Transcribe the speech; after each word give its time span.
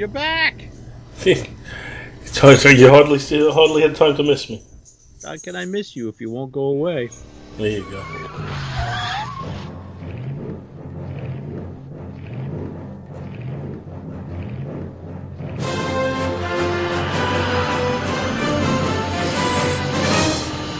You're 0.00 0.08
back. 0.08 0.64
so, 2.24 2.54
so 2.54 2.70
you 2.70 2.88
hardly 2.88 3.18
still 3.18 3.52
hardly 3.52 3.82
had 3.82 3.94
time 3.94 4.16
to 4.16 4.22
miss 4.22 4.48
me. 4.48 4.62
How 5.22 5.36
can 5.36 5.54
I 5.54 5.66
miss 5.66 5.94
you 5.94 6.08
if 6.08 6.22
you 6.22 6.30
won't 6.30 6.52
go 6.52 6.62
away? 6.68 7.10
There 7.58 7.68
you 7.68 7.82
go. 7.82 8.02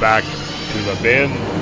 Back 0.00 0.24
to 0.24 0.82
the 0.82 0.98
bin. 1.02 1.59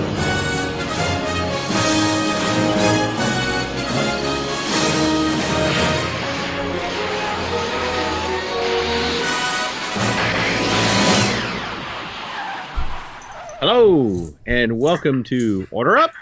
Hello, 13.71 14.35
and 14.47 14.79
welcome 14.79 15.23
to 15.25 15.69
Order 15.71 15.99
Up. 15.99 16.13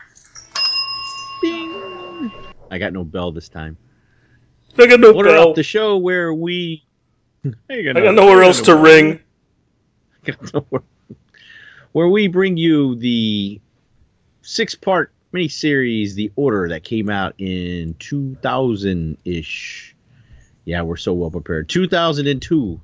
Ding. 1.41 2.33
I 2.73 2.79
got 2.79 2.93
no 2.93 3.05
bell 3.05 3.31
this 3.31 3.49
time. 3.49 3.77
I 4.77 4.89
got 4.89 4.99
no 4.99 5.13
Order 5.13 5.31
bell. 5.31 5.51
Up, 5.51 5.55
the 5.55 5.63
show 5.63 5.97
where 5.97 6.35
we. 6.35 6.85
I 7.45 7.53
I 7.71 7.93
got 7.93 8.17
nowhere 8.17 8.43
else 8.43 8.63
to 8.63 8.75
ring. 8.75 9.21
where 11.93 12.09
we 12.09 12.27
bring 12.27 12.57
you 12.57 12.97
the 12.97 13.61
six-part 14.43 15.13
miniseries, 15.33 16.15
The 16.15 16.33
Order, 16.35 16.71
that 16.71 16.83
came 16.83 17.09
out 17.09 17.37
in 17.39 17.95
2000-ish. 17.95 19.95
Yeah, 20.65 20.83
we're 20.83 20.97
so 20.97 21.13
well 21.13 21.31
prepared. 21.31 21.69
2002. 21.69 22.81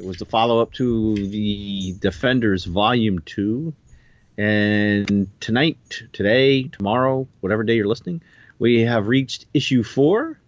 It 0.00 0.06
was 0.06 0.16
the 0.16 0.24
follow-up 0.24 0.72
to 0.74 1.14
the 1.14 1.92
Defenders 1.98 2.64
Volume 2.64 3.18
2. 3.18 3.74
And 4.38 5.28
tonight, 5.40 5.76
today, 6.14 6.62
tomorrow, 6.62 7.28
whatever 7.40 7.64
day 7.64 7.74
you're 7.74 7.86
listening, 7.86 8.22
we 8.58 8.80
have 8.80 9.08
reached 9.08 9.44
issue 9.52 9.82
4. 9.82 10.40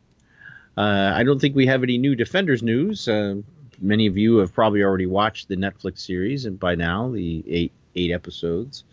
Uh, 0.75 0.81
I 0.81 1.23
don't 1.25 1.39
think 1.39 1.55
we 1.55 1.67
have 1.67 1.83
any 1.83 1.99
new 1.99 2.15
Defenders 2.15 2.63
news. 2.63 3.07
Uh, 3.07 3.43
many 3.79 4.07
of 4.07 4.17
you 4.17 4.39
have 4.39 4.55
probably 4.55 4.83
already 4.83 5.05
watched 5.05 5.49
the 5.49 5.57
Netflix 5.57 5.99
series, 5.99 6.47
and 6.47 6.59
by 6.59 6.75
now 6.75 7.11
the 7.11 7.45
eight 7.47 7.73
eight 7.95 8.11
episodes. 8.11 8.85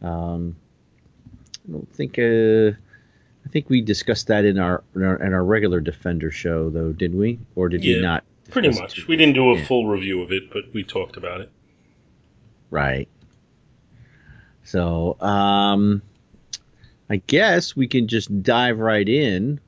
Um, 0.00 0.56
I 1.68 1.72
don't 1.72 1.92
think 1.92 2.18
uh, 2.18 2.74
I 3.44 3.48
think 3.50 3.68
we 3.68 3.82
discussed 3.82 4.28
that 4.28 4.46
in 4.46 4.58
our, 4.58 4.82
in 4.94 5.02
our 5.02 5.22
in 5.22 5.34
our 5.34 5.44
regular 5.44 5.82
Defender 5.82 6.30
show, 6.30 6.70
though, 6.70 6.92
did 6.92 7.14
we? 7.14 7.38
Or 7.54 7.68
did 7.68 7.82
we 7.82 8.00
not? 8.00 8.24
Pretty 8.50 8.70
much. 8.70 9.06
We 9.06 9.16
didn't 9.16 9.34
do 9.34 9.50
a 9.52 9.56
Yeah. 9.58 9.64
full 9.64 9.86
review 9.86 10.22
of 10.22 10.32
it, 10.32 10.50
but 10.52 10.64
we 10.72 10.82
talked 10.82 11.16
about 11.16 11.40
it. 11.40 11.50
Right. 12.70 13.08
So, 14.64 15.20
um, 15.20 16.02
I 17.08 17.16
guess 17.26 17.74
we 17.74 17.88
can 17.88 18.06
just 18.06 18.42
dive 18.42 18.78
right 18.78 19.08
in. 19.08 19.60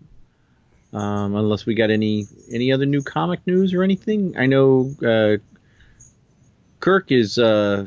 Um, 0.93 1.35
unless 1.35 1.65
we 1.65 1.75
got 1.75 1.91
any 1.91 2.27
any 2.51 2.71
other 2.71 2.85
new 2.85 3.03
comic 3.03 3.41
news 3.47 3.73
or 3.73 3.83
anything. 3.83 4.37
I 4.37 4.45
know 4.45 4.95
uh, 5.03 5.39
Kirk 6.81 7.11
is 7.11 7.39
uh, 7.39 7.87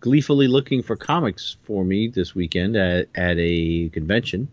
gleefully 0.00 0.48
looking 0.48 0.82
for 0.82 0.94
comics 0.94 1.56
for 1.62 1.82
me 1.82 2.08
this 2.08 2.34
weekend 2.34 2.76
at, 2.76 3.08
at 3.14 3.36
a 3.38 3.88
convention. 3.88 4.48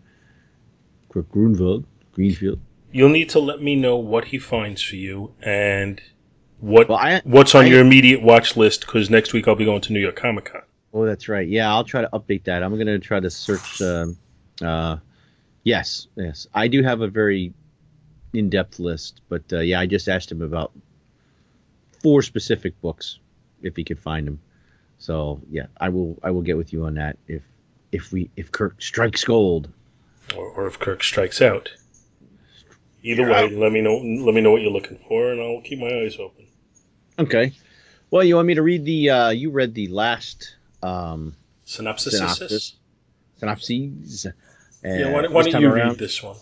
Kirk 1.10 1.30
Grunwald, 1.30 1.84
Greenfield. 2.12 2.58
You'll 2.92 3.08
need 3.10 3.30
to 3.30 3.38
let 3.38 3.62
me 3.62 3.76
know 3.76 3.96
what 3.96 4.24
he 4.24 4.38
finds 4.38 4.82
for 4.82 4.96
you 4.96 5.32
and 5.42 6.00
what 6.58 6.88
Well, 6.88 6.98
I 6.98 7.20
what's 7.24 7.54
on 7.54 7.64
I- 7.64 7.68
your 7.68 7.80
immediate 7.80 8.22
watch 8.22 8.56
list 8.56 8.80
because 8.82 9.08
next 9.10 9.32
week 9.32 9.46
I'll 9.48 9.54
be 9.54 9.64
going 9.64 9.80
to 9.82 9.92
New 9.92 10.00
York 10.00 10.16
Comic 10.16 10.46
Con. 10.46 10.62
Oh, 10.92 11.06
that's 11.06 11.28
right. 11.28 11.46
Yeah, 11.46 11.70
I'll 11.72 11.84
try 11.84 12.02
to 12.02 12.08
update 12.12 12.44
that. 12.44 12.64
I'm 12.64 12.74
going 12.74 12.86
to 12.88 12.98
try 12.98 13.20
to 13.20 13.30
search. 13.30 13.80
Um, 13.80 14.16
uh, 14.60 14.96
yes, 15.62 16.08
yes. 16.16 16.48
I 16.52 16.66
do 16.66 16.82
have 16.82 17.00
a 17.00 17.06
very 17.06 17.54
in-depth 18.32 18.80
list, 18.80 19.20
but 19.28 19.42
uh, 19.52 19.60
yeah, 19.60 19.78
I 19.78 19.86
just 19.86 20.08
asked 20.08 20.32
him 20.32 20.42
about 20.42 20.72
four 22.02 22.22
specific 22.22 22.80
books 22.80 23.20
if 23.62 23.76
he 23.76 23.84
could 23.84 24.00
find 24.00 24.26
them. 24.26 24.40
So 24.98 25.40
yeah, 25.48 25.66
I 25.80 25.90
will. 25.90 26.18
I 26.24 26.32
will 26.32 26.42
get 26.42 26.56
with 26.56 26.72
you 26.72 26.84
on 26.86 26.94
that 26.94 27.18
if 27.28 27.42
if 27.92 28.10
we 28.12 28.30
if 28.36 28.50
Kirk 28.50 28.82
strikes 28.82 29.24
gold. 29.24 29.68
or, 30.36 30.46
or 30.50 30.66
if 30.66 30.78
Kirk 30.80 31.04
strikes 31.04 31.40
out. 31.40 31.70
Either 33.02 33.28
way, 33.28 33.48
let 33.50 33.72
me 33.72 33.80
know. 33.80 33.96
Let 33.96 34.34
me 34.34 34.40
know 34.40 34.50
what 34.50 34.62
you're 34.62 34.70
looking 34.70 34.98
for, 35.08 35.32
and 35.32 35.40
I'll 35.40 35.62
keep 35.62 35.78
my 35.78 35.86
eyes 35.86 36.16
open. 36.18 36.46
Okay. 37.18 37.52
Well, 38.10 38.24
you 38.24 38.36
want 38.36 38.46
me 38.46 38.54
to 38.54 38.62
read 38.62 38.84
the? 38.84 39.10
Uh, 39.10 39.28
you 39.30 39.50
read 39.50 39.74
the 39.74 39.88
last 39.88 40.56
um, 40.82 41.34
Synopsis. 41.64 42.14
Synopsis. 42.14 42.76
synopses. 43.38 44.26
Yeah. 44.82 45.12
Why, 45.12 45.24
uh, 45.24 45.30
why 45.30 45.44
this 45.44 45.52
don't 45.52 45.62
you 45.62 45.68
around. 45.68 45.88
read 45.90 45.98
this 45.98 46.22
one? 46.22 46.36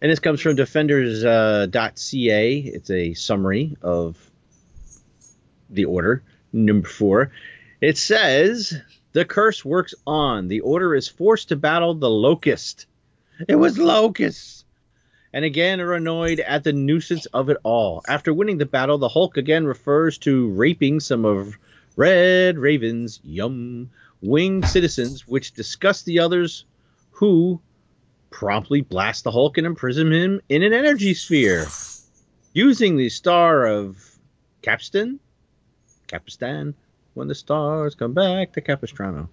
And 0.00 0.10
this 0.10 0.18
comes 0.18 0.40
from 0.40 0.56
defenders.ca. 0.56 2.58
it's 2.58 2.90
a 2.90 3.14
summary 3.14 3.76
of 3.82 4.30
the 5.68 5.84
order, 5.84 6.22
number 6.52 6.88
four. 6.88 7.32
It 7.82 7.98
says 7.98 8.80
the 9.12 9.26
curse 9.26 9.64
works 9.64 9.94
on. 10.06 10.48
The 10.48 10.60
order 10.60 10.94
is 10.94 11.08
forced 11.08 11.50
to 11.50 11.56
battle 11.56 11.94
the 11.94 12.08
locust. 12.08 12.86
It 13.46 13.56
was 13.56 13.78
locusts. 13.78 14.64
And 15.32 15.44
again 15.44 15.80
are 15.80 15.94
annoyed 15.94 16.40
at 16.40 16.64
the 16.64 16.72
nuisance 16.72 17.26
of 17.26 17.50
it 17.50 17.56
all. 17.62 18.02
After 18.08 18.34
winning 18.34 18.58
the 18.58 18.66
battle, 18.66 18.98
the 18.98 19.08
Hulk 19.08 19.36
again 19.36 19.64
refers 19.64 20.18
to 20.18 20.48
raping 20.50 20.98
some 20.98 21.24
of 21.24 21.56
Red 21.96 22.58
Raven's 22.58 23.20
yum 23.22 23.90
winged 24.20 24.66
citizens, 24.66 25.28
which 25.28 25.52
disgust 25.52 26.04
the 26.04 26.18
others 26.18 26.64
who 27.12 27.60
promptly 28.30 28.80
blast 28.80 29.24
the 29.24 29.30
Hulk 29.30 29.58
and 29.58 29.66
imprison 29.66 30.12
him 30.12 30.40
in 30.48 30.62
an 30.62 30.72
energy 30.72 31.14
sphere. 31.14 31.66
Using 32.52 32.96
the 32.96 33.08
star 33.08 33.66
of 33.66 34.18
Capstan, 34.62 35.20
Capistan, 36.08 36.74
when 37.14 37.28
the 37.28 37.34
stars 37.34 37.94
come 37.94 38.14
back 38.14 38.52
to 38.52 38.60
Capistrano. 38.60 39.28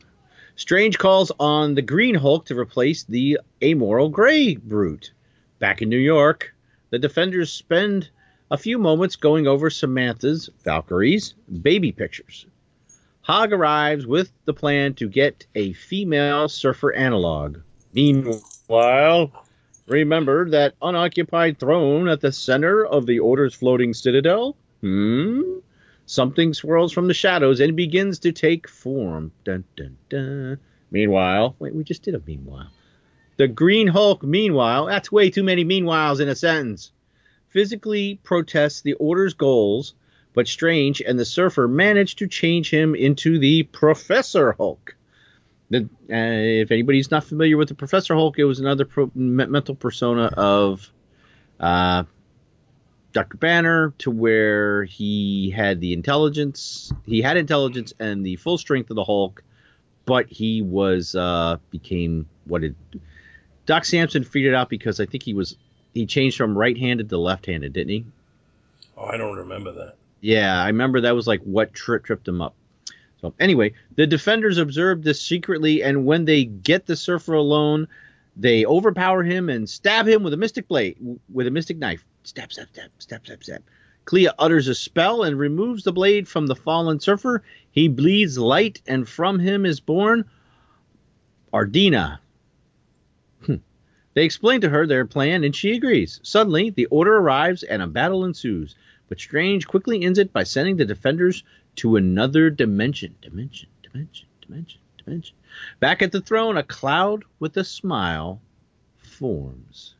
Strange 0.55 0.97
calls 0.97 1.31
on 1.39 1.75
the 1.75 1.81
Green 1.81 2.15
Hulk 2.15 2.45
to 2.45 2.57
replace 2.57 3.03
the 3.03 3.39
amoral 3.63 4.09
Gray 4.09 4.55
Brute. 4.55 5.11
Back 5.59 5.81
in 5.81 5.89
New 5.89 5.97
York, 5.97 6.53
the 6.91 6.99
Defenders 6.99 7.51
spend 7.51 8.09
a 8.51 8.57
few 8.57 8.77
moments 8.77 9.15
going 9.15 9.47
over 9.47 9.69
Samantha's, 9.69 10.49
Valkyrie's, 10.63 11.33
baby 11.61 11.91
pictures. 11.91 12.45
Hog 13.21 13.51
arrives 13.51 14.05
with 14.05 14.31
the 14.45 14.53
plan 14.53 14.93
to 14.95 15.09
get 15.09 15.45
a 15.55 15.73
female 15.73 16.47
surfer 16.47 16.93
analog. 16.93 17.57
Meanwhile, 17.91 19.31
remember 19.87 20.49
that 20.51 20.75
unoccupied 20.81 21.59
throne 21.59 22.07
at 22.07 22.21
the 22.21 22.31
center 22.31 22.85
of 22.85 23.05
the 23.05 23.19
Order's 23.19 23.55
floating 23.55 23.93
citadel? 23.93 24.55
Hmm? 24.81 25.57
Something 26.05 26.53
swirls 26.53 26.93
from 26.93 27.07
the 27.07 27.13
shadows 27.13 27.59
and 27.59 27.75
begins 27.75 28.19
to 28.19 28.31
take 28.31 28.69
form. 28.69 29.31
Dun, 29.43 29.65
dun, 29.75 29.97
dun. 30.07 30.59
Meanwhile, 30.89 31.55
wait, 31.59 31.75
we 31.75 31.83
just 31.83 32.03
did 32.03 32.15
a 32.15 32.21
meanwhile. 32.25 32.69
The 33.37 33.47
Green 33.47 33.87
Hulk, 33.87 34.23
meanwhile, 34.23 34.87
that's 34.87 35.11
way 35.11 35.29
too 35.29 35.43
many 35.43 35.63
meanwhiles 35.63 36.19
in 36.19 36.27
a 36.27 36.35
sentence, 36.35 36.91
physically 37.49 38.19
protests 38.23 38.81
the 38.81 38.93
Order's 38.93 39.35
goals, 39.35 39.93
but 40.33 40.47
Strange 40.47 41.01
and 41.01 41.19
the 41.19 41.25
Surfer 41.25 41.67
manage 41.67 42.15
to 42.17 42.27
change 42.27 42.71
him 42.71 42.95
into 42.95 43.37
the 43.37 43.63
Professor 43.63 44.53
Hulk. 44.53 44.95
The, 45.69 45.83
uh, 46.09 46.63
if 46.63 46.71
anybody's 46.71 47.11
not 47.11 47.25
familiar 47.25 47.57
with 47.57 47.67
the 47.67 47.75
Professor 47.75 48.15
Hulk, 48.15 48.39
it 48.39 48.45
was 48.45 48.59
another 48.59 48.85
pro- 48.85 49.11
mental 49.13 49.75
persona 49.75 50.31
of 50.35 50.91
uh, 51.59 52.03
Dr. 53.13 53.37
Banner, 53.37 53.93
to 53.99 54.11
where 54.11 54.83
he 54.83 55.49
had 55.49 55.81
the 55.81 55.93
intelligence, 55.93 56.91
he 57.05 57.21
had 57.21 57.37
intelligence 57.37 57.93
and 57.99 58.25
the 58.25 58.35
full 58.35 58.57
strength 58.57 58.89
of 58.89 58.95
the 58.95 59.03
Hulk, 59.03 59.43
but 60.05 60.27
he 60.27 60.61
was 60.61 61.15
uh, 61.15 61.57
became 61.69 62.27
what 62.45 62.63
it. 62.63 62.75
Doc 63.67 63.85
Samson 63.85 64.23
figured 64.23 64.53
it 64.53 64.57
out 64.57 64.69
because 64.69 64.99
I 64.99 65.05
think 65.05 65.21
he 65.21 65.35
was 65.35 65.55
he 65.93 66.07
changed 66.07 66.37
from 66.37 66.57
right-handed 66.57 67.09
to 67.09 67.17
left-handed, 67.17 67.73
didn't 67.73 67.89
he? 67.89 68.05
Oh, 68.97 69.05
I 69.05 69.17
don't 69.17 69.37
remember 69.37 69.71
that. 69.73 69.95
Yeah, 70.21 70.59
I 70.61 70.67
remember 70.67 71.01
that 71.01 71.15
was 71.15 71.27
like 71.27 71.41
what 71.43 71.73
tri- 71.73 71.99
tripped 71.99 72.27
him 72.27 72.41
up. 72.41 72.55
So 73.21 73.33
anyway, 73.39 73.73
the 73.95 74.07
defenders 74.07 74.57
observe 74.57 75.03
this 75.03 75.21
secretly, 75.21 75.83
and 75.83 76.05
when 76.05 76.25
they 76.25 76.45
get 76.45 76.85
the 76.85 76.95
surfer 76.95 77.33
alone, 77.33 77.87
they 78.35 78.65
overpower 78.65 79.23
him 79.23 79.49
and 79.49 79.69
stab 79.69 80.07
him 80.07 80.23
with 80.23 80.33
a 80.33 80.37
mystic 80.37 80.67
blade, 80.67 80.97
with 81.31 81.47
a 81.47 81.51
mystic 81.51 81.77
knife. 81.77 82.05
Stab, 82.23 82.53
stab, 82.53 82.67
stab, 82.69 82.91
stab, 82.99 83.25
stab, 83.25 83.43
stab. 83.43 83.63
Clea 84.05 84.29
utters 84.39 84.67
a 84.67 84.75
spell 84.75 85.23
and 85.23 85.37
removes 85.37 85.83
the 85.83 85.91
blade 85.91 86.27
from 86.27 86.47
the 86.47 86.55
fallen 86.55 86.99
surfer. 86.99 87.43
He 87.71 87.89
bleeds 87.89 88.37
light, 88.37 88.81
and 88.87 89.09
from 89.09 89.39
him 89.39 89.65
is 89.65 89.79
born 89.79 90.25
Ardina. 91.53 92.19
They 94.17 94.25
explain 94.25 94.61
to 94.61 94.69
her 94.69 94.87
their 94.87 95.05
plan, 95.05 95.43
and 95.43 95.55
she 95.55 95.75
agrees. 95.75 96.19
Suddenly, 96.23 96.71
the 96.71 96.87
order 96.87 97.17
arrives 97.17 97.61
and 97.61 97.83
a 97.83 97.87
battle 97.87 98.25
ensues. 98.25 98.75
But 99.09 99.19
Strange 99.19 99.67
quickly 99.67 100.01
ends 100.01 100.17
it 100.17 100.33
by 100.33 100.41
sending 100.41 100.75
the 100.75 100.85
defenders 100.85 101.43
to 101.75 101.97
another 101.97 102.49
dimension. 102.49 103.13
Dimension, 103.21 103.69
dimension, 103.83 104.27
dimension, 104.41 104.79
dimension. 104.97 105.35
Back 105.79 106.01
at 106.01 106.11
the 106.11 106.21
throne, 106.21 106.57
a 106.57 106.63
cloud 106.63 107.25
with 107.37 107.55
a 107.57 107.63
smile 107.63 108.41
forms. 108.97 109.93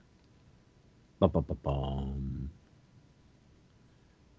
Ba-ba-ba-bum. 1.19 2.49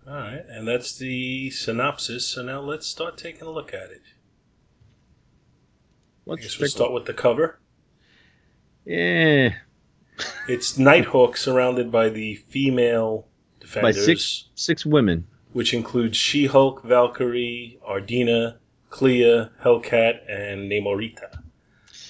All 0.08 0.12
right, 0.12 0.44
and 0.48 0.66
that's 0.66 0.98
the 0.98 1.50
synopsis. 1.50 2.26
So 2.26 2.42
now 2.42 2.62
let's 2.62 2.88
start 2.88 3.16
taking 3.16 3.46
a 3.46 3.50
look 3.52 3.72
at 3.72 3.92
it. 3.92 4.02
Let's 6.26 6.42
guess 6.42 6.58
we'll 6.58 6.69
start 6.69 6.92
with 6.92 7.04
the 7.04 7.14
cover. 7.14 7.60
Yeah, 8.84 9.54
It's 10.49 10.79
Nighthawk 10.79 11.37
surrounded 11.37 11.91
by 11.93 12.09
the 12.09 12.37
female 12.37 13.26
defenders. 13.61 13.97
by 13.97 14.00
six 14.05 14.49
six 14.55 14.87
women. 14.87 15.26
which 15.53 15.73
includes 15.75 16.17
She-Hulk, 16.17 16.82
Valkyrie, 16.85 17.79
Ardina, 17.88 18.56
Clea, 18.91 19.49
Hellcat, 19.62 20.20
and 20.29 20.70
Namorita. 20.70 21.43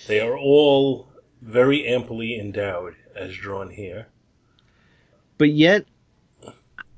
They 0.07 0.21
are 0.21 0.37
all 0.37 1.09
very 1.43 1.87
amply 1.87 2.39
endowed, 2.39 2.95
as 3.15 3.35
drawn 3.37 3.71
here. 3.71 4.07
but 5.39 5.51
yet 5.51 5.87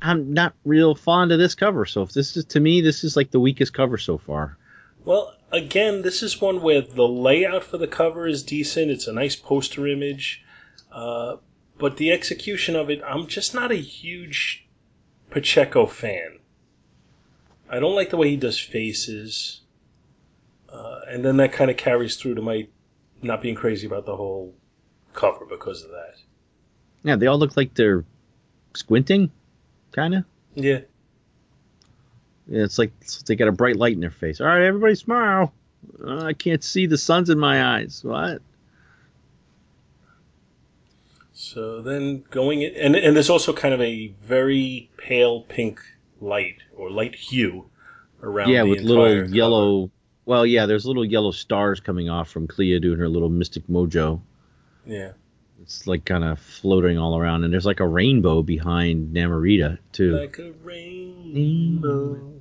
I'm 0.02 0.32
not 0.32 0.54
real 0.64 0.94
fond 0.94 1.30
of 1.32 1.38
this 1.38 1.54
cover. 1.54 1.84
So 1.84 2.02
if 2.02 2.12
this 2.12 2.36
is 2.36 2.44
to 2.46 2.60
me, 2.60 2.80
this 2.80 3.04
is 3.04 3.16
like 3.16 3.30
the 3.32 3.40
weakest 3.40 3.74
cover 3.74 3.98
so 3.98 4.16
far. 4.16 4.56
Well, 5.04 5.34
again, 5.52 6.02
this 6.02 6.22
is 6.22 6.40
one 6.40 6.62
where 6.62 6.80
the 6.80 7.06
layout 7.06 7.64
for 7.64 7.76
the 7.78 7.86
cover 7.86 8.26
is 8.26 8.42
decent. 8.42 8.90
It's 8.90 9.06
a 9.08 9.12
nice 9.12 9.36
poster 9.36 9.86
image. 9.86 10.42
Uh, 10.90 11.36
but 11.78 11.96
the 11.96 12.12
execution 12.12 12.76
of 12.76 12.90
it, 12.90 13.00
I'm 13.06 13.26
just 13.26 13.54
not 13.54 13.72
a 13.72 13.76
huge 13.76 14.66
Pacheco 15.30 15.86
fan. 15.86 16.38
I 17.68 17.78
don't 17.78 17.94
like 17.94 18.10
the 18.10 18.16
way 18.16 18.30
he 18.30 18.36
does 18.36 18.58
faces. 18.58 19.60
Uh, 20.68 21.00
and 21.08 21.24
then 21.24 21.38
that 21.38 21.52
kind 21.52 21.70
of 21.70 21.76
carries 21.76 22.16
through 22.16 22.34
to 22.34 22.42
my 22.42 22.66
not 23.22 23.42
being 23.42 23.54
crazy 23.54 23.86
about 23.86 24.06
the 24.06 24.16
whole 24.16 24.54
cover 25.12 25.44
because 25.46 25.82
of 25.84 25.90
that. 25.90 26.14
Yeah, 27.02 27.16
they 27.16 27.26
all 27.26 27.38
look 27.38 27.56
like 27.56 27.74
they're 27.74 28.04
squinting, 28.74 29.30
kind 29.92 30.14
of. 30.14 30.24
Yeah. 30.54 30.80
Yeah, 32.46 32.64
it's 32.64 32.78
like 32.78 32.92
they 33.26 33.36
got 33.36 33.48
a 33.48 33.52
bright 33.52 33.76
light 33.76 33.94
in 33.94 34.00
their 34.00 34.10
face. 34.10 34.40
All 34.40 34.46
right, 34.46 34.62
everybody 34.62 34.94
smile. 34.96 35.52
Uh, 36.04 36.24
I 36.24 36.32
can't 36.32 36.62
see 36.62 36.86
the 36.86 36.98
sun's 36.98 37.30
in 37.30 37.38
my 37.38 37.76
eyes. 37.76 38.02
What? 38.02 38.42
So 41.40 41.80
then 41.80 42.22
going 42.30 42.60
in, 42.60 42.74
and, 42.74 42.94
and 42.94 43.16
there's 43.16 43.30
also 43.30 43.54
kind 43.54 43.72
of 43.72 43.80
a 43.80 44.08
very 44.22 44.90
pale 44.98 45.40
pink 45.40 45.80
light 46.20 46.58
or 46.76 46.90
light 46.90 47.14
hue 47.14 47.64
around 48.22 48.50
yeah, 48.50 48.62
with 48.62 48.80
little 48.82 49.26
yellow. 49.34 49.90
Well, 50.26 50.44
yeah, 50.44 50.66
there's 50.66 50.84
little 50.84 51.04
yellow 51.04 51.30
stars 51.30 51.80
coming 51.80 52.10
off 52.10 52.28
from 52.28 52.46
Clea 52.46 52.78
doing 52.78 52.98
her 52.98 53.08
little 53.08 53.30
mystic 53.30 53.66
mojo. 53.68 54.20
Yeah. 54.84 55.12
It's 55.62 55.86
like 55.86 56.04
kind 56.04 56.24
of 56.24 56.38
floating 56.38 56.98
all 56.98 57.18
around, 57.18 57.44
and 57.44 57.50
there's 57.50 57.64
like 57.64 57.80
a 57.80 57.88
rainbow 57.88 58.42
behind 58.42 59.14
Namorita 59.16 59.78
too. 59.92 60.18
Like 60.18 60.38
a 60.38 60.52
rainbow. 60.62 62.34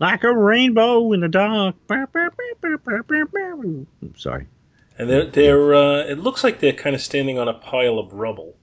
like 0.00 0.24
a 0.24 0.34
rainbow 0.34 1.12
in 1.12 1.20
the 1.20 1.28
dark. 1.28 1.76
I'm 4.02 4.16
Sorry. 4.16 4.48
And 4.98 5.10
they're 5.10 5.26
they're 5.26 5.74
uh, 5.74 5.98
it 6.04 6.18
looks 6.18 6.44
like 6.44 6.60
they're 6.60 6.72
kind 6.72 6.94
of 6.94 7.02
standing 7.02 7.38
on 7.38 7.48
a 7.48 7.54
pile 7.54 7.98
of 7.98 8.12
rubble. 8.12 8.56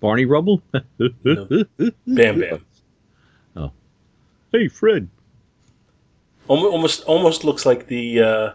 Barney 0.00 0.24
Rubble? 0.24 0.62
Bam 0.98 2.40
Bam. 2.40 2.66
Oh. 3.56 3.72
Hey, 4.52 4.68
Fred. 4.68 5.08
Almost 6.46 7.04
almost 7.04 7.44
looks 7.44 7.66
like 7.66 7.86
the 7.86 8.20
uh, 8.20 8.52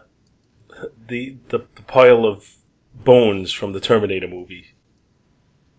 the, 1.06 1.36
the 1.48 1.64
the 1.74 1.82
pile 1.82 2.26
of 2.26 2.52
bones 2.94 3.52
from 3.52 3.72
the 3.72 3.80
Terminator 3.80 4.28
movie. 4.28 4.74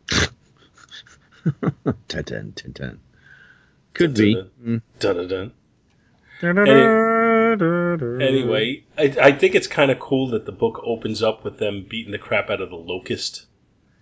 Ten, 2.08 2.24
ten, 2.24 2.54
ten, 2.54 2.74
ten. 2.74 3.00
Could 3.94 4.16
be. 4.16 4.36
Mm. 4.64 4.82
Dun-dun-dun. 5.00 5.52
Anyway, 8.22 8.84
I, 8.98 9.16
I 9.22 9.32
think 9.32 9.56
it's 9.56 9.68
kind 9.68 9.92
of 9.92 10.00
cool 10.00 10.30
that 10.30 10.46
the 10.46 10.52
book 10.52 10.80
opens 10.84 11.22
up 11.24 11.44
with 11.44 11.58
them 11.58 11.86
beating 11.88 12.12
the 12.12 12.18
crap 12.18 12.50
out 12.50 12.62
of 12.62 12.70
the 12.70 12.76
locust. 12.76 13.46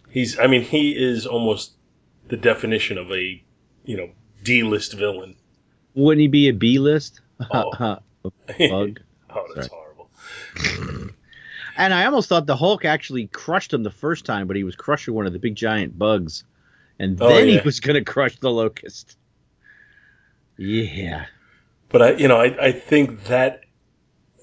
He's, 0.09 0.38
I 0.39 0.47
mean, 0.47 0.61
he 0.61 0.91
is 0.91 1.25
almost 1.25 1.73
the 2.27 2.38
definition 2.38 2.97
of 2.97 3.11
a, 3.11 3.44
you 3.85 3.97
know, 3.97 4.09
D-list 4.44 4.94
villain. 4.94 5.35
Wouldn't 5.95 6.21
he 6.21 6.27
be 6.27 6.50
a 6.50 6.53
B 6.53 6.79
list? 6.79 7.21
Oh. 7.51 7.71
Bug. 8.59 9.00
oh, 9.29 9.45
that's 9.56 9.67
horrible. 9.67 10.09
And 11.75 11.91
I 11.91 12.06
almost 12.06 12.29
thought 12.29 12.45
the 12.45 12.56
Hulk 12.56 12.85
actually 12.85 13.25
crushed 13.27 13.73
him 13.73 13.81
the 13.81 13.89
first 13.89 14.25
time, 14.25 14.45
but 14.45 14.56
he 14.56 14.63
was 14.63 14.75
crushing 14.75 15.15
one 15.15 15.25
of 15.25 15.33
the 15.33 15.39
big 15.39 15.56
giant 15.56 15.97
bugs. 15.97 16.44
And 16.99 17.19
Oh, 17.19 17.29
then 17.29 17.47
he 17.47 17.59
was 17.65 17.79
going 17.79 17.95
to 17.95 18.03
crush 18.03 18.38
the 18.38 18.51
locust. 18.51 19.17
Yeah. 20.57 21.25
But 21.94 22.01
I, 22.01 22.12
you 22.13 22.28
know, 22.28 22.42
I, 22.42 22.69
I 22.69 22.72
think 22.72 23.25
that 23.25 23.66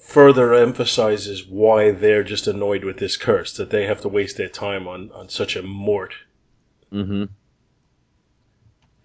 further 0.01 0.55
emphasizes 0.55 1.45
why 1.45 1.91
they're 1.91 2.23
just 2.23 2.47
annoyed 2.47 2.85
with 2.85 2.99
this 2.99 3.17
curse 3.17 3.55
that 3.55 3.71
they 3.71 3.87
have 3.87 4.01
to 4.03 4.09
waste 4.09 4.37
their 4.37 4.49
time 4.49 4.87
on 4.87 5.11
on 5.11 5.29
such 5.29 5.57
a 5.57 5.63
mort. 5.63 6.15
Mm-hmm. 6.93 7.25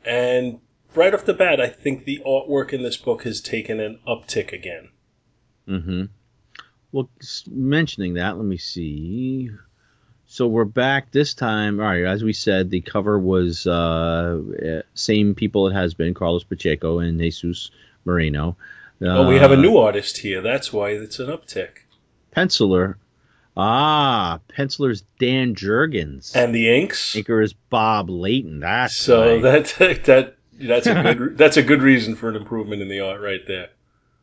And 0.06 0.60
right 0.94 1.12
off 1.12 1.26
the 1.26 1.34
bat, 1.34 1.60
I 1.60 1.70
think 1.70 2.06
the 2.06 2.22
artwork 2.24 2.72
in 2.72 2.84
this 2.84 2.98
book 2.98 3.24
has 3.24 3.42
taken 3.42 3.80
an 3.80 4.00
uptick 4.08 4.54
again. 4.54 4.90
Mm-hmm. 5.68 6.04
Well, 6.92 7.10
mentioning 7.50 8.14
that, 8.14 8.38
let 8.38 8.46
me 8.46 8.58
see. 8.58 9.50
So 10.28 10.46
we're 10.46 10.66
back 10.66 11.12
this 11.12 11.34
time. 11.34 11.80
All 11.80 11.88
right, 11.88 12.04
as 12.04 12.24
we 12.24 12.34
said, 12.34 12.70
the 12.70 12.82
cover 12.82 13.18
was 13.18 13.66
uh, 13.66 14.40
eh, 14.62 14.82
same 14.94 15.34
people 15.34 15.68
it 15.68 15.74
has 15.74 15.96
been: 15.96 16.14
Carlos 16.14 16.44
Pacheco 16.44 17.00
and 17.00 17.20
Jesus 17.20 17.72
Moreno. 18.06 18.56
oh, 19.02 19.28
we 19.28 19.36
have 19.38 19.52
a 19.52 19.56
Uh, 19.56 19.62
new 19.62 19.78
artist 19.78 20.18
here. 20.18 20.42
That's 20.42 20.72
why 20.72 20.92
it's 20.92 21.19
an 21.19 21.28
uptick. 21.28 21.69
penciler. 22.36 22.96
Ah, 23.57 24.40
penciler's 24.50 25.04
Dan 25.19 25.56
Jurgens. 25.56 26.36
And 26.36 26.54
the 26.54 26.69
inks. 26.69 27.16
Inker 27.16 27.44
is 27.44 27.54
Bob 27.54 28.10
Layton. 28.10 28.60
That's 28.60 28.96
So 28.96 29.36
right. 29.42 29.42
that 29.78 30.04
that 30.06 30.36
that's 30.60 30.88
a 30.88 30.94
good 31.16 31.38
that's 31.38 31.57
a 31.57 31.63
good 31.63 31.81
reason 31.81 32.16
for 32.16 32.30
an 32.30 32.36
improvement 32.36 32.82
in 32.82 32.89
the 32.89 33.00
art 33.00 33.22
right 33.22 33.46
there. 33.48 33.70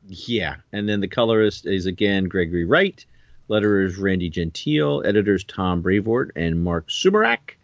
Yeah, 0.09 0.57
and 0.73 0.89
then 0.89 1.01
the 1.01 1.09
colorist 1.09 1.67
is 1.67 1.87
again 1.87 2.25
Gregory 2.25 2.65
Wright. 2.65 3.05
Letterer 3.49 3.87
is 3.87 3.97
Randy 3.99 4.29
Gentile. 4.31 5.03
Editors 5.05 5.45
Tom 5.45 5.81
Brevoort 5.83 6.33
and 6.37 6.63
Mark 6.63 6.89
Sumerak. 6.89 7.57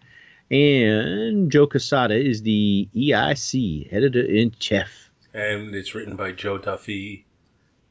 And 0.51 1.51
Joe 1.53 1.67
Quesada 1.67 2.15
is 2.15 2.43
the 2.43 2.89
EIC 2.97 3.89
editor 3.93 4.23
in 4.23 4.51
chief. 4.59 5.08
And 5.39 5.73
it's 5.73 5.95
written 5.95 6.17
by 6.17 6.33
Joe 6.33 6.59
Duffy 6.59 7.25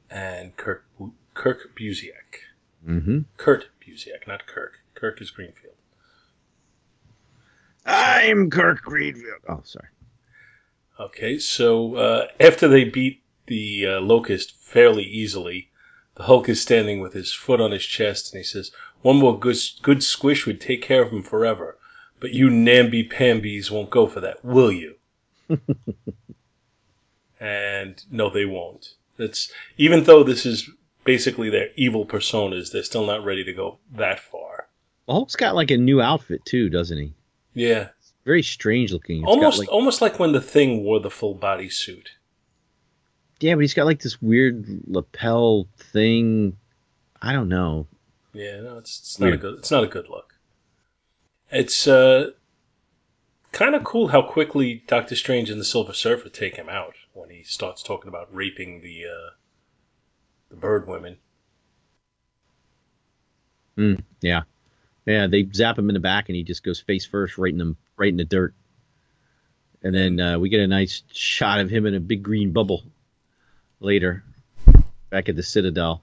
and 0.09 0.57
Kirk 0.57 0.83
Bu- 0.99 1.13
Kirk 1.33 1.73
Busiek. 1.79 2.41
Mm-hmm. 2.85 3.19
Kurt 3.37 3.69
Busiek, 3.79 4.27
not 4.27 4.45
Kirk. 4.45 4.79
Kirk 4.95 5.21
is 5.21 5.31
Greenfield. 5.31 5.75
I'm 7.85 8.49
Kirk 8.49 8.81
Greenfield. 8.81 9.39
Oh, 9.47 9.61
sorry. 9.63 9.87
Okay, 10.99 11.39
so 11.39 11.95
uh, 11.95 12.27
after 12.37 12.67
they 12.67 12.83
beat 12.83 13.23
the 13.45 13.85
uh, 13.87 14.01
locust 14.01 14.57
fairly 14.59 15.05
easily, 15.05 15.71
the 16.15 16.23
Hulk 16.23 16.49
is 16.49 16.61
standing 16.61 16.99
with 16.99 17.13
his 17.13 17.31
foot 17.31 17.61
on 17.61 17.71
his 17.71 17.85
chest, 17.85 18.33
and 18.33 18.39
he 18.39 18.43
says, 18.43 18.71
"One 19.03 19.15
more 19.15 19.39
good 19.39 19.55
good 19.83 20.03
squish 20.03 20.45
would 20.45 20.59
take 20.59 20.81
care 20.81 21.03
of 21.03 21.13
him 21.13 21.23
forever, 21.23 21.77
but 22.19 22.33
you 22.33 22.49
namby 22.49 23.05
pambies 23.05 23.71
won't 23.71 23.89
go 23.89 24.05
for 24.05 24.19
that, 24.19 24.43
will 24.43 24.71
you?" 24.73 24.95
and 27.39 28.03
no, 28.11 28.29
they 28.29 28.45
won't. 28.45 28.93
That's 29.17 29.51
even 29.77 30.03
though 30.03 30.23
this 30.23 30.45
is 30.45 30.69
basically 31.03 31.49
their 31.49 31.69
evil 31.75 32.05
personas, 32.05 32.71
they're 32.71 32.83
still 32.83 33.05
not 33.05 33.23
ready 33.25 33.43
to 33.43 33.53
go 33.53 33.77
that 33.95 34.19
far. 34.19 34.67
The 35.07 35.13
Hulk's 35.13 35.35
got 35.35 35.55
like 35.55 35.71
a 35.71 35.77
new 35.77 36.01
outfit 36.01 36.45
too, 36.45 36.69
doesn't 36.69 36.97
he? 36.97 37.13
Yeah, 37.53 37.89
Very 38.25 38.43
strange 38.43 38.91
looking. 38.91 39.19
It's 39.23 39.27
almost 39.27 39.59
like- 39.59 39.71
almost 39.71 40.01
like 40.01 40.19
when 40.19 40.31
the 40.33 40.41
Thing 40.41 40.83
wore 40.83 40.99
the 40.99 41.09
full 41.09 41.33
body 41.33 41.69
suit. 41.69 42.09
yeah, 43.39 43.55
but 43.55 43.61
he's 43.61 43.73
got 43.73 43.85
like 43.85 44.01
this 44.01 44.21
weird 44.21 44.65
lapel 44.87 45.67
thing. 45.77 46.57
I 47.21 47.33
don't 47.33 47.49
know. 47.49 47.87
Yeah, 48.33 48.61
no, 48.61 48.77
it's, 48.77 48.99
it's 48.99 49.19
not 49.19 49.33
a 49.33 49.37
good. 49.37 49.57
It's 49.59 49.71
not 49.71 49.83
a 49.83 49.87
good 49.87 50.09
look. 50.09 50.35
It's 51.51 51.87
uh, 51.87 52.31
kind 53.53 53.73
of 53.73 53.83
cool 53.83 54.09
how 54.09 54.21
quickly 54.21 54.83
Doctor 54.87 55.15
Strange 55.15 55.49
and 55.49 55.59
the 55.59 55.65
Silver 55.65 55.93
Surfer 55.93 56.29
take 56.29 56.55
him 56.57 56.69
out 56.69 56.93
when 57.17 57.29
he 57.29 57.43
starts 57.43 57.83
talking 57.83 58.09
about 58.09 58.33
raping 58.33 58.81
the 58.81 59.05
uh, 59.05 59.29
the 60.49 60.55
bird 60.55 60.87
women. 60.87 61.17
Mm, 63.77 64.03
yeah. 64.21 64.43
Yeah, 65.05 65.27
they 65.27 65.47
zap 65.53 65.79
him 65.79 65.89
in 65.89 65.93
the 65.93 65.99
back, 65.99 66.29
and 66.29 66.35
he 66.35 66.43
just 66.43 66.63
goes 66.63 66.79
face 66.79 67.05
first, 67.05 67.37
right 67.37 67.51
in 67.51 67.57
the 67.57 67.75
right 67.95 68.09
in 68.09 68.17
the 68.17 68.25
dirt. 68.25 68.53
And 69.83 69.95
then 69.95 70.19
uh, 70.19 70.39
we 70.39 70.49
get 70.49 70.59
a 70.59 70.67
nice 70.67 71.03
shot 71.13 71.59
of 71.59 71.69
him 71.69 71.85
in 71.85 71.95
a 71.95 71.99
big 71.99 72.23
green 72.23 72.51
bubble 72.51 72.83
later, 73.79 74.23
back 75.09 75.29
at 75.29 75.35
the 75.35 75.43
Citadel. 75.43 76.01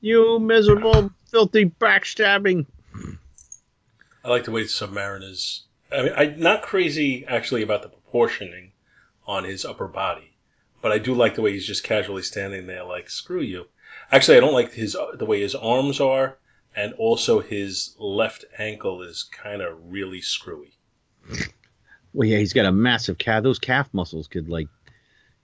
You 0.00 0.38
miserable, 0.38 1.12
filthy 1.30 1.66
backstabbing! 1.66 2.66
I 4.24 4.28
like 4.28 4.44
the 4.44 4.50
way 4.50 4.62
the 4.62 4.68
Submariners. 4.68 5.60
I 5.92 6.02
mean, 6.02 6.12
I'm 6.16 6.40
not 6.40 6.62
crazy 6.62 7.24
actually 7.26 7.62
about 7.62 7.82
the 7.82 7.99
proportioning 8.10 8.72
on 9.24 9.44
his 9.44 9.64
upper 9.64 9.86
body, 9.86 10.32
but 10.82 10.90
I 10.90 10.98
do 10.98 11.14
like 11.14 11.36
the 11.36 11.42
way 11.42 11.52
he's 11.52 11.66
just 11.66 11.84
casually 11.84 12.22
standing 12.22 12.66
there, 12.66 12.82
like 12.82 13.08
"screw 13.08 13.40
you." 13.40 13.66
Actually, 14.10 14.36
I 14.36 14.40
don't 14.40 14.52
like 14.52 14.72
his 14.72 14.96
the 15.14 15.24
way 15.24 15.40
his 15.40 15.54
arms 15.54 16.00
are, 16.00 16.36
and 16.74 16.92
also 16.94 17.38
his 17.40 17.94
left 17.98 18.44
ankle 18.58 19.02
is 19.02 19.22
kind 19.22 19.62
of 19.62 19.78
really 19.92 20.20
screwy. 20.20 20.72
Well, 22.12 22.26
yeah, 22.28 22.38
he's 22.38 22.52
got 22.52 22.66
a 22.66 22.72
massive 22.72 23.18
calf. 23.18 23.44
Those 23.44 23.60
calf 23.60 23.88
muscles 23.92 24.26
could 24.26 24.48
like, 24.48 24.66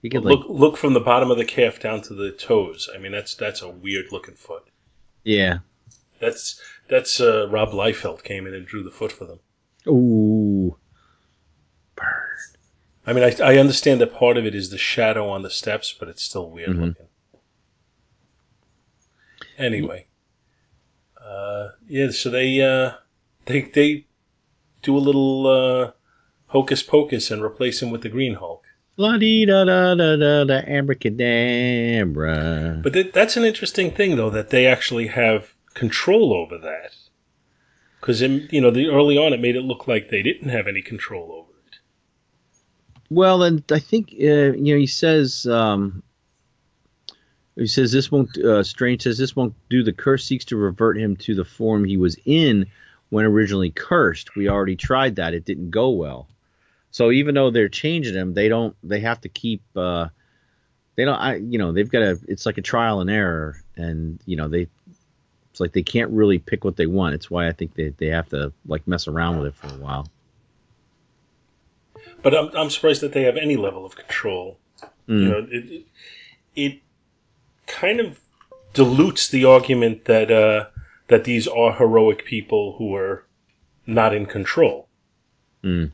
he 0.01 0.09
could 0.09 0.25
look 0.25 0.41
like, 0.41 0.49
look 0.49 0.75
from 0.75 0.93
the 0.93 0.99
bottom 0.99 1.31
of 1.31 1.37
the 1.37 1.45
calf 1.45 1.79
down 1.79 2.01
to 2.03 2.13
the 2.13 2.31
toes. 2.31 2.89
I 2.93 2.97
mean, 2.97 3.13
that's 3.13 3.35
that's 3.35 3.61
a 3.61 3.69
weird 3.69 4.07
looking 4.11 4.35
foot. 4.35 4.67
yeah. 5.23 5.59
That's 6.19 6.59
that's 6.89 7.21
uh, 7.21 7.47
Rob 7.49 7.69
Liefeld 7.71 8.23
came 8.23 8.47
in 8.47 8.55
and 8.55 8.65
drew 8.65 8.83
the 8.83 8.91
foot 8.91 9.11
for 9.11 9.25
them. 9.25 9.39
Ooh. 9.87 10.36
I 13.07 13.13
mean, 13.13 13.23
I, 13.23 13.33
I 13.41 13.57
understand 13.57 14.01
that 14.01 14.13
part 14.13 14.35
of 14.37 14.45
it 14.45 14.53
is 14.53 14.69
the 14.69 14.77
shadow 14.77 15.29
on 15.29 15.41
the 15.41 15.49
steps, 15.49 15.95
but 15.97 16.09
it's 16.09 16.21
still 16.21 16.49
weird 16.49 16.75
Mhm. 16.75 16.87
looking. 16.89 17.07
Anyway, 19.57 20.05
uh, 21.23 21.69
yeah, 21.87 22.09
so 22.11 22.29
they 22.29 22.61
uh, 22.61 22.91
they 23.45 23.61
they 23.61 24.05
do 24.83 24.95
a 24.97 24.99
little 24.99 25.47
uh, 25.47 25.91
hocus 26.47 26.83
pocus 26.83 27.31
and 27.31 27.41
replace 27.41 27.81
him 27.81 27.89
with 27.89 28.01
the 28.01 28.09
Green 28.09 28.35
Hulk. 28.35 28.65
La 28.97 29.17
di 29.17 29.45
da 29.45 29.63
da 29.63 29.95
da 29.95 30.15
da 30.15 30.43
da 30.43 30.61
abracadabra. 30.67 32.81
But 32.83 32.93
th- 32.93 33.13
that's 33.13 33.37
an 33.37 33.45
interesting 33.45 33.91
thing, 33.91 34.15
though, 34.17 34.29
that 34.31 34.49
they 34.49 34.65
actually 34.67 35.07
have 35.07 35.53
control 35.73 36.33
over 36.33 36.57
that. 36.57 36.95
Because 37.99 38.21
you 38.21 38.61
know, 38.61 38.71
the 38.71 38.87
early 38.89 39.17
on, 39.17 39.33
it 39.33 39.39
made 39.39 39.55
it 39.55 39.61
look 39.61 39.87
like 39.87 40.09
they 40.09 40.21
didn't 40.23 40.49
have 40.49 40.67
any 40.67 40.81
control 40.81 41.31
over. 41.31 41.46
Well, 43.09 43.43
and 43.43 43.63
I 43.71 43.79
think 43.79 44.09
uh, 44.11 44.53
you 44.53 44.73
know 44.73 44.79
he 44.79 44.87
says 44.87 45.45
um, 45.45 46.03
he 47.55 47.67
says 47.67 47.91
this 47.91 48.11
won't. 48.11 48.37
Uh, 48.37 48.63
Strange 48.63 49.03
says 49.03 49.17
this 49.17 49.35
won't 49.35 49.55
do. 49.69 49.83
The 49.83 49.93
curse 49.93 50.25
seeks 50.25 50.45
to 50.45 50.57
revert 50.57 50.97
him 50.97 51.15
to 51.17 51.35
the 51.35 51.45
form 51.45 51.85
he 51.85 51.97
was 51.97 52.17
in 52.25 52.67
when 53.09 53.25
originally 53.25 53.71
cursed. 53.71 54.35
We 54.35 54.49
already 54.49 54.75
tried 54.75 55.15
that; 55.15 55.33
it 55.33 55.45
didn't 55.45 55.71
go 55.71 55.89
well. 55.89 56.27
So 56.91 57.11
even 57.11 57.35
though 57.35 57.51
they're 57.51 57.69
changing 57.69 58.15
him, 58.15 58.33
they 58.33 58.49
don't. 58.49 58.75
They 58.83 58.99
have 59.01 59.21
to 59.21 59.29
keep. 59.29 59.61
Uh, 59.75 60.09
they 60.95 61.05
don't. 61.05 61.15
I 61.15 61.35
you 61.35 61.57
know 61.57 61.71
they've 61.71 61.89
got 61.89 61.99
to. 61.99 62.19
It's 62.27 62.45
like 62.45 62.57
a 62.57 62.61
trial 62.61 62.99
and 62.99 63.09
error, 63.09 63.61
and 63.75 64.19
you 64.25 64.35
know 64.35 64.49
they. 64.49 64.67
It's 65.51 65.59
like 65.59 65.71
they 65.71 65.83
can't 65.83 66.11
really 66.11 66.37
pick 66.37 66.63
what 66.63 66.75
they 66.75 66.85
want. 66.85 67.15
It's 67.15 67.31
why 67.31 67.47
I 67.47 67.53
think 67.53 67.73
they 67.73 67.89
they 67.89 68.07
have 68.07 68.29
to 68.29 68.51
like 68.67 68.87
mess 68.87 69.07
around 69.07 69.39
with 69.39 69.47
it 69.47 69.55
for 69.55 69.67
a 69.67 69.79
while. 69.79 70.07
But 72.21 72.35
I'm, 72.35 72.49
I'm 72.55 72.69
surprised 72.69 73.01
that 73.01 73.13
they 73.13 73.23
have 73.23 73.37
any 73.37 73.55
level 73.55 73.85
of 73.85 73.95
control. 73.95 74.59
Mm. 75.07 75.21
You 75.21 75.29
know, 75.29 75.47
it, 75.51 75.71
it 75.71 75.85
it 76.55 76.81
kind 77.67 77.99
of 77.99 78.19
dilutes 78.73 79.29
the 79.29 79.45
argument 79.45 80.05
that 80.05 80.31
uh, 80.31 80.67
that 81.07 81.23
these 81.23 81.47
are 81.47 81.73
heroic 81.73 82.25
people 82.25 82.75
who 82.77 82.95
are 82.95 83.25
not 83.85 84.13
in 84.13 84.25
control. 84.25 84.87
Mm. 85.63 85.91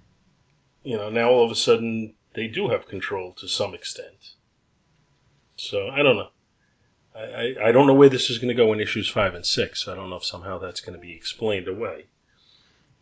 You 0.83 0.97
know, 0.97 1.09
now 1.09 1.29
all 1.29 1.45
of 1.45 1.51
a 1.51 1.55
sudden 1.55 2.15
they 2.33 2.47
do 2.47 2.69
have 2.69 2.87
control 2.87 3.33
to 3.33 3.47
some 3.47 3.73
extent. 3.73 4.33
So 5.55 5.89
I 5.89 6.01
don't 6.01 6.17
know. 6.17 6.29
I, 7.15 7.19
I, 7.19 7.55
I 7.67 7.71
don't 7.71 7.85
know 7.87 7.93
where 7.93 8.09
this 8.09 8.29
is 8.29 8.39
going 8.39 8.49
to 8.49 8.53
go 8.55 8.73
in 8.73 8.79
issues 8.79 9.07
five 9.07 9.35
and 9.35 9.45
six. 9.45 9.87
I 9.87 9.95
don't 9.95 10.09
know 10.09 10.15
if 10.15 10.25
somehow 10.25 10.57
that's 10.57 10.81
going 10.81 10.97
to 10.97 11.01
be 11.01 11.13
explained 11.13 11.67
away. 11.67 12.05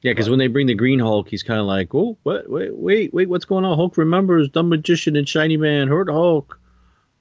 Yeah, 0.01 0.11
because 0.11 0.29
when 0.29 0.39
they 0.39 0.47
bring 0.47 0.67
the 0.67 0.73
Green 0.73 0.99
Hulk, 0.99 1.29
he's 1.29 1.43
kind 1.43 1.59
of 1.59 1.67
like, 1.67 1.93
"Oh, 1.93 2.17
what? 2.23 2.49
Wait, 2.49 2.75
wait, 2.75 3.13
wait! 3.13 3.29
What's 3.29 3.45
going 3.45 3.65
on?" 3.65 3.77
Hulk 3.77 3.97
remembers 3.97 4.49
Dumb 4.49 4.69
Magician 4.69 5.15
and 5.15 5.29
Shiny 5.29 5.57
Man 5.57 5.87
hurt 5.87 6.09
Hulk. 6.09 6.59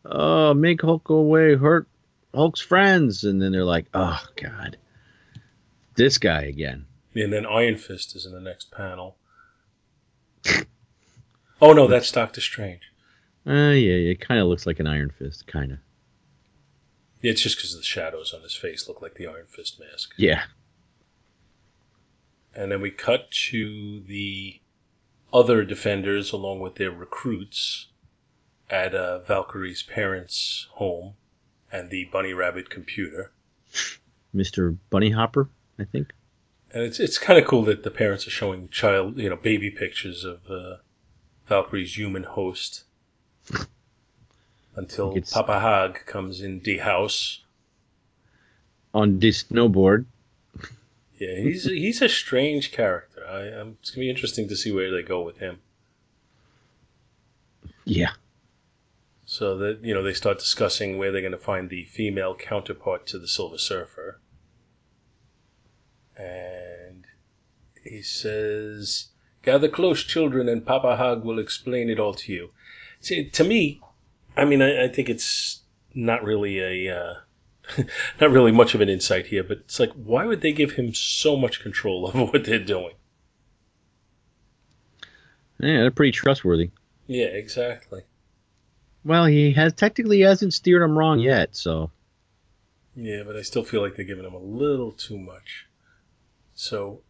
Uh, 0.04 0.54
make 0.54 0.80
Hulk 0.80 1.04
go 1.04 1.16
away. 1.16 1.56
Hurt 1.56 1.86
Hulk's 2.34 2.60
friends, 2.60 3.24
and 3.24 3.40
then 3.40 3.52
they're 3.52 3.64
like, 3.64 3.86
"Oh 3.92 4.18
God, 4.36 4.78
this 5.94 6.16
guy 6.16 6.42
again." 6.42 6.86
And 7.14 7.32
then 7.32 7.44
Iron 7.44 7.76
Fist 7.76 8.16
is 8.16 8.24
in 8.24 8.32
the 8.32 8.40
next 8.40 8.70
panel. 8.70 9.16
oh 11.60 11.72
no, 11.74 11.86
that's 11.86 12.10
Doctor 12.10 12.40
Strange. 12.40 12.82
Uh, 13.46 13.72
yeah, 13.72 14.10
it 14.12 14.20
kind 14.20 14.40
of 14.40 14.46
looks 14.46 14.66
like 14.66 14.80
an 14.80 14.86
Iron 14.86 15.10
Fist, 15.10 15.46
kind 15.46 15.72
of. 15.72 15.78
Yeah, 17.20 17.32
it's 17.32 17.42
just 17.42 17.56
because 17.56 17.76
the 17.76 17.82
shadows 17.82 18.32
on 18.32 18.42
his 18.42 18.54
face 18.54 18.88
look 18.88 19.02
like 19.02 19.14
the 19.14 19.26
Iron 19.26 19.46
Fist 19.48 19.80
mask. 19.80 20.12
Yeah. 20.16 20.42
And 22.54 22.70
then 22.70 22.80
we 22.80 22.90
cut 22.90 23.30
to 23.48 24.00
the 24.00 24.60
other 25.32 25.64
defenders 25.64 26.32
along 26.32 26.60
with 26.60 26.74
their 26.74 26.90
recruits 26.90 27.86
at 28.68 28.94
uh, 28.94 29.20
Valkyrie's 29.20 29.82
parents' 29.82 30.66
home 30.72 31.14
and 31.72 31.90
the 31.90 32.04
Bunny 32.12 32.32
Rabbit 32.32 32.70
computer. 32.70 33.30
Mr. 34.34 34.76
Bunny 34.90 35.10
Hopper, 35.10 35.48
I 35.78 35.84
think. 35.84 36.12
And 36.72 36.84
it's 36.84 37.00
it's 37.00 37.18
kind 37.18 37.38
of 37.38 37.46
cool 37.46 37.64
that 37.64 37.82
the 37.82 37.90
parents 37.90 38.26
are 38.26 38.30
showing 38.30 38.68
child, 38.68 39.18
you 39.18 39.28
know, 39.28 39.36
baby 39.36 39.70
pictures 39.70 40.24
of 40.24 40.40
uh, 40.48 40.76
Valkyrie's 41.48 41.96
human 41.96 42.22
host 42.22 42.84
until 44.76 45.16
Papa 45.32 45.58
Hagg 45.58 46.06
comes 46.06 46.42
in 46.42 46.60
the 46.60 46.78
house. 46.78 47.42
On 48.94 49.18
this 49.18 49.44
snowboard. 49.44 50.06
Yeah, 51.20 51.36
he's 51.36 51.64
he's 51.64 52.00
a 52.00 52.08
strange 52.08 52.72
character. 52.72 53.26
I, 53.28 53.60
I'm, 53.60 53.76
it's 53.82 53.90
gonna 53.90 54.06
be 54.06 54.10
interesting 54.10 54.48
to 54.48 54.56
see 54.56 54.72
where 54.72 54.90
they 54.90 55.02
go 55.02 55.20
with 55.20 55.36
him. 55.36 55.60
Yeah. 57.84 58.12
So 59.26 59.58
that 59.58 59.80
you 59.84 59.92
know, 59.92 60.02
they 60.02 60.14
start 60.14 60.38
discussing 60.38 60.96
where 60.96 61.12
they're 61.12 61.20
going 61.20 61.32
to 61.32 61.38
find 61.38 61.68
the 61.68 61.84
female 61.84 62.34
counterpart 62.34 63.06
to 63.08 63.18
the 63.18 63.28
Silver 63.28 63.58
Surfer, 63.58 64.18
and 66.16 67.06
he 67.84 68.00
says, 68.00 69.08
"Gather 69.42 69.68
close, 69.68 70.02
children, 70.02 70.48
and 70.48 70.64
Papa 70.64 70.96
Hagg 70.96 71.22
will 71.22 71.38
explain 71.38 71.90
it 71.90 72.00
all 72.00 72.14
to 72.14 72.32
you." 72.32 72.50
See, 73.00 73.28
to 73.28 73.44
me, 73.44 73.82
I 74.38 74.46
mean, 74.46 74.62
I, 74.62 74.84
I 74.84 74.88
think 74.88 75.10
it's 75.10 75.60
not 75.94 76.24
really 76.24 76.58
a. 76.60 76.96
Uh, 76.96 77.14
not 78.20 78.30
really 78.30 78.52
much 78.52 78.74
of 78.74 78.80
an 78.80 78.88
insight 78.88 79.26
here, 79.26 79.42
but 79.44 79.58
it's 79.58 79.80
like, 79.80 79.92
why 79.92 80.26
would 80.26 80.40
they 80.40 80.52
give 80.52 80.72
him 80.72 80.94
so 80.94 81.36
much 81.36 81.60
control 81.62 82.06
over 82.14 82.24
what 82.24 82.44
they're 82.44 82.58
doing? 82.58 82.94
Yeah, 85.58 85.80
they're 85.80 85.90
pretty 85.90 86.12
trustworthy. 86.12 86.70
Yeah, 87.06 87.26
exactly. 87.26 88.02
Well, 89.04 89.26
he 89.26 89.52
has 89.52 89.72
technically 89.74 90.20
hasn't 90.20 90.54
steered 90.54 90.82
them 90.82 90.96
wrong 90.98 91.20
yet, 91.20 91.56
so 91.56 91.90
Yeah, 92.94 93.22
but 93.24 93.36
I 93.36 93.42
still 93.42 93.64
feel 93.64 93.82
like 93.82 93.96
they're 93.96 94.04
giving 94.04 94.24
him 94.24 94.34
a 94.34 94.38
little 94.38 94.92
too 94.92 95.18
much. 95.18 95.66
So 96.54 97.02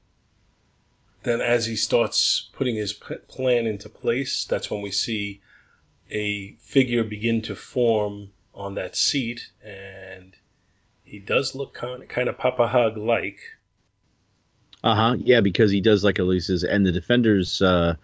then, 1.23 1.41
as 1.41 1.67
he 1.67 1.77
starts 1.77 2.49
putting 2.53 2.77
his 2.77 2.93
p- 2.93 3.17
plan 3.29 3.67
into 3.67 3.89
place, 3.89 4.45
that's 4.45 4.71
when 4.71 4.81
we 4.83 4.91
see 4.91 5.43
a 6.11 6.53
figure 6.57 7.05
begin 7.05 7.43
to 7.43 7.55
form 7.55 8.33
on 8.55 8.75
that 8.75 8.97
seat, 8.97 9.53
and 9.63 9.90
he 11.11 11.19
does 11.19 11.57
look 11.57 11.75
kind 11.75 12.05
of, 12.05 12.09
kind 12.09 12.29
of 12.29 12.39
Papa 12.39 12.69
Hug 12.69 12.97
like. 12.97 13.41
Uh 14.85 14.95
huh. 14.95 15.17
Yeah, 15.19 15.41
because 15.41 15.73
he 15.73 15.81
does 15.81 16.05
like 16.05 16.21
Elise's, 16.21 16.63
and 16.63 16.87
the 16.87 16.93
defenders. 16.93 17.61
Uh, 17.61 17.97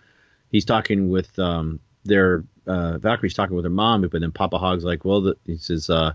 he's 0.51 0.65
talking 0.65 1.09
with 1.09 1.39
um, 1.39 1.79
their 2.05 2.43
uh, 2.67 2.99
Valkyrie's 2.99 3.35
talking 3.35 3.55
with 3.55 3.65
her 3.65 3.71
mom, 3.71 4.03
but 4.03 4.21
then 4.21 4.33
Papa 4.33 4.59
Hog's 4.59 4.83
like, 4.83 5.05
well, 5.05 5.21
the, 5.21 5.37
he 5.47 5.57
says, 5.57 5.89
uh, 5.89 6.15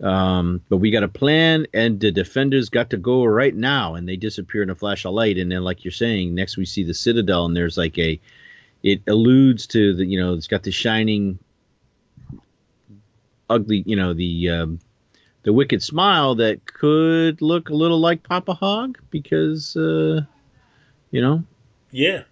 um, 0.00 0.62
but 0.68 0.76
we 0.76 0.92
got 0.92 1.02
a 1.02 1.08
plan, 1.08 1.66
and 1.74 1.98
the 1.98 2.12
defenders 2.12 2.68
got 2.68 2.90
to 2.90 2.96
go 2.96 3.24
right 3.24 3.54
now, 3.54 3.96
and 3.96 4.08
they 4.08 4.16
disappear 4.16 4.62
in 4.62 4.70
a 4.70 4.76
flash 4.76 5.04
of 5.04 5.14
light, 5.14 5.36
and 5.36 5.50
then 5.50 5.64
like 5.64 5.84
you're 5.84 5.90
saying, 5.90 6.32
next 6.32 6.56
we 6.56 6.64
see 6.64 6.84
the 6.84 6.94
Citadel, 6.94 7.44
and 7.44 7.56
there's 7.56 7.76
like 7.76 7.98
a, 7.98 8.20
it 8.84 9.02
alludes 9.08 9.66
to 9.66 9.96
the, 9.96 10.06
you 10.06 10.20
know, 10.20 10.34
it's 10.34 10.46
got 10.46 10.62
the 10.62 10.70
shining, 10.70 11.40
ugly, 13.50 13.82
you 13.84 13.96
know, 13.96 14.14
the. 14.14 14.50
Um, 14.50 14.78
the 15.48 15.52
wicked 15.54 15.82
smile 15.82 16.34
that 16.34 16.66
could 16.66 17.40
look 17.40 17.70
a 17.70 17.74
little 17.74 17.98
like 17.98 18.22
Papa 18.22 18.52
Hog 18.52 18.98
because, 19.08 19.74
uh, 19.78 20.20
you 21.10 21.22
know, 21.22 21.42
Yeah. 21.90 22.24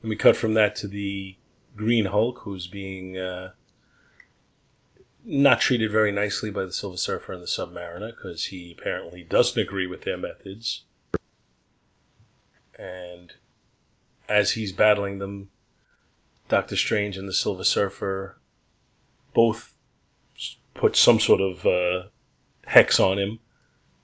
And 0.00 0.08
we 0.08 0.16
cut 0.16 0.34
from 0.34 0.54
that 0.54 0.74
to 0.76 0.88
the 0.88 1.36
Green 1.76 2.06
Hulk, 2.06 2.38
who's 2.38 2.66
being 2.66 3.18
uh, 3.18 3.50
not 5.22 5.60
treated 5.60 5.92
very 5.92 6.12
nicely 6.12 6.50
by 6.50 6.64
the 6.64 6.72
Silver 6.72 6.96
Surfer 6.96 7.34
and 7.34 7.42
the 7.42 7.46
Submariner 7.46 8.16
because 8.16 8.46
he 8.46 8.74
apparently 8.78 9.22
doesn't 9.22 9.60
agree 9.60 9.86
with 9.86 10.00
their 10.00 10.16
methods. 10.16 10.84
And 12.78 13.34
as 14.30 14.52
he's 14.52 14.72
battling 14.72 15.18
them, 15.18 15.50
Doctor 16.48 16.74
Strange 16.74 17.18
and 17.18 17.28
the 17.28 17.34
Silver 17.34 17.64
Surfer 17.64 18.38
both 19.34 19.71
put 20.74 20.96
some 20.96 21.20
sort 21.20 21.40
of 21.40 21.66
uh, 21.66 22.04
hex 22.64 22.98
on 23.00 23.18
him, 23.18 23.38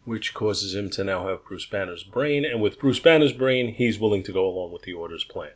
which 0.04 0.34
causes 0.34 0.74
him 0.74 0.90
to 0.90 1.04
now 1.04 1.26
have 1.28 1.44
Bruce 1.44 1.66
Banner's 1.66 2.04
brain. 2.04 2.44
And 2.44 2.60
with 2.60 2.78
Bruce 2.78 2.98
Banner's 2.98 3.32
brain, 3.32 3.72
he's 3.72 3.98
willing 3.98 4.22
to 4.24 4.32
go 4.32 4.46
along 4.46 4.72
with 4.72 4.82
the 4.82 4.92
Order's 4.94 5.24
plan. 5.24 5.50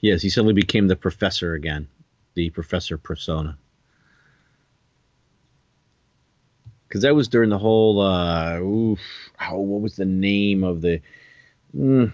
Yes, 0.00 0.22
he 0.22 0.30
suddenly 0.30 0.54
became 0.54 0.88
the 0.88 0.96
professor 0.96 1.54
again, 1.54 1.88
the 2.34 2.50
professor 2.50 2.96
persona. 2.96 3.58
Because 6.88 7.02
that 7.02 7.14
was 7.14 7.28
during 7.28 7.50
the 7.50 7.58
whole, 7.58 8.00
uh, 8.00 8.58
oof, 8.58 8.98
oh, 9.48 9.60
what 9.60 9.80
was 9.80 9.96
the 9.96 10.04
name 10.04 10.64
of 10.64 10.80
the? 10.80 11.00
Mm, 11.76 12.12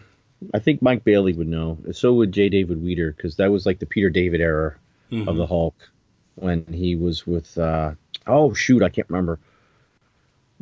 I 0.53 0.59
think 0.59 0.83
Mike 0.83 1.03
Bailey 1.03 1.33
would 1.33 1.49
know. 1.49 1.79
So 1.93 2.13
would 2.15 2.33
J. 2.33 2.51
David 2.51 2.83
Weeder, 2.83 3.13
because 3.13 3.37
that 3.37 3.51
was 3.51 3.65
like 3.65 3.79
the 3.79 3.87
Peter 3.87 4.11
David 4.11 4.41
era 4.43 4.77
Mhm. 5.11 5.29
of 5.29 5.37
the 5.37 5.47
Hulk 5.47 5.75
when 6.37 6.65
he 6.73 6.97
was 6.97 7.27
with. 7.27 7.59
Uh, 7.59 7.93
oh 8.27 8.55
shoot, 8.55 8.83
I 8.83 8.89
can't 8.89 9.09
remember. 9.11 9.39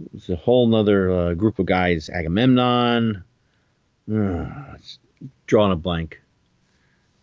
It 0.03 0.13
was 0.13 0.31
a 0.31 0.37
whole 0.37 0.67
nother 0.67 1.13
uh, 1.13 1.35
group 1.35 1.59
of 1.59 1.67
guys. 1.67 2.09
Agamemnon. 2.09 3.23
Uh, 4.13 4.47
drawing 5.47 5.73
a 5.73 5.77
blank. 5.77 6.21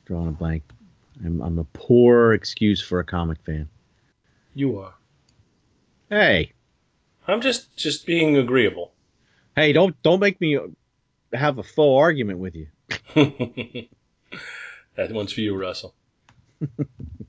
Drawing 0.05 0.29
a 0.29 0.31
blank. 0.31 0.63
I'm, 1.23 1.41
I'm 1.41 1.59
a 1.59 1.63
poor 1.65 2.33
excuse 2.33 2.81
for 2.81 2.99
a 2.99 3.03
comic 3.03 3.39
fan. 3.45 3.67
You 4.53 4.79
are. 4.79 4.93
Hey, 6.09 6.53
I'm 7.27 7.41
just 7.41 7.75
just 7.77 8.05
being 8.05 8.37
agreeable. 8.37 8.91
hey, 9.55 9.73
don't 9.73 10.01
don't 10.03 10.19
make 10.19 10.41
me 10.41 10.57
have 11.33 11.57
a 11.57 11.63
full 11.63 11.97
argument 11.97 12.39
with 12.39 12.55
you. 12.55 12.67
that 14.95 15.11
one's 15.11 15.31
for 15.31 15.41
you, 15.41 15.55
Russell. 15.55 15.93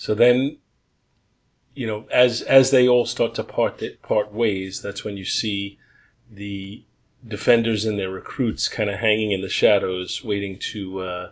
so 0.00 0.14
then, 0.14 0.56
you 1.74 1.86
know, 1.86 2.06
as 2.10 2.40
as 2.40 2.70
they 2.70 2.88
all 2.88 3.04
start 3.04 3.34
to 3.34 3.44
part 3.44 3.82
part 4.00 4.32
ways, 4.32 4.80
that's 4.80 5.04
when 5.04 5.18
you 5.18 5.26
see 5.26 5.78
the 6.30 6.82
defenders 7.28 7.84
and 7.84 7.98
their 7.98 8.08
recruits 8.08 8.66
kind 8.66 8.88
of 8.88 8.98
hanging 8.98 9.32
in 9.32 9.42
the 9.42 9.50
shadows, 9.50 10.24
waiting 10.24 10.58
to 10.72 11.00
uh, 11.00 11.30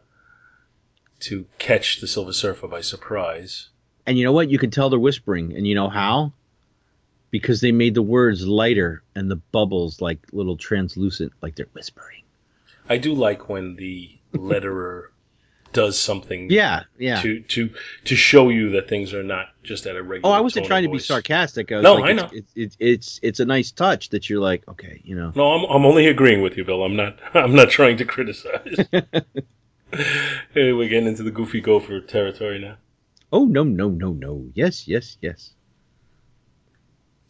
to 1.21 1.47
catch 1.59 2.03
the 2.03 2.07
Silver 2.07 2.35
Surfer 2.35 2.69
by 2.69 2.83
surprise. 2.83 3.71
And 4.07 4.19
you 4.19 4.25
know 4.25 4.33
what? 4.33 4.51
You 4.51 4.59
can 4.59 4.71
tell 4.71 4.91
they're 4.91 4.99
whispering, 4.99 5.57
and 5.57 5.67
you 5.67 5.75
know 5.75 5.89
how? 5.89 6.35
Because 7.31 7.63
they 7.63 7.73
made 7.73 7.95
the 7.95 8.03
words 8.03 8.47
lighter 8.47 9.03
and 9.15 9.31
the 9.31 9.37
bubbles 9.37 10.03
like 10.03 10.19
little 10.31 10.59
translucent, 10.59 11.33
like 11.41 11.55
they're 11.55 11.73
whispering. 11.73 12.23
I 12.87 12.99
do 12.99 13.15
like 13.15 13.49
when 13.49 13.77
the 13.77 14.11
letterer 14.35 15.07
does 15.73 15.99
something 15.99 16.51
Yeah, 16.51 16.85
yeah. 16.99 17.21
to 17.23 17.41
to 17.41 17.71
to 18.05 18.17
show 18.17 18.49
you 18.49 18.71
that 18.71 18.89
things 18.89 19.13
are 19.15 19.23
not 19.23 19.49
just 19.63 19.87
at 19.87 19.97
a 19.97 20.03
regular. 20.03 20.33
Oh, 20.35 20.37
I 20.37 20.41
wasn't 20.41 20.67
trying 20.67 20.85
to 20.85 20.89
be 20.89 20.99
sarcastic. 20.99 21.71
I 21.73 21.77
was 21.77 21.83
No, 21.85 21.95
like, 21.95 22.11
I 22.11 22.13
know. 22.15 22.29
It's, 22.33 22.53
it's 22.55 22.77
it's 22.81 23.21
it's 23.23 23.41
a 23.41 23.45
nice 23.45 23.71
touch 23.71 24.09
that 24.11 24.29
you're 24.31 24.41
like, 24.41 24.67
okay, 24.69 25.01
you 25.05 25.15
know. 25.15 25.33
No, 25.35 25.53
I'm 25.53 25.65
I'm 25.71 25.85
only 25.87 26.07
agreeing 26.07 26.43
with 26.43 26.57
you, 26.57 26.65
Bill. 26.65 26.83
I'm 26.83 26.97
not 26.97 27.19
I'm 27.35 27.55
not 27.55 27.71
trying 27.71 27.97
to 27.99 28.05
criticize. 28.05 28.77
hey, 30.53 30.73
we're 30.73 30.89
getting 30.89 31.09
into 31.09 31.23
the 31.23 31.31
goofy 31.31 31.61
gopher 31.61 32.01
territory 32.01 32.59
now. 32.59 32.77
Oh 33.33 33.45
no 33.45 33.63
no 33.63 33.89
no 33.91 34.13
no. 34.13 34.47
Yes 34.55 34.89
yes 34.89 35.19
yes. 35.21 35.51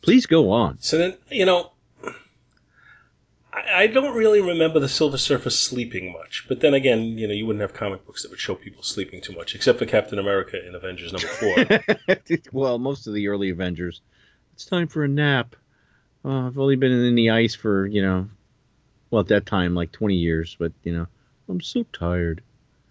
Please 0.01 0.27
go 0.27 0.53
on. 0.53 0.79
So 0.81 0.97
then, 0.97 1.17
you 1.31 1.45
know, 1.45 1.73
I, 3.75 3.87
don't 3.87 4.15
really 4.15 4.41
remember 4.41 4.81
the 4.81 4.89
Silver 4.89 5.19
Surfer 5.19 5.51
sleeping 5.51 6.13
much. 6.13 6.47
But 6.49 6.61
then 6.61 6.75
again, 6.75 7.19
you 7.19 7.27
know, 7.27 7.35
you 7.35 7.47
wouldn't 7.47 7.61
have 7.61 7.75
comic 7.75 8.05
books 8.07 8.23
that 8.23 8.31
would 8.31 8.41
show 8.41 8.55
people 8.55 8.83
sleeping 8.83 9.21
too 9.21 9.33
much, 9.35 9.55
except 9.55 9.79
for 9.79 9.87
Captain 9.87 10.19
America 10.19 10.65
in 10.67 10.75
Avengers 10.75 11.13
number 11.13 11.29
four. 11.29 12.17
well, 12.53 12.79
most 12.79 13.07
of 13.07 13.15
the 13.15 13.29
early 13.29 13.51
Avengers, 13.51 14.01
it's 14.53 14.65
time 14.65 14.89
for 14.89 15.05
a 15.05 15.09
nap. 15.09 15.57
Oh, 16.25 16.47
I've 16.47 16.59
only 16.59 16.77
been 16.77 16.93
in 16.93 17.15
the 17.15 17.31
ice 17.31 17.55
for 17.55 17.87
you 17.87 18.03
know, 18.03 18.29
well 19.11 19.21
at 19.21 19.29
that 19.29 19.47
time 19.47 19.75
like 19.75 19.93
20 19.93 20.15
years, 20.15 20.57
but 20.59 20.73
you 20.83 20.93
know, 20.93 21.07
I'm 21.49 21.61
so 21.61 21.85
tired. 21.93 22.43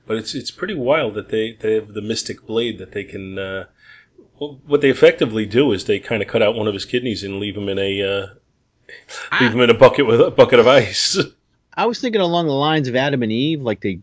But 0.05 0.17
it's 0.17 0.33
it's 0.33 0.51
pretty 0.51 0.75
wild 0.75 1.15
that 1.15 1.29
they, 1.29 1.51
they 1.53 1.73
have 1.73 1.93
the 1.93 2.01
mystic 2.01 2.45
blade 2.45 2.77
that 2.79 2.93
they 2.93 3.03
can. 3.03 3.37
Uh, 3.37 3.65
well, 4.39 4.59
what 4.65 4.81
they 4.81 4.89
effectively 4.89 5.45
do 5.45 5.73
is 5.73 5.85
they 5.85 5.99
kind 5.99 6.21
of 6.21 6.27
cut 6.27 6.41
out 6.41 6.55
one 6.55 6.67
of 6.67 6.73
his 6.73 6.85
kidneys 6.85 7.23
and 7.23 7.39
leave 7.39 7.57
him 7.57 7.69
in 7.69 7.79
a 7.79 8.01
uh, 8.01 8.27
leave 9.39 9.51
them 9.51 9.61
in 9.61 9.69
a 9.69 9.73
bucket 9.73 10.05
with 10.07 10.21
a 10.21 10.31
bucket 10.31 10.59
of 10.59 10.67
ice. 10.67 11.17
I 11.73 11.85
was 11.85 11.99
thinking 12.01 12.21
along 12.21 12.47
the 12.47 12.53
lines 12.53 12.87
of 12.87 12.95
Adam 12.95 13.21
and 13.21 13.31
Eve, 13.31 13.61
like 13.61 13.81
they 13.81 13.99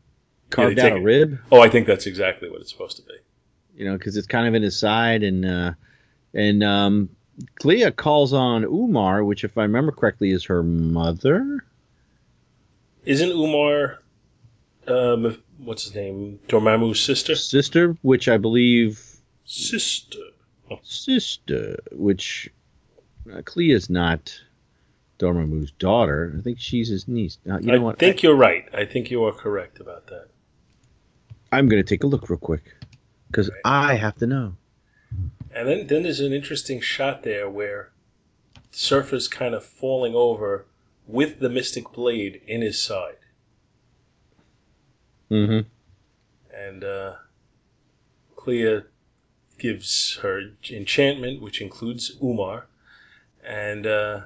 carved 0.51 0.77
take 0.77 0.93
out 0.93 0.99
a 0.99 1.01
rib, 1.01 1.39
oh, 1.51 1.61
I 1.61 1.69
think 1.69 1.87
that's 1.87 2.07
exactly 2.07 2.49
what 2.49 2.61
it's 2.61 2.71
supposed 2.71 2.97
to 2.99 3.03
be. 3.03 3.15
you 3.77 3.85
know, 3.85 3.97
because 3.99 4.17
it's 4.17 4.27
kind 4.29 4.47
of 4.47 4.55
in 4.55 4.63
his 4.63 4.79
side, 4.79 5.23
and 5.25 5.45
uh, 5.45 5.73
and 6.33 6.63
um, 6.63 7.09
Clea 7.57 7.91
calls 7.91 8.33
on 8.33 8.63
Umar, 8.65 9.25
which, 9.25 9.43
if 9.43 9.59
I 9.59 9.63
remember 9.63 9.91
correctly, 9.93 10.31
is 10.31 10.45
her 10.45 10.63
mother. 10.63 11.65
Isn't 13.05 13.31
Umar, 13.31 13.99
um, 14.87 15.37
what's 15.59 15.85
his 15.85 15.95
name, 15.95 16.39
Dormammu's 16.49 17.01
sister? 17.03 17.35
sister, 17.35 17.97
which 18.03 18.29
I 18.29 18.37
believe 18.37 19.03
Sister. 19.45 20.19
sister, 20.83 21.77
which 21.93 22.49
uh, 23.33 23.43
Clea's 23.45 23.91
not 23.91 24.41
Dormammu's 25.25 25.71
daughter. 25.73 26.35
I 26.39 26.43
think 26.43 26.61
she's 26.61 26.89
his 26.89 27.09
niece. 27.09 27.39
Now, 27.45 27.59
you 27.59 27.67
know 27.69 27.75
I 27.75 27.79
what? 27.79 27.99
think 27.99 28.23
you're 28.23 28.35
right. 28.37 28.67
I 28.75 28.85
think 28.85 29.11
you 29.11 29.25
are 29.25 29.33
correct 29.33 29.81
about 29.81 30.07
that. 30.09 30.29
I, 31.51 31.59
am 31.59 31.69
going 31.69 31.83
to 31.83 31.89
take 31.89 32.05
a 32.05 32.07
look 32.07 32.29
real 32.29 32.39
quick 32.39 32.75
because 33.29 33.49
Right. 33.49 33.61
I 33.65 33.95
have 33.95 34.17
to 34.17 34.27
know. 34.27 34.57
And 35.55 35.69
then, 35.69 35.87
then 35.87 36.03
there's 36.03 36.21
an 36.21 36.33
interesting 36.33 36.81
shot 36.81 37.23
there 37.23 37.49
where 37.49 37.91
Surfer's 38.73 39.29
kind 39.29 39.55
of 39.55 39.65
falling 39.65 40.15
over 40.15 40.67
with 41.07 41.39
the 41.39 41.49
Mystic 41.49 41.93
Blade 41.93 42.41
in 42.47 42.61
his 42.61 42.81
side. 42.83 43.17
Mm-hmm. 45.31 45.69
And 46.55 46.85
uh, 46.85 47.13
Clea 48.37 48.83
gives 49.59 50.19
her 50.23 50.43
enchantment, 50.71 51.41
which 51.41 51.61
includes 51.61 52.17
Umar, 52.23 52.67
and 53.45 53.87
uh, 53.87 54.21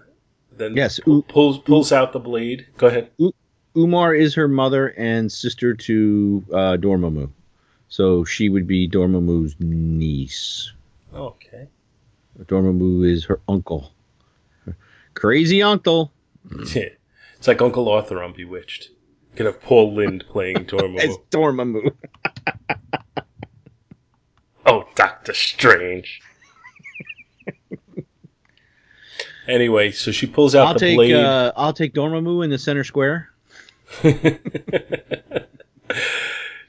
then 0.56 0.76
Yes, 0.76 1.00
pu- 1.00 1.22
pulls 1.22 1.58
pulls 1.58 1.92
out 1.92 2.12
the 2.12 2.20
blade. 2.20 2.66
Go 2.76 2.88
ahead. 2.88 3.10
Umar 3.76 4.14
is 4.14 4.34
her 4.34 4.48
mother 4.48 4.88
and 4.96 5.30
sister 5.30 5.74
to 5.74 6.44
uh, 6.52 6.76
Dormammu, 6.76 7.30
so 7.88 8.24
she 8.24 8.48
would 8.48 8.66
be 8.66 8.88
Dormammu's 8.88 9.54
niece. 9.60 10.72
Okay. 11.14 11.68
Dormammu 12.44 13.08
is 13.08 13.24
her 13.26 13.40
uncle. 13.48 13.92
Crazy 15.14 15.62
uncle. 15.62 16.12
it's 16.50 17.48
like 17.48 17.60
Uncle 17.60 17.88
Arthur 17.88 18.22
on 18.22 18.32
Bewitched. 18.32 18.90
You 19.32 19.36
Could 19.36 19.46
have 19.46 19.60
Paul 19.60 19.94
Lynde 19.94 20.24
playing 20.28 20.66
Dormammu. 20.66 20.98
It's. 21.02 21.16
Dormammu. 21.30 21.92
oh, 24.66 24.88
Doctor 24.94 25.34
Strange. 25.34 26.20
Anyway, 29.48 29.90
so 29.90 30.12
she 30.12 30.26
pulls 30.26 30.54
out 30.54 30.66
I'll 30.68 30.74
the 30.74 30.78
take 30.80 30.96
blade. 30.96 31.14
uh, 31.14 31.52
I'll 31.56 31.72
take 31.72 31.94
Dormammu 31.94 32.44
in 32.44 32.50
the 32.50 32.58
center 32.58 32.84
square. 32.84 33.30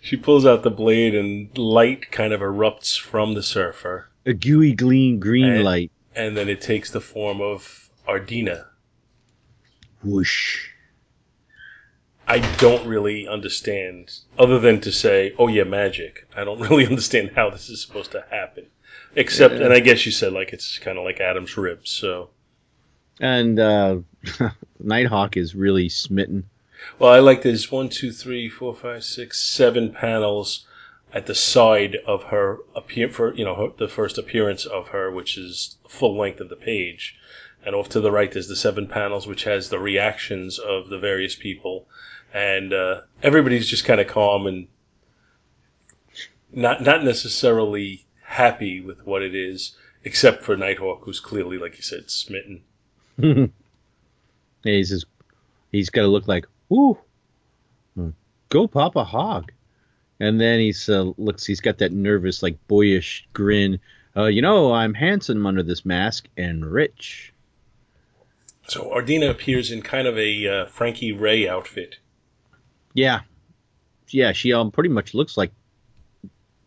she 0.02 0.16
pulls 0.18 0.46
out 0.46 0.64
the 0.64 0.72
blade, 0.72 1.14
and 1.16 1.56
light 1.58 2.12
kind 2.12 2.34
of 2.34 2.42
erupts 2.42 3.00
from 3.00 3.34
the 3.34 3.44
surfer, 3.44 4.10
A 4.26 4.34
gooey 4.34 4.74
gleam 4.74 5.20
green 5.20 5.46
And- 5.52 5.64
light. 5.64 5.92
and 6.16 6.36
then 6.36 6.50
it 6.50 6.62
takes 6.62 6.92
the 6.92 7.02
form 7.02 7.42
of 7.42 7.90
Ardina. 8.08 8.66
Whoosh. 10.04 10.70
I 12.28 12.40
don't 12.58 12.86
really 12.88 13.28
understand, 13.28 14.12
other 14.38 14.60
than 14.60 14.80
to 14.82 14.92
say, 14.92 15.34
"Oh 15.40 15.48
yeah, 15.48 15.64
magic." 15.64 16.28
I 16.36 16.44
don't 16.44 16.60
really 16.70 16.86
understand 16.86 17.32
how 17.36 17.50
this 17.50 17.70
is 17.70 17.82
supposed 17.82 18.12
to 18.12 18.24
happen, 18.30 18.68
except, 19.16 19.56
Yeah. 19.56 19.66
and 19.66 19.74
I 19.74 19.80
guess 19.80 20.06
you 20.06 20.12
said 20.12 20.32
like 20.34 20.54
it's 20.54 20.78
kind 20.78 20.98
of 21.00 21.04
like 21.04 21.20
Adam's 21.20 21.58
ribs. 21.58 21.90
So, 21.90 22.30
And 23.20 23.60
uh, 23.60 23.98
Nighthawk 24.80 25.36
is 25.38 25.56
really 25.56 25.90
smitten. 25.90 26.50
well, 26.98 27.12
I 27.12 27.20
like 27.20 27.42
there's 27.42 27.72
one, 27.72 27.90
two, 27.90 28.12
three, 28.12 28.50
four, 28.50 28.74
five, 28.74 29.04
six, 29.04 29.40
seven 29.42 29.92
panels 29.92 30.66
at 31.12 31.26
the 31.26 31.36
side 31.36 31.98
of 32.06 32.24
her 32.26 32.60
appear 32.76 33.10
for 33.10 33.34
you 33.34 33.44
know 33.44 33.56
her, 33.56 33.68
the 33.78 33.88
first 33.88 34.18
appearance 34.18 34.66
of 34.66 34.90
her, 34.90 35.12
which 35.12 35.38
is 35.38 35.78
full 35.88 36.18
length 36.18 36.40
of 36.40 36.50
the 36.50 36.56
page, 36.56 37.18
and 37.66 37.76
off 37.76 37.90
to 37.90 38.00
the 38.00 38.12
right 38.12 38.32
there's 38.32 38.48
the 38.48 38.56
seven 38.56 38.88
panels 38.88 39.28
which 39.28 39.44
has 39.44 39.70
the 39.70 39.80
reactions 39.80 40.60
of 40.60 40.90
the 40.90 41.00
various 41.00 41.36
people, 41.36 41.88
and 42.34 42.74
uh, 42.74 43.02
everybody's 43.24 43.68
just 43.68 43.86
kind 43.86 44.00
of 44.00 44.08
calm 44.08 44.46
and 44.46 44.68
not 46.52 46.82
not 46.82 47.04
necessarily 47.04 48.06
happy 48.24 48.80
with 48.80 49.06
what 49.06 49.24
it 49.24 49.34
is, 49.34 49.76
except 50.04 50.44
for 50.44 50.56
Nighthawk, 50.56 51.04
who's 51.04 51.20
clearly, 51.20 51.58
like 51.58 51.76
you 51.78 51.84
said, 51.84 52.10
smitten. 52.12 52.62
yeah, 53.24 53.48
he's 54.64 54.90
just, 54.90 55.06
he's 55.72 55.90
got 55.90 56.02
to 56.02 56.08
look 56.08 56.28
like, 56.28 56.46
ooh, 56.72 56.98
go 58.50 58.68
Papa 58.68 59.04
Hog. 59.04 59.52
And 60.20 60.40
then 60.40 60.60
he's 60.60 60.90
uh, 60.90 61.12
looks, 61.18 61.46
he's 61.46 61.62
got 61.62 61.78
that 61.78 61.92
nervous, 61.92 62.44
like 62.44 62.58
boyish 62.68 63.28
grin. 63.34 63.80
Uh, 64.16 64.26
you 64.26 64.42
know, 64.42 64.74
I'm 64.74 64.94
handsome 64.94 65.46
under 65.46 65.64
this 65.64 65.86
mask 65.86 66.28
and 66.36 66.66
rich. 66.66 67.34
So 68.68 68.92
Ardina 68.92 69.30
appears 69.30 69.72
in 69.72 69.82
kind 69.82 70.08
of 70.08 70.18
a 70.18 70.48
uh, 70.48 70.66
Frankie 70.66 71.14
Raye 71.14 71.48
outfit. 71.48 71.98
Yeah, 72.94 73.22
yeah, 74.10 74.32
she 74.32 74.54
um, 74.54 74.72
pretty 74.72 74.90
much 74.90 75.14
looks 75.14 75.38
like 75.38 75.52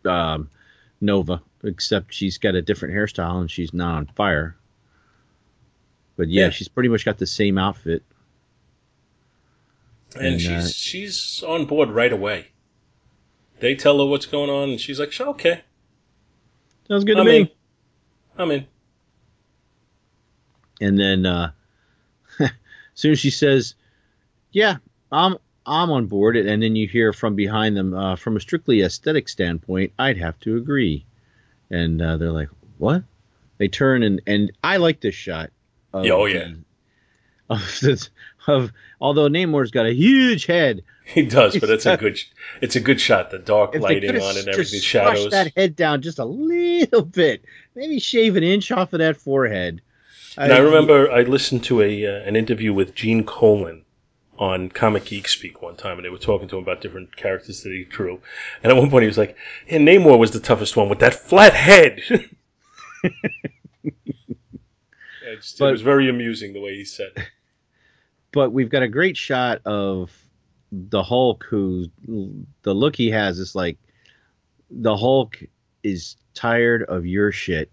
um, 0.05 0.49
Nova, 0.99 1.41
except 1.63 2.13
she's 2.13 2.37
got 2.37 2.55
a 2.55 2.61
different 2.61 2.95
hairstyle 2.95 3.41
and 3.41 3.51
she's 3.51 3.73
not 3.73 3.95
on 3.95 4.05
fire. 4.07 4.55
But 6.15 6.29
yeah, 6.29 6.45
Yeah. 6.45 6.49
she's 6.51 6.67
pretty 6.67 6.89
much 6.89 7.05
got 7.05 7.17
the 7.17 7.27
same 7.27 7.57
outfit. 7.57 8.03
And, 10.15 10.25
And, 10.27 10.41
she's 10.41 10.51
uh, 10.51 10.67
she's 10.69 11.43
on 11.43 11.65
board 11.65 11.89
right 11.89 12.13
away. 12.13 12.47
They 13.59 13.75
tell 13.75 13.97
her 13.99 14.05
what's 14.05 14.25
going 14.27 14.49
on, 14.49 14.69
and 14.71 14.79
she's 14.79 14.99
like, 14.99 15.11
"Sure, 15.11 15.29
okay, 15.29 15.61
Sounds 16.87 17.03
good 17.03 17.17
I'm 17.17 17.25
to 17.25 17.31
me. 17.31 17.37
in. 17.39 17.49
I'm 18.37 18.51
in." 18.51 18.67
And 20.81 20.99
then 20.99 21.25
uh, 21.25 21.51
as 22.39 22.49
soon 22.93 23.11
as 23.13 23.19
she 23.19 23.31
says, 23.31 23.75
"Yeah, 24.51 24.77
I'm 25.11 25.37
I'm 25.65 25.89
on 25.91 26.07
board," 26.07 26.35
and 26.37 26.61
then 26.61 26.75
you 26.75 26.87
hear 26.87 27.13
from 27.13 27.35
behind 27.35 27.75
them, 27.77 27.93
uh, 27.93 28.15
from 28.15 28.35
a 28.35 28.39
strictly 28.39 28.81
aesthetic 28.81 29.29
standpoint, 29.29 29.93
I'd 29.97 30.17
have 30.17 30.39
to 30.41 30.57
agree. 30.57 31.05
And 31.71 32.01
uh, 32.01 32.17
they're 32.17 32.31
like, 32.31 32.49
"What?" 32.77 33.03
They 33.57 33.67
turn 33.67 34.03
and 34.03 34.21
and 34.27 34.51
I 34.63 34.77
like 34.77 34.99
this 34.99 35.15
shot. 35.15 35.51
Of 35.93 36.05
oh, 36.05 36.25
yeah. 36.25 36.39
the- 36.39 36.57
Of, 37.49 37.79
this, 37.81 38.09
of 38.47 38.71
although 39.01 39.27
Namor's 39.27 39.69
got 39.69 39.85
a 39.85 39.93
huge 39.93 40.45
head, 40.45 40.81
He 41.05 41.25
does, 41.25 41.57
but 41.59 41.69
it's 41.69 41.85
a 41.85 41.97
good 42.03 42.17
it's 42.61 42.75
a 42.75 42.79
good 42.79 42.99
shot. 42.99 43.31
The 43.31 43.37
dark 43.37 43.75
lighting 43.75 44.09
on 44.11 44.37
and 44.37 44.47
everything, 44.47 44.79
just 44.79 44.85
shadows. 44.85 45.31
that 45.31 45.51
head 45.55 45.75
down 45.75 46.01
just 46.01 46.19
a 46.19 46.25
little 46.25 47.03
bit, 47.03 47.43
maybe 47.75 47.99
shave 47.99 48.37
an 48.37 48.43
inch 48.43 48.71
off 48.71 48.93
of 48.93 48.99
that 48.99 49.17
forehead. 49.17 49.81
And 50.37 50.53
I 50.53 50.59
remember 50.59 51.11
I 51.11 51.23
listened 51.23 51.65
to 51.65 51.81
a 51.81 52.07
uh, 52.07 52.27
an 52.27 52.35
interview 52.37 52.73
with 52.73 52.95
Gene 52.95 53.25
Colan 53.25 53.83
on 54.39 54.69
Comic 54.69 55.05
Geek 55.05 55.27
Speak 55.27 55.61
one 55.61 55.75
time, 55.75 55.97
and 55.97 56.05
they 56.05 56.09
were 56.09 56.17
talking 56.17 56.47
to 56.47 56.57
him 56.57 56.63
about 56.63 56.81
different 56.81 57.15
characters 57.15 57.61
that 57.63 57.71
he 57.71 57.83
drew. 57.83 58.19
And 58.63 58.71
at 58.71 58.77
one 58.77 58.89
point, 58.89 59.03
he 59.03 59.07
was 59.07 59.17
like, 59.17 59.35
"Yeah, 59.67 59.77
Namor 59.77 60.17
was 60.17 60.31
the 60.31 60.39
toughest 60.39 60.77
one 60.77 60.89
with 60.89 60.99
that 60.99 61.13
flat 61.13 61.53
head." 61.53 62.01
It's- 65.25 65.55
But- 65.57 65.69
it 65.69 65.71
was 65.71 65.81
very 65.81 66.09
amusing 66.09 66.53
the 66.53 66.61
way 66.61 66.75
he 66.75 66.85
said 66.85 67.11
it. 67.15 67.23
but 68.31 68.51
we've 68.51 68.69
got 68.69 68.83
a 68.83 68.87
great 68.87 69.15
shot 69.17 69.61
of 69.65 70.11
the 70.71 71.03
Hulk 71.03 71.45
who 71.49 71.87
the 72.63 72.73
look 72.73 72.95
he 72.95 73.09
has 73.11 73.37
is 73.39 73.53
like 73.55 73.77
the 74.71 74.95
Hulk 74.97 75.37
is 75.83 76.15
tired 76.33 76.83
of 76.83 77.05
your 77.05 77.31
shit. 77.31 77.69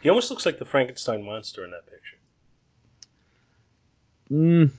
He 0.00 0.08
almost 0.08 0.30
looks 0.30 0.46
like 0.46 0.58
the 0.58 0.64
Frankenstein 0.64 1.24
monster 1.24 1.64
in 1.64 1.70
that 1.72 1.84
picture. 1.86 2.16
Mm, 4.30 4.70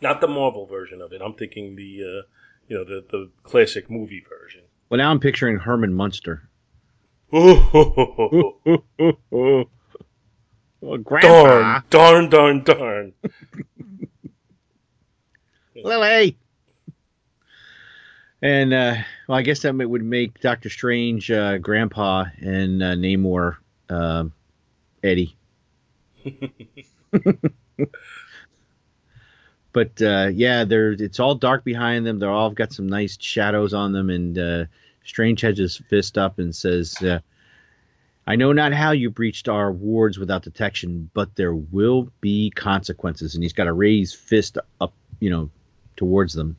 Not 0.00 0.20
the 0.20 0.28
Marvel 0.28 0.66
version 0.66 1.00
of 1.00 1.12
it. 1.12 1.22
I'm 1.22 1.34
thinking 1.34 1.76
the 1.76 2.02
uh, 2.02 2.22
you 2.68 2.76
know 2.76 2.84
the 2.84 3.04
the 3.10 3.30
classic 3.44 3.88
movie 3.88 4.24
version. 4.28 4.62
well, 4.90 4.98
now 4.98 5.10
I'm 5.10 5.20
picturing 5.20 5.56
Herman 5.58 5.94
Munster. 5.94 6.48
darn, 10.82 10.92
oh, 10.92 10.98
Grandpa, 10.98 11.80
darn, 11.90 12.28
darn, 12.28 12.62
darn. 12.64 13.12
Lily. 15.84 16.36
And 18.40 18.72
uh, 18.74 18.96
well, 19.28 19.38
I 19.38 19.42
guess 19.42 19.60
that 19.60 19.74
would 19.76 20.04
make 20.04 20.40
Doctor 20.40 20.68
Strange 20.68 21.30
uh, 21.30 21.58
Grandpa 21.58 22.24
and 22.40 22.82
uh, 22.82 22.94
Namor 22.94 23.58
uh, 23.88 24.24
Eddie. 25.02 25.36
but 29.72 30.02
uh, 30.02 30.30
yeah, 30.32 30.64
they're 30.64 30.92
it's 30.92 31.20
all 31.20 31.36
dark 31.36 31.62
behind 31.64 32.04
them. 32.04 32.18
They're 32.18 32.30
all 32.30 32.50
got 32.50 32.72
some 32.72 32.88
nice 32.88 33.16
shadows 33.20 33.74
on 33.74 33.92
them, 33.92 34.10
and 34.10 34.36
uh, 34.36 34.64
Strange 35.04 35.40
has 35.42 35.58
his 35.58 35.76
fist 35.76 36.18
up 36.18 36.40
and 36.40 36.54
says, 36.54 37.00
uh, 37.00 37.20
"I 38.26 38.36
know 38.36 38.52
not 38.52 38.72
how 38.72 38.92
you 38.92 39.10
breached 39.10 39.48
our 39.48 39.72
wards 39.72 40.18
without 40.18 40.42
detection, 40.42 41.10
but 41.12 41.34
there 41.36 41.54
will 41.54 42.10
be 42.20 42.50
consequences." 42.50 43.34
And 43.34 43.42
he's 43.42 43.52
got 43.52 43.66
a 43.66 43.72
raised 43.72 44.16
fist 44.16 44.58
up, 44.80 44.92
you 45.20 45.30
know, 45.30 45.50
towards 45.96 46.34
them. 46.34 46.56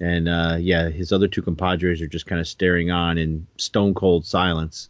And 0.00 0.28
uh, 0.28 0.56
yeah, 0.60 0.88
his 0.88 1.12
other 1.12 1.28
two 1.28 1.42
compadres 1.42 2.02
are 2.02 2.06
just 2.08 2.26
kind 2.26 2.40
of 2.40 2.48
staring 2.48 2.90
on 2.90 3.18
in 3.18 3.46
stone 3.56 3.94
cold 3.94 4.26
silence. 4.26 4.88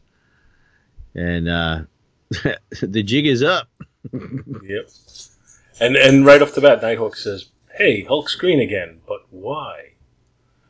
And 1.14 1.48
uh, 1.48 1.80
the 2.80 3.02
jig 3.02 3.26
is 3.26 3.42
up. 3.42 3.68
Yep. 4.12 4.88
And 5.80 5.96
and 5.96 6.24
right 6.24 6.40
off 6.40 6.54
the 6.54 6.60
bat, 6.60 6.80
Nighthawk 6.80 7.16
says, 7.16 7.46
"Hey, 7.70 8.02
Hulk's 8.02 8.34
green 8.34 8.60
again, 8.60 9.00
but 9.06 9.26
why?" 9.30 9.92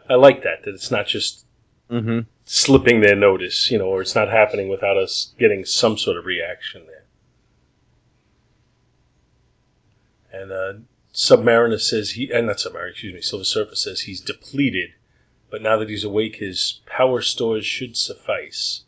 I 0.08 0.14
like 0.14 0.42
that 0.44 0.64
that 0.64 0.74
it's 0.74 0.90
not 0.90 1.06
just 1.06 1.44
hmm 1.88 2.20
slipping 2.46 3.00
their 3.00 3.16
notice, 3.16 3.70
you 3.70 3.78
know, 3.78 3.86
or 3.86 4.00
it's 4.00 4.14
not 4.14 4.28
happening 4.28 4.68
without 4.68 4.96
us 4.96 5.34
getting 5.38 5.64
some 5.64 5.98
sort 5.98 6.16
of 6.16 6.24
reaction 6.24 6.86
there. 6.86 7.04
And 10.32 10.52
uh, 10.52 10.72
Submariner 11.12 11.80
says 11.80 12.10
he, 12.10 12.30
and 12.30 12.46
not 12.46 12.58
Submariner, 12.58 12.90
excuse 12.90 13.14
me, 13.14 13.20
Silver 13.20 13.44
Surfer 13.44 13.74
says 13.74 14.02
he's 14.02 14.20
depleted, 14.20 14.90
but 15.50 15.60
now 15.60 15.76
that 15.78 15.88
he's 15.88 16.04
awake, 16.04 16.36
his 16.36 16.80
power 16.86 17.20
stores 17.20 17.66
should 17.66 17.96
suffice. 17.96 18.84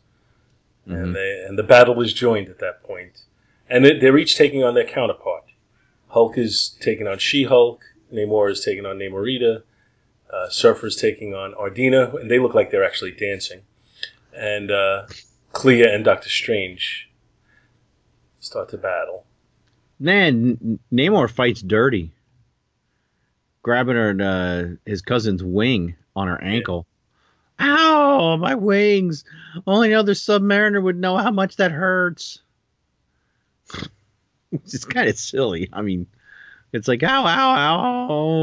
Mhm. 0.87 1.03
And 1.03 1.15
they, 1.15 1.43
and 1.45 1.59
the 1.59 1.63
battle 1.63 2.01
is 2.01 2.13
joined 2.13 2.47
at 2.47 2.59
that 2.59 2.81
point, 2.83 3.23
and 3.69 3.83
they- 3.83 3.99
they're 3.99 4.17
each 4.17 4.37
taking 4.37 4.63
on 4.63 4.73
their 4.73 4.87
counterpart. 4.87 5.43
Hulk 6.07 6.37
is 6.37 6.77
taking 6.79 7.07
on 7.07 7.19
She-Hulk. 7.19 7.81
Namor 8.11 8.49
is 8.49 8.63
taking 8.63 8.85
on 8.85 8.97
Namorita. 8.97 9.63
Uh, 10.29 10.49
Surfer's 10.49 10.95
taking 10.95 11.33
on 11.33 11.53
Ardina, 11.53 12.19
and 12.19 12.29
they 12.29 12.39
look 12.39 12.53
like 12.53 12.69
they're 12.69 12.85
actually 12.85 13.11
dancing. 13.11 13.61
And 14.35 14.69
uh, 14.69 15.07
Clea 15.53 15.83
and 15.83 16.05
Doctor 16.05 16.29
Strange 16.29 17.09
start 18.39 18.69
to 18.69 18.77
battle. 18.77 19.25
Man, 19.99 20.79
Namor 20.93 21.29
fights 21.29 21.61
dirty, 21.61 22.11
grabbing 23.63 23.95
her 23.95 24.15
uh, 24.21 24.75
his 24.89 25.01
cousin's 25.01 25.43
wing 25.43 25.95
on 26.15 26.27
her 26.27 26.41
ankle. 26.41 26.85
Ow, 27.59 28.37
my 28.37 28.55
wings! 28.55 29.25
Only 29.67 29.93
other 29.93 30.13
Submariner 30.13 30.81
would 30.81 30.97
know 30.97 31.17
how 31.17 31.31
much 31.31 31.57
that 31.57 31.71
hurts. 31.71 32.41
it's 34.51 34.85
kind 34.85 35.09
of 35.09 35.17
silly. 35.17 35.69
I 35.73 35.81
mean, 35.81 36.07
it's 36.73 36.87
like 36.87 37.03
ow, 37.03 37.25
ow, 37.25 37.55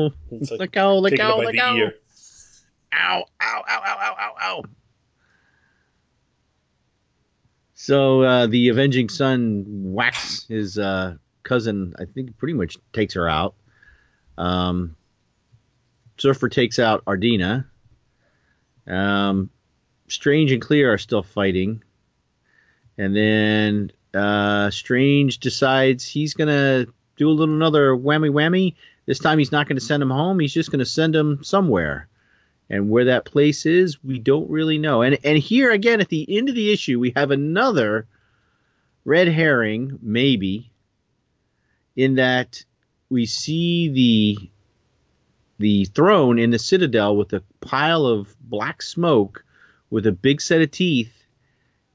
ow. 0.06 0.12
It's 0.30 0.50
Let 0.50 0.60
like 0.60 0.72
go, 0.72 0.98
let 0.98 1.16
go, 1.16 1.38
let 1.38 1.54
go. 1.54 1.76
ear. 1.76 1.94
Ow, 2.94 3.24
ow, 3.42 3.62
ow, 3.68 3.82
ow, 3.86 3.98
ow, 4.00 4.16
ow, 4.18 4.34
ow. 4.42 4.64
So 7.74 8.22
uh, 8.22 8.46
the 8.46 8.68
avenging 8.70 9.08
son 9.08 9.64
whacks 9.92 10.46
his 10.48 10.78
uh, 10.78 11.16
cousin. 11.42 11.94
I 11.98 12.04
think 12.06 12.36
pretty 12.38 12.54
much 12.54 12.78
takes 12.92 13.14
her 13.14 13.28
out. 13.28 13.54
Um, 14.38 14.96
Surfer 16.18 16.48
takes 16.48 16.78
out 16.78 17.04
Ardina. 17.04 17.66
Um, 18.86 19.50
Strange 20.08 20.52
and 20.52 20.62
Clea 20.62 20.84
are 20.84 20.98
still 20.98 21.22
fighting, 21.22 21.82
and 22.96 23.14
then 23.14 23.92
uh, 24.14 24.70
Strange 24.70 25.38
decides 25.38 26.06
he's 26.06 26.34
gonna 26.34 26.86
do 27.16 27.28
a 27.28 27.32
little 27.32 27.54
another 27.54 27.96
whammy 27.96 28.30
whammy. 28.30 28.74
This 29.06 29.18
time 29.18 29.38
he's 29.38 29.52
not 29.52 29.68
going 29.68 29.76
to 29.76 29.84
send 29.84 30.02
him 30.02 30.10
home. 30.10 30.38
He's 30.38 30.52
just 30.52 30.70
going 30.70 30.80
to 30.80 30.86
send 30.86 31.14
him 31.14 31.42
somewhere. 31.44 32.08
And 32.68 32.90
where 32.90 33.04
that 33.04 33.24
place 33.24 33.64
is, 33.64 34.02
we 34.02 34.18
don't 34.18 34.50
really 34.50 34.78
know. 34.78 35.02
And 35.02 35.18
and 35.24 35.38
here 35.38 35.70
again 35.70 36.00
at 36.00 36.08
the 36.08 36.26
end 36.36 36.48
of 36.48 36.54
the 36.54 36.72
issue, 36.72 36.98
we 36.98 37.12
have 37.14 37.30
another 37.30 38.06
red 39.04 39.28
herring, 39.28 39.98
maybe, 40.02 40.70
in 41.94 42.16
that 42.16 42.64
we 43.08 43.26
see 43.26 43.88
the 43.88 44.50
the 45.58 45.86
throne 45.86 46.38
in 46.38 46.50
the 46.50 46.58
citadel 46.58 47.16
with 47.16 47.32
a 47.32 47.42
pile 47.60 48.04
of 48.04 48.34
black 48.40 48.82
smoke 48.82 49.44
with 49.90 50.06
a 50.06 50.12
big 50.12 50.40
set 50.40 50.60
of 50.60 50.70
teeth. 50.70 51.12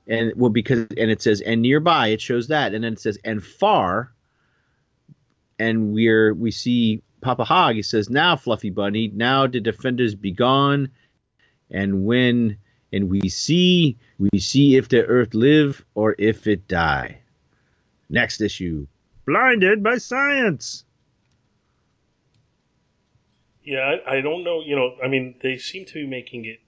And 0.08 0.34
well, 0.36 0.50
because 0.50 0.88
and 0.98 1.12
it 1.12 1.22
says 1.22 1.42
and 1.42 1.62
nearby, 1.62 2.08
it 2.08 2.22
shows 2.22 2.48
that, 2.48 2.74
and 2.74 2.84
then 2.84 2.94
it 2.94 3.00
says 3.00 3.20
and 3.24 3.44
far, 3.44 4.12
and 5.62 5.94
we're 5.94 6.34
we 6.34 6.50
see 6.50 7.04
Papa 7.22 7.44
Hog. 7.44 7.76
He 7.76 7.84
says, 7.84 8.10
"Now, 8.10 8.36
Fluffy 8.36 8.72
Bunny, 8.72 9.12
now 9.14 9.46
the 9.46 9.60
defenders 9.60 10.16
be 10.16 10.32
gone, 10.32 10.90
and 11.70 12.04
when 12.04 12.58
and 12.92 13.10
we 13.10 13.30
see 13.30 13.98
we 14.18 14.40
see 14.40 14.76
if 14.76 14.90
the 14.90 15.06
Earth 15.06 15.36
live 15.36 15.86
or 15.94 16.16
if 16.18 16.48
it 16.48 16.68
die. 16.68 17.20
Next 18.10 18.42
issue, 18.42 18.88
blinded 19.26 19.84
by 19.84 19.98
science. 20.00 20.84
Yeah, 23.64 23.98
I, 24.08 24.18
I 24.18 24.22
don't 24.22 24.44
know. 24.44 24.62
You 24.62 24.76
know, 24.76 24.96
I 25.04 25.08
mean, 25.08 25.36
they 25.44 25.58
seem 25.58 25.86
to 25.86 25.94
be 25.94 26.08
making 26.08 26.46
it 26.46 26.60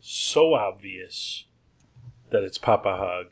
so 0.00 0.52
obvious 0.52 1.44
that 2.28 2.42
it's 2.42 2.58
Papa 2.58 2.94
Hog 2.94 3.26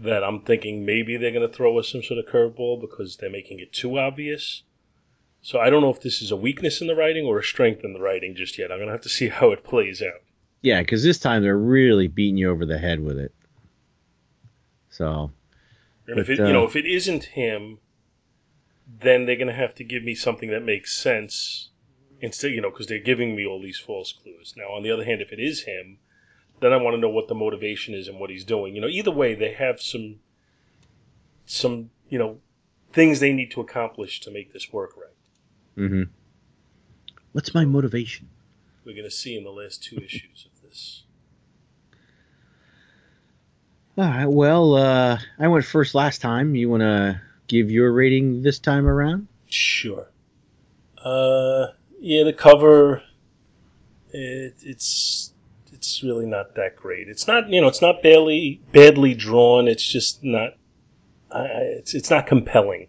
that 0.00 0.24
I'm 0.24 0.40
thinking 0.40 0.84
maybe 0.86 1.16
they're 1.16 1.30
going 1.30 1.48
to 1.48 1.54
throw 1.54 1.78
us 1.78 1.88
some 1.88 2.02
sort 2.02 2.18
of 2.18 2.26
curveball 2.26 2.80
because 2.80 3.16
they're 3.16 3.30
making 3.30 3.60
it 3.60 3.72
too 3.72 3.98
obvious. 3.98 4.62
So 5.42 5.58
I 5.58 5.70
don't 5.70 5.82
know 5.82 5.90
if 5.90 6.02
this 6.02 6.22
is 6.22 6.30
a 6.30 6.36
weakness 6.36 6.80
in 6.80 6.86
the 6.86 6.94
writing 6.94 7.26
or 7.26 7.38
a 7.38 7.44
strength 7.44 7.84
in 7.84 7.92
the 7.92 8.00
writing 8.00 8.34
just 8.34 8.58
yet. 8.58 8.70
I'm 8.70 8.78
going 8.78 8.88
to 8.88 8.92
have 8.92 9.02
to 9.02 9.08
see 9.08 9.28
how 9.40 9.52
it 9.52 9.64
plays 9.64 10.02
out. 10.02 10.22
Yeah, 10.62 10.80
because 10.80 11.02
this 11.02 11.18
time 11.18 11.42
they're 11.42 11.56
really 11.56 12.08
beating 12.08 12.36
you 12.36 12.50
over 12.50 12.66
the 12.66 12.78
head 12.78 13.00
with 13.00 13.18
it. 13.18 13.32
So, 14.90 15.30
And 16.06 16.18
if 16.18 16.26
But, 16.26 16.40
it, 16.40 16.46
you 16.46 16.52
know, 16.52 16.64
uh, 16.64 16.68
if 16.68 16.76
it 16.76 16.84
isn't 16.84 17.24
him, 17.24 17.78
then 18.86 19.24
they're 19.24 19.36
going 19.36 19.48
to 19.48 19.54
have 19.54 19.74
to 19.76 19.84
give 19.84 20.02
me 20.02 20.14
something 20.14 20.50
that 20.50 20.64
makes 20.64 20.96
sense 20.96 21.70
instead, 22.20 22.52
you 22.52 22.60
know, 22.60 22.70
because 22.70 22.86
they're 22.86 22.98
giving 22.98 23.34
me 23.36 23.46
all 23.46 23.60
these 23.62 23.78
false 23.78 24.12
clues. 24.12 24.54
Now, 24.56 24.72
on 24.72 24.82
the 24.82 24.90
other 24.90 25.04
hand, 25.04 25.22
if 25.22 25.32
it 25.32 25.38
is 25.38 25.62
him, 25.62 25.98
then 26.60 26.72
I 26.72 26.76
want 26.76 26.94
to 26.94 27.00
know 27.00 27.08
what 27.08 27.28
the 27.28 27.34
motivation 27.34 27.94
is 27.94 28.08
and 28.08 28.18
what 28.18 28.30
he's 28.30 28.44
doing. 28.44 28.74
You 28.74 28.80
know, 28.80 28.88
either 28.88 29.10
way, 29.10 29.34
they 29.34 29.52
have 29.52 29.80
some, 29.80 30.16
some, 31.46 31.90
you 32.08 32.18
know, 32.18 32.38
things 32.92 33.20
they 33.20 33.32
need 33.32 33.50
to 33.52 33.60
accomplish 33.60 34.20
to 34.20 34.30
make 34.30 34.52
this 34.52 34.72
work 34.72 34.96
right. 34.96 35.06
Mm-hmm. 35.76 36.02
what's 37.32 37.54
my 37.54 37.64
motivation? 37.64 38.28
We're 38.84 38.92
going 38.92 39.04
to 39.04 39.10
see 39.10 39.36
in 39.36 39.44
the 39.44 39.50
last 39.50 39.82
two 39.82 39.96
issues 39.96 40.46
of 40.46 40.62
this. 40.62 41.04
All 43.96 44.04
right. 44.04 44.26
Well, 44.26 44.74
uh, 44.74 45.18
I 45.38 45.48
went 45.48 45.64
first 45.64 45.94
last 45.94 46.20
time. 46.20 46.54
You 46.54 46.68
want 46.68 46.82
to 46.82 47.20
give 47.48 47.70
your 47.70 47.92
rating 47.92 48.42
this 48.42 48.58
time 48.58 48.86
around? 48.86 49.28
Sure. 49.48 50.06
Uh, 50.98 51.68
yeah, 52.00 52.24
the 52.24 52.32
cover, 52.32 53.02
it, 54.12 54.54
it's 54.62 55.29
it's 55.80 56.02
really 56.02 56.26
not 56.26 56.56
that 56.56 56.76
great. 56.76 57.08
It's 57.08 57.26
not 57.26 57.48
you 57.48 57.58
know 57.58 57.66
it's 57.66 57.80
not 57.80 58.02
badly 58.02 58.60
badly 58.70 59.14
drawn. 59.14 59.66
It's 59.66 59.86
just 59.86 60.22
not. 60.22 60.52
It's 61.34 61.94
it's 61.94 62.10
not 62.10 62.26
compelling. 62.26 62.88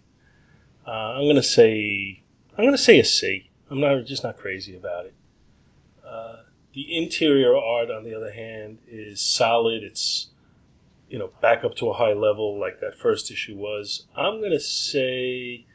Uh, 0.86 1.16
I'm 1.16 1.26
gonna 1.26 1.42
say 1.42 2.22
I'm 2.58 2.66
gonna 2.66 2.78
say 2.78 3.00
a 3.00 3.06
C. 3.06 3.50
I'm 3.70 3.80
not 3.80 4.04
just 4.04 4.26
not 4.26 4.36
crazy 4.36 4.76
about 4.76 5.06
it. 5.06 5.14
Uh, 6.06 6.42
the 6.74 6.98
interior 6.98 7.56
art, 7.56 7.90
on 7.90 8.04
the 8.04 8.14
other 8.14 8.34
hand, 8.34 8.80
is 8.90 9.22
solid. 9.22 9.84
It's 9.84 10.30
you 11.08 11.18
know 11.18 11.30
back 11.42 11.64
up 11.64 11.76
to 11.76 11.90
a 11.90 11.94
high 11.94 12.12
level 12.12 12.60
like 12.60 12.82
that 12.82 12.98
first 12.98 13.32
issue 13.32 13.56
was. 13.56 14.06
I'm 14.18 14.42
gonna 14.42 14.60
say 14.60 15.66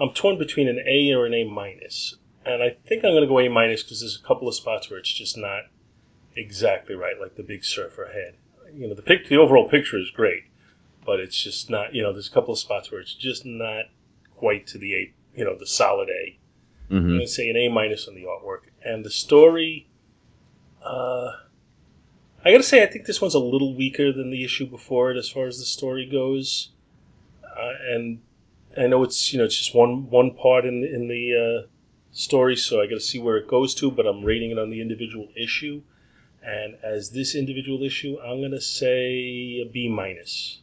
I'm 0.00 0.10
torn 0.10 0.38
between 0.38 0.66
an 0.66 0.80
A 0.88 1.12
or 1.12 1.24
an 1.24 1.34
A 1.34 1.44
minus, 1.44 2.16
and 2.44 2.64
I 2.64 2.70
think 2.84 3.04
I'm 3.04 3.14
to 3.14 3.28
go 3.28 3.38
A 3.38 3.48
minus 3.48 3.84
because 3.84 4.00
there's 4.00 4.20
a 4.20 4.26
couple 4.26 4.48
of 4.48 4.56
spots 4.56 4.90
where 4.90 4.98
it's 4.98 5.12
just 5.12 5.38
not 5.38 5.66
exactly 6.36 6.94
right, 6.94 7.18
like 7.20 7.36
the 7.36 7.42
Big 7.42 7.64
Surfer 7.64 8.06
head. 8.12 8.36
You 8.74 8.88
know, 8.88 8.94
the 8.94 9.02
pic, 9.02 9.28
the 9.28 9.36
overall 9.36 9.68
picture 9.68 9.98
is 9.98 10.10
great, 10.10 10.44
but 11.04 11.20
it's 11.20 11.40
just 11.42 11.70
not. 11.70 11.94
You 11.94 12.02
know, 12.02 12.12
there's 12.12 12.28
a 12.28 12.32
couple 12.32 12.52
of 12.52 12.58
spots 12.58 12.90
where 12.90 13.00
it's 13.00 13.14
just 13.14 13.44
not 13.46 13.86
quite 14.36 14.66
to 14.68 14.78
the 14.78 14.94
A. 14.94 15.14
You 15.36 15.44
know, 15.44 15.56
the 15.58 15.66
solid 15.66 16.08
A. 16.10 16.38
I'm 17.08 17.12
hmm 17.12 17.16
going 17.16 17.26
to 17.26 17.32
say 17.32 17.48
an 17.48 17.56
A 17.56 17.68
minus 17.68 18.08
on 18.08 18.14
the 18.14 18.24
artwork, 18.24 18.70
and 18.84 19.04
the 19.04 19.10
story. 19.10 19.88
Uh, 20.82 21.32
I 22.44 22.52
got 22.52 22.58
to 22.58 22.62
say, 22.62 22.82
I 22.82 22.86
think 22.86 23.06
this 23.06 23.20
one's 23.20 23.34
a 23.34 23.40
little 23.40 23.74
weaker 23.74 24.12
than 24.12 24.30
the 24.30 24.44
issue 24.44 24.66
before 24.66 25.10
it 25.10 25.16
as 25.16 25.28
far 25.28 25.46
as 25.46 25.58
the 25.58 25.64
story 25.64 26.06
goes, 26.06 26.70
uh, 27.56 27.74
and 27.90 28.22
I 28.76 28.86
know 28.88 29.02
it's 29.04 29.32
you 29.32 29.38
know 29.38 29.44
it's 29.46 29.58
just 29.58 29.74
one 29.74 30.10
one 30.10 30.34
part 30.34 30.64
in 30.66 30.84
in 30.84 31.08
the 31.08 31.34
uh, 31.64 31.68
story, 32.12 32.56
so 32.56 32.80
I 32.80 32.86
got 32.86 32.96
to 32.96 33.00
see 33.00 33.18
where 33.18 33.36
it 33.36 33.48
goes 33.48 33.74
to. 33.76 33.90
But 33.90 34.06
I'm 34.06 34.24
rating 34.24 34.50
it 34.50 34.58
on 34.58 34.70
the 34.70 34.80
individual 34.80 35.28
issue, 35.36 35.82
and 36.44 36.76
as 36.82 37.10
this 37.10 37.34
individual 37.34 37.82
issue, 37.82 38.18
I'm 38.20 38.42
gonna 38.42 38.60
say 38.60 39.60
a 39.60 39.68
B 39.72 39.88
minus. 39.88 40.60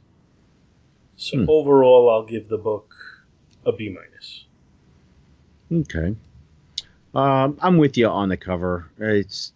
So 1.18 1.40
Hmm. 1.40 1.46
overall, 1.50 2.10
I'll 2.10 2.26
give 2.26 2.48
the 2.50 2.58
book 2.58 2.94
a 3.66 3.72
B 3.72 3.90
minus. 3.90 4.46
Okay. 5.72 6.16
Um, 7.14 7.58
I'm 7.62 7.78
with 7.78 7.98
you 7.98 8.08
on 8.08 8.30
the 8.30 8.38
cover. 8.38 8.90
It's 8.98 9.54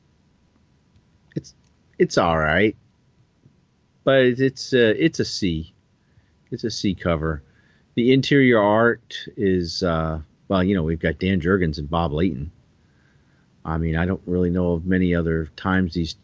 it's 1.36 1.54
it's 1.98 2.18
all 2.18 2.38
right, 2.38 2.76
but 4.04 4.26
it's 4.26 4.74
uh, 4.74 4.94
it's 4.98 5.20
a 5.20 5.26
C. 5.26 5.74
It's 6.52 6.64
a 6.64 6.72
C 6.72 6.96
cover. 6.96 7.44
The 7.96 8.14
interior 8.14 8.60
art 8.62 9.28
is 9.38 9.84
uh, 9.84 10.20
well, 10.48 10.64
you 10.64 10.76
know, 10.76 10.84
we've 10.84 11.00
got 11.00 11.20
Dan 11.20 11.42
Jurgens 11.42 11.78
and 11.78 11.90
Bob 11.90 12.12
Layton. 12.14 12.52
I 13.66 13.78
mean, 13.78 13.96
I 13.96 14.06
don't 14.06 14.22
really 14.28 14.52
know 14.52 14.74
of 14.74 14.86
many 14.86 15.16
other 15.16 15.50
times 15.56 15.96
these. 15.96 16.16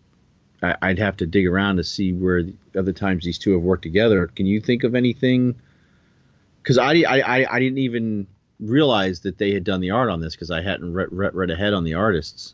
I, 0.62 0.76
I'd 0.82 1.00
have 1.00 1.18
to 1.18 1.26
dig 1.26 1.48
around 1.48 1.78
to 1.78 1.84
see 1.84 2.14
where 2.14 2.44
the 2.44 2.54
other 2.78 2.94
times 2.94 3.26
these 3.26 3.40
two 3.40 3.54
have 3.54 3.64
worked 3.64 3.82
together. 3.84 4.28
Can 4.28 4.46
you 4.46 4.62
think 4.62 4.84
of 4.84 4.94
anything? 4.94 5.56
Because 6.62 6.78
I, 6.78 6.94
I, 7.02 7.20
I, 7.20 7.56
I 7.56 7.60
didn't 7.60 7.80
even 7.80 8.28
realize 8.60 9.22
that 9.22 9.40
they 9.40 9.52
had 9.54 9.64
done 9.64 9.82
the 9.82 9.90
art 9.90 10.12
on 10.12 10.22
this 10.22 10.36
because 10.36 10.52
I 10.52 10.62
hadn't 10.62 10.94
read, 10.94 11.08
read, 11.12 11.34
read 11.34 11.50
ahead 11.50 11.74
on 11.74 11.84
the 11.84 11.96
artists. 11.96 12.54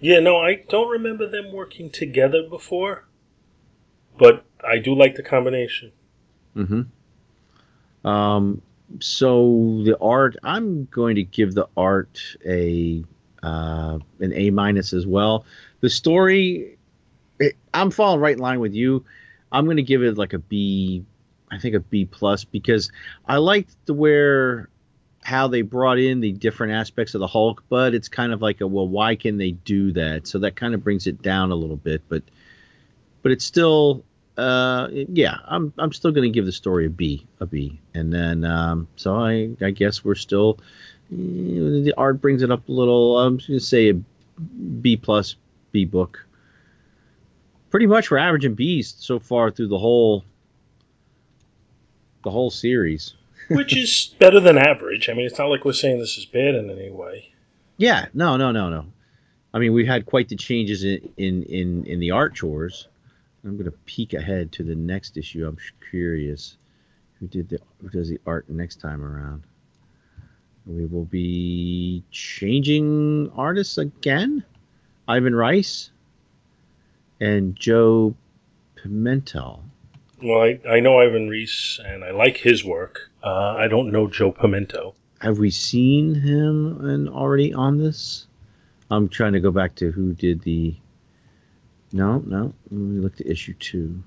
Yeah, 0.00 0.20
no, 0.20 0.36
I 0.36 0.56
don't 0.68 0.90
remember 0.90 1.26
them 1.26 1.52
working 1.52 1.88
together 1.88 2.42
before, 2.48 3.04
but 4.18 4.44
I 4.62 4.76
do 4.78 4.94
like 4.94 5.14
the 5.14 5.22
combination. 5.22 5.92
Mm-hmm. 6.54 8.06
Um, 8.06 8.60
so 9.00 9.80
the 9.84 9.98
art, 9.98 10.36
I'm 10.42 10.84
going 10.90 11.16
to 11.16 11.24
give 11.24 11.54
the 11.54 11.68
art 11.76 12.20
a 12.46 13.02
uh, 13.46 13.98
an 14.20 14.32
A 14.32 14.50
minus 14.50 14.92
as 14.92 15.06
well. 15.06 15.44
The 15.80 15.90
story, 15.90 16.76
it, 17.38 17.56
I'm 17.72 17.90
falling 17.90 18.20
right 18.20 18.36
in 18.36 18.42
line 18.42 18.60
with 18.60 18.74
you. 18.74 19.04
I'm 19.52 19.64
going 19.66 19.76
to 19.76 19.82
give 19.82 20.02
it 20.02 20.18
like 20.18 20.32
a 20.32 20.38
B, 20.38 21.04
I 21.50 21.58
think 21.58 21.74
a 21.74 21.80
B 21.80 22.04
plus 22.04 22.44
because 22.44 22.90
I 23.26 23.36
liked 23.36 23.74
the 23.86 23.94
where 23.94 24.68
how 25.22 25.48
they 25.48 25.62
brought 25.62 25.98
in 25.98 26.20
the 26.20 26.32
different 26.32 26.72
aspects 26.72 27.14
of 27.14 27.20
the 27.20 27.26
Hulk, 27.26 27.64
but 27.68 27.94
it's 27.94 28.08
kind 28.08 28.32
of 28.32 28.42
like 28.42 28.60
a 28.60 28.66
well, 28.66 28.88
why 28.88 29.16
can 29.16 29.38
they 29.38 29.52
do 29.52 29.92
that? 29.92 30.26
So 30.26 30.40
that 30.40 30.56
kind 30.56 30.74
of 30.74 30.82
brings 30.82 31.06
it 31.06 31.22
down 31.22 31.50
a 31.50 31.56
little 31.56 31.76
bit, 31.76 32.02
but 32.08 32.22
but 33.22 33.32
it's 33.32 33.44
still 33.44 34.04
uh 34.36 34.88
yeah 34.92 35.38
i'm 35.46 35.72
i'm 35.78 35.92
still 35.92 36.10
going 36.10 36.30
to 36.30 36.34
give 36.34 36.44
the 36.44 36.52
story 36.52 36.86
a 36.86 36.90
b 36.90 37.26
a 37.40 37.46
b 37.46 37.80
and 37.94 38.12
then 38.12 38.44
um 38.44 38.86
so 38.94 39.16
i 39.16 39.48
i 39.62 39.70
guess 39.70 40.04
we're 40.04 40.14
still 40.14 40.58
Eh, 41.12 41.84
the 41.84 41.94
art 41.96 42.20
brings 42.20 42.42
it 42.42 42.50
up 42.50 42.68
a 42.68 42.72
little. 42.72 43.18
I'm 43.18 43.38
just 43.38 43.48
going 43.48 43.60
to 43.60 43.64
say 43.64 43.90
a 43.90 43.94
b 44.80 44.96
plus 44.96 45.36
b 45.72 45.84
book. 45.84 46.24
Pretty 47.70 47.86
much 47.86 48.10
we're 48.10 48.18
averaging 48.18 48.54
b's 48.54 48.94
so 48.98 49.18
far 49.18 49.50
through 49.50 49.68
the 49.68 49.78
whole 49.78 50.24
the 52.24 52.30
whole 52.30 52.50
series. 52.50 53.14
Which 53.48 53.76
is 53.76 54.14
better 54.18 54.40
than 54.40 54.58
average. 54.58 55.08
I 55.08 55.12
mean, 55.12 55.26
it's 55.26 55.38
not 55.38 55.46
like 55.50 55.64
we're 55.64 55.72
saying 55.72 55.98
this 56.00 56.18
is 56.18 56.24
bad 56.24 56.54
in 56.56 56.68
any 56.70 56.90
way. 56.90 57.32
yeah 57.76 58.06
no 58.14 58.36
no 58.36 58.50
no 58.50 58.68
no. 58.70 58.86
I 59.54 59.58
mean 59.58 59.72
we've 59.72 59.86
had 59.86 60.06
quite 60.06 60.28
the 60.28 60.36
changes 60.36 60.82
in 60.84 61.12
in 61.16 61.42
in, 61.44 61.84
in 61.86 62.00
the 62.00 62.10
art 62.10 62.34
chores 62.34 62.88
i'm 63.44 63.52
going 63.56 63.70
to 63.70 63.78
peek 63.86 64.12
ahead 64.12 64.50
to 64.52 64.64
the 64.64 64.74
next 64.74 65.16
issue. 65.16 65.46
I'm 65.46 65.56
curious 65.90 66.56
who 67.20 67.28
did 67.28 67.48
the 67.48 67.58
who 67.80 67.88
does 67.90 68.08
the 68.08 68.18
art 68.26 68.48
next 68.50 68.80
time 68.80 69.04
around 69.04 69.44
we 70.66 70.84
will 70.86 71.04
be 71.04 72.02
changing 72.10 73.30
artists 73.36 73.78
again 73.78 74.44
ivan 75.08 75.34
reis 75.34 75.90
and 77.20 77.56
joe 77.56 78.14
pimentel 78.76 79.60
Well, 80.22 80.40
I, 80.42 80.58
I 80.68 80.80
know 80.80 80.98
Ivan 80.98 81.28
Reis, 81.28 81.78
and 81.84 82.02
I 82.02 82.10
like 82.10 82.38
his 82.38 82.64
work. 82.64 83.10
Uh, 83.22 83.54
I 83.58 83.68
don't 83.68 83.92
know 83.92 84.06
Joe 84.08 84.32
Pimento. 84.32 84.94
have 85.20 85.38
we 85.38 85.50
seen 85.50 86.14
him 86.14 86.80
and 86.88 87.08
already 87.08 87.52
on 87.54 87.78
this 87.78 88.26
i'm 88.90 89.08
trying 89.08 89.32
to 89.32 89.40
go 89.40 89.50
back 89.50 89.74
to 89.76 89.90
who 89.92 90.12
did 90.14 90.40
the 90.42 90.74
no 91.92 92.22
no 92.26 92.52
let 92.70 92.80
me 92.80 93.00
look 93.00 93.16
to 93.16 93.28
issue 93.30 93.54
two 93.54 94.02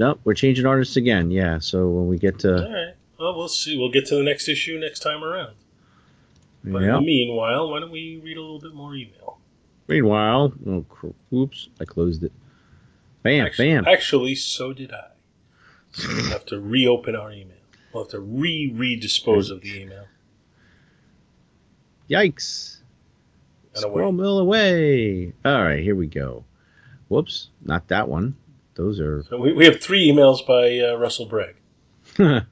Nope, 0.00 0.18
we're 0.24 0.32
changing 0.32 0.64
artists 0.64 0.96
again. 0.96 1.30
Yeah, 1.30 1.58
so 1.58 1.86
when 1.86 2.08
we 2.08 2.16
get 2.16 2.38
to 2.38 2.54
All 2.54 2.72
right. 2.72 2.94
Well, 3.18 3.36
we'll 3.36 3.48
see. 3.48 3.76
We'll 3.76 3.90
get 3.90 4.06
to 4.06 4.16
the 4.16 4.22
next 4.22 4.48
issue 4.48 4.78
next 4.78 5.00
time 5.00 5.22
around. 5.22 5.54
But 6.64 6.80
the 6.80 7.00
meanwhile, 7.02 7.70
why 7.70 7.80
don't 7.80 7.90
we 7.90 8.18
read 8.24 8.38
a 8.38 8.40
little 8.40 8.60
bit 8.60 8.72
more 8.72 8.94
email? 8.94 9.36
Meanwhile, 9.88 10.54
oh, 10.66 10.86
oops, 11.34 11.68
I 11.78 11.84
closed 11.84 12.24
it. 12.24 12.32
Bam, 13.22 13.44
Actually, 13.44 13.74
bam. 13.74 13.86
actually, 13.86 14.34
so 14.36 14.72
did 14.72 14.90
I. 14.90 15.08
So 15.92 16.08
we'll 16.08 16.30
have 16.30 16.46
to 16.46 16.58
reopen 16.58 17.14
our 17.14 17.30
email. 17.30 17.58
We'll 17.92 18.04
have 18.04 18.12
to 18.12 18.20
re 18.20 18.72
redispose 18.74 19.50
of 19.50 19.60
the 19.60 19.82
email. 19.82 20.06
Yikes. 22.08 22.78
And 23.74 23.84
away. 23.84 23.92
Squirrel 23.92 24.12
mill 24.12 24.38
away. 24.38 25.34
All 25.44 25.62
right, 25.62 25.82
here 25.82 25.94
we 25.94 26.06
go. 26.06 26.44
Whoops, 27.08 27.50
not 27.62 27.88
that 27.88 28.08
one. 28.08 28.36
Those 28.80 28.98
are. 28.98 29.22
So 29.24 29.36
we, 29.38 29.52
we 29.52 29.66
have 29.66 29.78
three 29.78 30.10
emails 30.10 30.46
by 30.46 30.78
uh, 30.78 30.96
Russell 30.96 31.26
Bragg. 31.26 31.56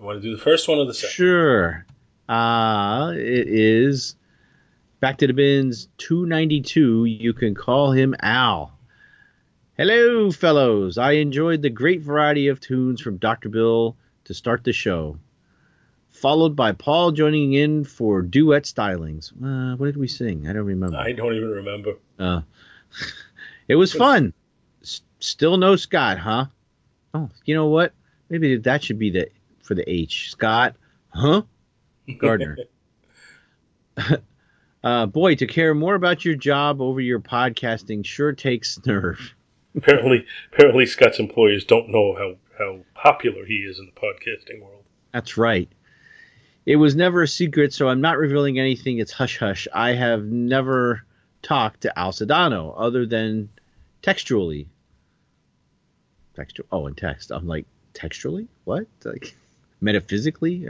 You 0.00 0.06
want 0.06 0.20
to 0.20 0.28
do 0.28 0.36
the 0.36 0.42
first 0.42 0.68
one 0.68 0.78
or 0.78 0.86
the 0.86 0.92
second? 0.92 1.14
sure. 1.14 1.86
Uh, 2.28 3.12
it 3.14 3.46
is 3.48 4.16
Back 4.98 5.18
to 5.18 5.26
the 5.28 5.32
Bins 5.32 5.88
292. 5.98 7.04
You 7.04 7.32
can 7.32 7.54
call 7.54 7.92
him 7.92 8.14
Al. 8.20 8.76
Hello, 9.78 10.32
fellows. 10.32 10.98
I 10.98 11.12
enjoyed 11.12 11.62
the 11.62 11.70
great 11.70 12.02
variety 12.02 12.48
of 12.48 12.58
tunes 12.58 13.00
from 13.00 13.18
Dr. 13.18 13.48
Bill 13.48 13.96
to 14.24 14.34
start 14.34 14.64
the 14.64 14.72
show, 14.72 15.16
followed 16.10 16.56
by 16.56 16.72
Paul 16.72 17.12
joining 17.12 17.52
in 17.52 17.84
for 17.84 18.20
duet 18.20 18.64
stylings. 18.64 19.32
Uh, 19.32 19.76
what 19.76 19.86
did 19.86 19.96
we 19.96 20.08
sing? 20.08 20.48
I 20.48 20.52
don't 20.52 20.66
remember. 20.66 20.96
I 20.96 21.12
don't 21.12 21.34
even 21.34 21.50
remember. 21.50 21.94
Uh, 22.18 22.40
it 23.68 23.76
was 23.76 23.92
fun. 23.92 24.34
S- 24.84 25.02
still 25.18 25.56
no 25.56 25.76
Scott, 25.76 26.18
huh? 26.18 26.46
Oh, 27.14 27.30
you 27.44 27.54
know 27.54 27.66
what? 27.66 27.92
Maybe 28.28 28.56
that 28.58 28.84
should 28.84 28.98
be 28.98 29.10
the 29.10 29.28
for 29.62 29.74
the 29.74 29.88
H. 29.90 30.30
Scott, 30.30 30.76
huh? 31.08 31.42
Gardner. 32.18 32.58
uh, 34.84 35.06
boy, 35.06 35.34
to 35.36 35.46
care 35.46 35.74
more 35.74 35.94
about 35.94 36.24
your 36.24 36.34
job 36.34 36.80
over 36.80 37.00
your 37.00 37.20
podcasting 37.20 38.04
sure 38.04 38.32
takes 38.32 38.84
nerve. 38.86 39.34
apparently, 39.76 40.26
apparently 40.52 40.86
Scott's 40.86 41.18
employers 41.18 41.64
don't 41.64 41.88
know 41.88 42.14
how, 42.14 42.34
how 42.58 42.78
popular 42.94 43.44
he 43.46 43.54
is 43.54 43.78
in 43.78 43.86
the 43.86 43.92
podcasting 43.92 44.62
world. 44.62 44.84
That's 45.12 45.36
right. 45.36 45.70
It 46.66 46.76
was 46.76 46.96
never 46.96 47.22
a 47.22 47.28
secret, 47.28 47.72
so 47.72 47.88
I'm 47.88 48.00
not 48.00 48.18
revealing 48.18 48.58
anything. 48.58 48.98
It's 48.98 49.12
hush 49.12 49.38
hush. 49.38 49.68
I 49.72 49.92
have 49.92 50.24
never 50.24 51.04
talked 51.42 51.82
to 51.82 51.98
Al 51.98 52.12
Sedano 52.12 52.74
other 52.76 53.06
than 53.06 53.50
textually. 54.02 54.66
Textual. 56.34 56.66
Oh, 56.72 56.86
in 56.86 56.94
text. 56.94 57.30
I'm 57.30 57.46
like 57.46 57.66
textually. 57.92 58.48
What? 58.64 58.86
Like 59.04 59.34
metaphysically? 59.80 60.68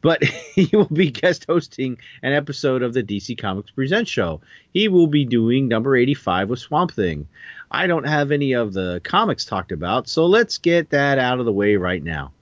But 0.00 0.22
he 0.54 0.68
will 0.76 0.86
be 0.86 1.10
guest 1.10 1.46
hosting 1.48 1.98
an 2.22 2.32
episode 2.32 2.82
of 2.82 2.92
the 2.92 3.02
DC 3.02 3.38
Comics 3.38 3.70
Present 3.70 4.08
show. 4.08 4.40
He 4.72 4.88
will 4.88 5.06
be 5.06 5.24
doing 5.24 5.68
number 5.68 5.96
85 5.96 6.50
with 6.50 6.58
Swamp 6.58 6.92
Thing. 6.92 7.28
I 7.70 7.86
don't 7.86 8.06
have 8.06 8.32
any 8.32 8.52
of 8.52 8.72
the 8.72 9.00
comics 9.04 9.44
talked 9.44 9.72
about, 9.72 10.08
so 10.08 10.26
let's 10.26 10.58
get 10.58 10.90
that 10.90 11.18
out 11.18 11.38
of 11.38 11.46
the 11.46 11.52
way 11.52 11.76
right 11.76 12.02
now. 12.02 12.32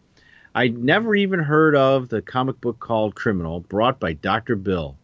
I 0.55 0.69
never 0.69 1.15
even 1.15 1.41
heard 1.41 1.77
of 1.77 2.09
the 2.09 2.23
comic 2.23 2.61
book 2.61 2.81
called 2.81 3.15
Criminal, 3.15 3.61
brought 3.61 4.01
by 4.01 4.15
Dr. 4.15 4.57
Bill. 4.57 4.97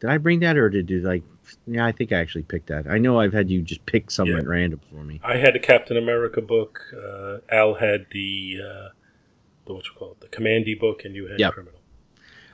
Did 0.00 0.10
I 0.10 0.18
bring 0.18 0.40
that, 0.40 0.56
or 0.56 0.68
did 0.70 0.90
you 0.90 1.00
like? 1.00 1.22
Yeah, 1.66 1.84
I 1.86 1.92
think 1.92 2.12
I 2.12 2.16
actually 2.18 2.42
picked 2.44 2.66
that. 2.68 2.86
I 2.88 2.98
know 2.98 3.20
I've 3.20 3.32
had 3.32 3.50
you 3.50 3.62
just 3.62 3.84
pick 3.86 4.10
some 4.10 4.28
Yeah. 4.28 4.38
at 4.38 4.46
random 4.46 4.80
for 4.90 5.02
me. 5.04 5.20
I 5.24 5.36
had 5.36 5.56
a 5.56 5.58
Captain 5.60 5.96
America 5.96 6.40
book. 6.40 6.80
Uh, 6.96 7.38
Al 7.50 7.74
had 7.74 8.06
the 8.10 8.58
uh, 8.62 8.88
the 9.66 9.74
what 9.74 9.84
you 9.86 9.92
call 9.96 10.12
it, 10.12 10.20
the 10.20 10.28
Kamandi 10.28 10.78
book, 10.78 11.04
and 11.04 11.14
you 11.14 11.26
had 11.26 11.40
Yep. 11.40 11.52
Criminal. 11.52 11.80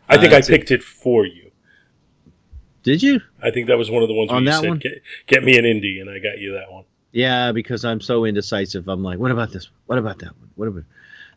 I 0.09 0.19
think 0.19 0.33
Uh, 0.33 0.37
I 0.37 0.41
picked 0.43 0.71
it 0.71 0.83
for 0.83 1.25
you. 1.27 1.51
Did 2.83 3.03
you? 3.03 3.21
I 3.43 3.51
think 3.51 3.67
that 3.69 3.77
was 3.79 3.91
one 3.91 4.03
of 4.03 4.09
the 4.09 4.15
ones 4.15 4.31
where 4.31 4.37
On 4.39 4.43
you 4.45 4.51
that 4.51 4.61
said, 4.61 4.69
one? 4.69 4.79
Get, 4.79 5.03
"Get 5.27 5.45
me 5.45 5.59
an 5.59 5.65
indie," 5.65 6.01
and 6.01 6.09
I 6.09 6.19
got 6.19 6.39
you 6.39 6.53
that 6.53 6.73
one. 6.73 6.85
Yeah, 7.13 7.53
because 7.53 7.85
I'm 7.85 8.01
so 8.01 8.25
indecisive. 8.25 8.89
I'm 8.89 9.03
like, 9.03 9.19
what 9.19 9.31
about 9.31 9.51
this? 9.53 9.69
What 9.87 9.99
about 9.99 10.19
that 10.21 10.37
one? 10.39 10.51
What 10.55 10.69
about? 10.69 10.85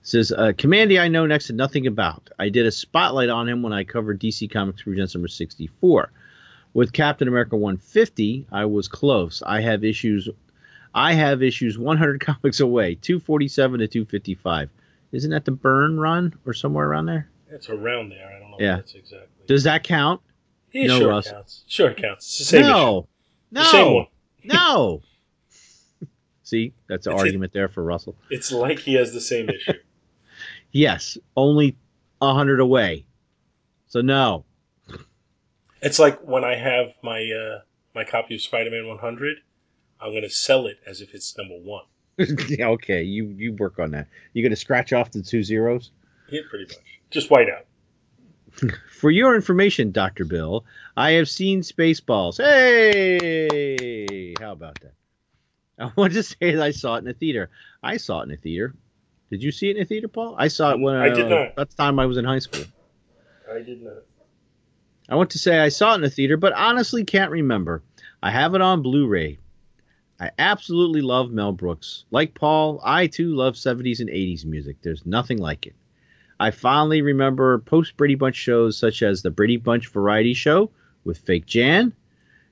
Says 0.04 0.32
uh, 0.32 0.52
Kamandi, 0.54 1.00
I 1.02 1.08
know 1.08 1.26
next 1.26 1.48
to 1.48 1.54
nothing 1.54 1.88
about. 1.88 2.30
I 2.38 2.50
did 2.50 2.66
a 2.66 2.72
spotlight 2.72 3.30
on 3.30 3.48
him 3.50 3.62
when 3.64 3.74
I 3.74 3.84
covered 3.84 4.20
DC 4.20 4.52
Comics 4.52 4.84
Presents 4.84 5.16
number 5.16 5.28
64. 5.28 6.12
With 6.74 6.92
Captain 6.92 7.28
America 7.28 7.56
150, 7.56 8.48
I 8.52 8.66
was 8.66 8.88
close. 8.88 9.44
I 9.46 9.62
have 9.62 9.84
issues. 9.84 10.28
I 10.96 11.14
have 11.14 11.44
issues 11.44 11.78
100 11.78 12.20
comics 12.26 12.60
away, 12.60 12.96
247 12.96 13.80
to 13.82 13.88
255. 13.88 14.70
Isn't 15.12 15.32
that 15.32 15.46
the 15.46 15.52
Byrne 15.52 16.00
run 16.00 16.34
or 16.46 16.54
somewhere 16.54 16.88
around 16.88 17.06
there? 17.06 17.30
It's 17.52 17.70
around 17.70 18.10
there. 18.10 18.28
I 18.28 18.40
don't 18.40 18.52
know 18.52 18.58
Yeah. 18.60 18.74
if 18.74 18.80
that's 18.80 18.96
exactly. 18.96 19.28
Does 19.48 19.64
that 19.66 19.84
count? 19.84 20.22
yeah, 20.72 20.88
no, 20.88 21.00
sure 21.00 21.10
Russ. 21.10 21.30
counts. 21.30 21.64
Sure 21.68 21.90
it 21.92 21.98
counts. 21.98 22.26
It's 22.28 22.38
the 22.40 22.44
same 22.46 22.62
issue. 22.66 22.72
no, 22.72 23.08
no, 23.52 24.08
no. 24.44 25.02
See, 26.44 26.74
that's 26.88 27.06
an 27.06 27.14
It's 27.14 27.22
argument 27.22 27.54
there 27.54 27.68
for 27.68 27.84
Russell. 27.84 28.16
It's 28.32 28.52
like 28.52 28.80
he 28.80 28.96
has 28.96 29.14
the 29.14 29.22
same 29.22 29.50
issue. 29.50 29.74
Yes, 30.72 31.20
only 31.38 31.78
a 32.22 32.34
hundred 32.34 32.60
away. 32.60 33.06
So 33.88 34.02
no. 34.02 34.46
It's 35.84 36.00
like 36.00 36.22
when 36.22 36.46
I 36.46 36.56
have 36.56 36.94
my 37.04 37.20
uh, 37.20 37.60
my 37.94 38.06
copy 38.06 38.36
of 38.36 38.42
Spider-Man 38.42 38.88
100, 38.88 39.38
I'm 40.00 40.12
going 40.12 40.24
to 40.24 40.30
sell 40.30 40.68
it 40.68 40.78
as 40.88 41.02
if 41.02 41.14
it's 41.14 41.38
number 41.38 41.56
one. 41.56 41.84
Yeah, 42.48 42.70
okay, 42.70 43.04
you 43.04 43.26
you 43.38 43.54
work 43.54 43.80
on 43.80 43.92
that. 43.92 44.08
You 44.34 44.44
gonna 44.44 44.56
scratch 44.56 44.94
off 44.94 45.10
the 45.12 45.24
two 45.24 45.44
zeros? 45.44 45.90
Yeah, 46.30 46.42
pretty 46.48 46.66
much. 46.66 47.02
Just 47.10 47.32
white 47.32 47.48
out. 47.50 47.66
For 49.00 49.10
your 49.10 49.36
information, 49.36 49.92
Doctor 49.92 50.24
Bill, 50.24 50.64
I 50.96 51.14
have 51.14 51.28
seen 51.28 51.62
Spaceballs. 51.62 52.38
Hey, 52.38 54.36
how 54.40 54.52
about 54.52 54.80
that? 54.82 54.94
I 55.80 55.92
want 55.98 56.14
to 56.14 56.22
say 56.22 56.52
that 56.52 56.62
I 56.62 56.70
saw 56.70 56.96
it 56.96 57.00
in 57.00 57.08
a 57.08 57.14
theater. 57.14 57.50
I 57.82 57.98
saw 57.98 58.22
it 58.22 58.26
in 58.26 58.32
a 58.32 58.38
theater. 58.38 58.76
Did 59.32 59.42
you 59.42 59.52
see 59.52 59.72
it 59.72 59.78
in 59.78 59.82
a 59.82 59.86
theater, 59.86 60.08
Paul? 60.08 60.36
I 60.38 60.50
saw 60.50 60.72
it 60.74 60.80
when 60.80 60.96
I 60.96 61.10
did 61.10 61.28
not. 61.30 61.56
That's 61.56 61.74
the 61.74 61.82
time 61.82 61.98
I 61.98 62.06
was 62.06 62.18
in 62.18 62.26
high 62.26 62.40
school. 62.40 62.66
I 63.52 63.60
did 63.62 63.82
not. 63.82 64.04
I 65.10 65.16
want 65.16 65.32
to 65.32 65.40
say 65.40 65.60
I 65.60 65.70
saw 65.70 65.94
it 65.94 65.98
in 65.98 66.04
a 66.04 66.10
theater, 66.10 66.38
but 66.38 66.54
honestly 66.54 67.04
can't 67.04 67.32
remember. 67.32 67.84
I 68.22 68.32
have 68.32 68.56
it 68.56 68.62
on 68.62 68.82
Blu-ray. 68.82 69.38
I 70.20 70.32
absolutely 70.40 71.02
love 71.02 71.32
Mel 71.32 71.52
Brooks. 71.52 72.06
Like 72.12 72.34
Paul, 72.34 72.80
I 72.84 73.08
too 73.08 73.36
love 73.36 73.56
70s 73.56 74.00
and 74.00 74.10
80s 74.10 74.46
music. 74.46 74.78
There's 74.82 75.06
nothing 75.06 75.40
like 75.40 75.68
it. 75.68 75.76
I 76.40 76.52
fondly 76.52 77.02
remember 77.02 77.60
post 77.60 77.98
Brady 77.98 78.16
Bunch 78.16 78.36
shows 78.36 78.78
such 78.78 79.04
as 79.04 79.22
the 79.22 79.32
Brady 79.32 79.58
Bunch 79.58 79.88
Variety 79.90 80.34
Show 80.34 80.72
with 81.04 81.18
Fake 81.18 81.46
Jan. 81.46 81.94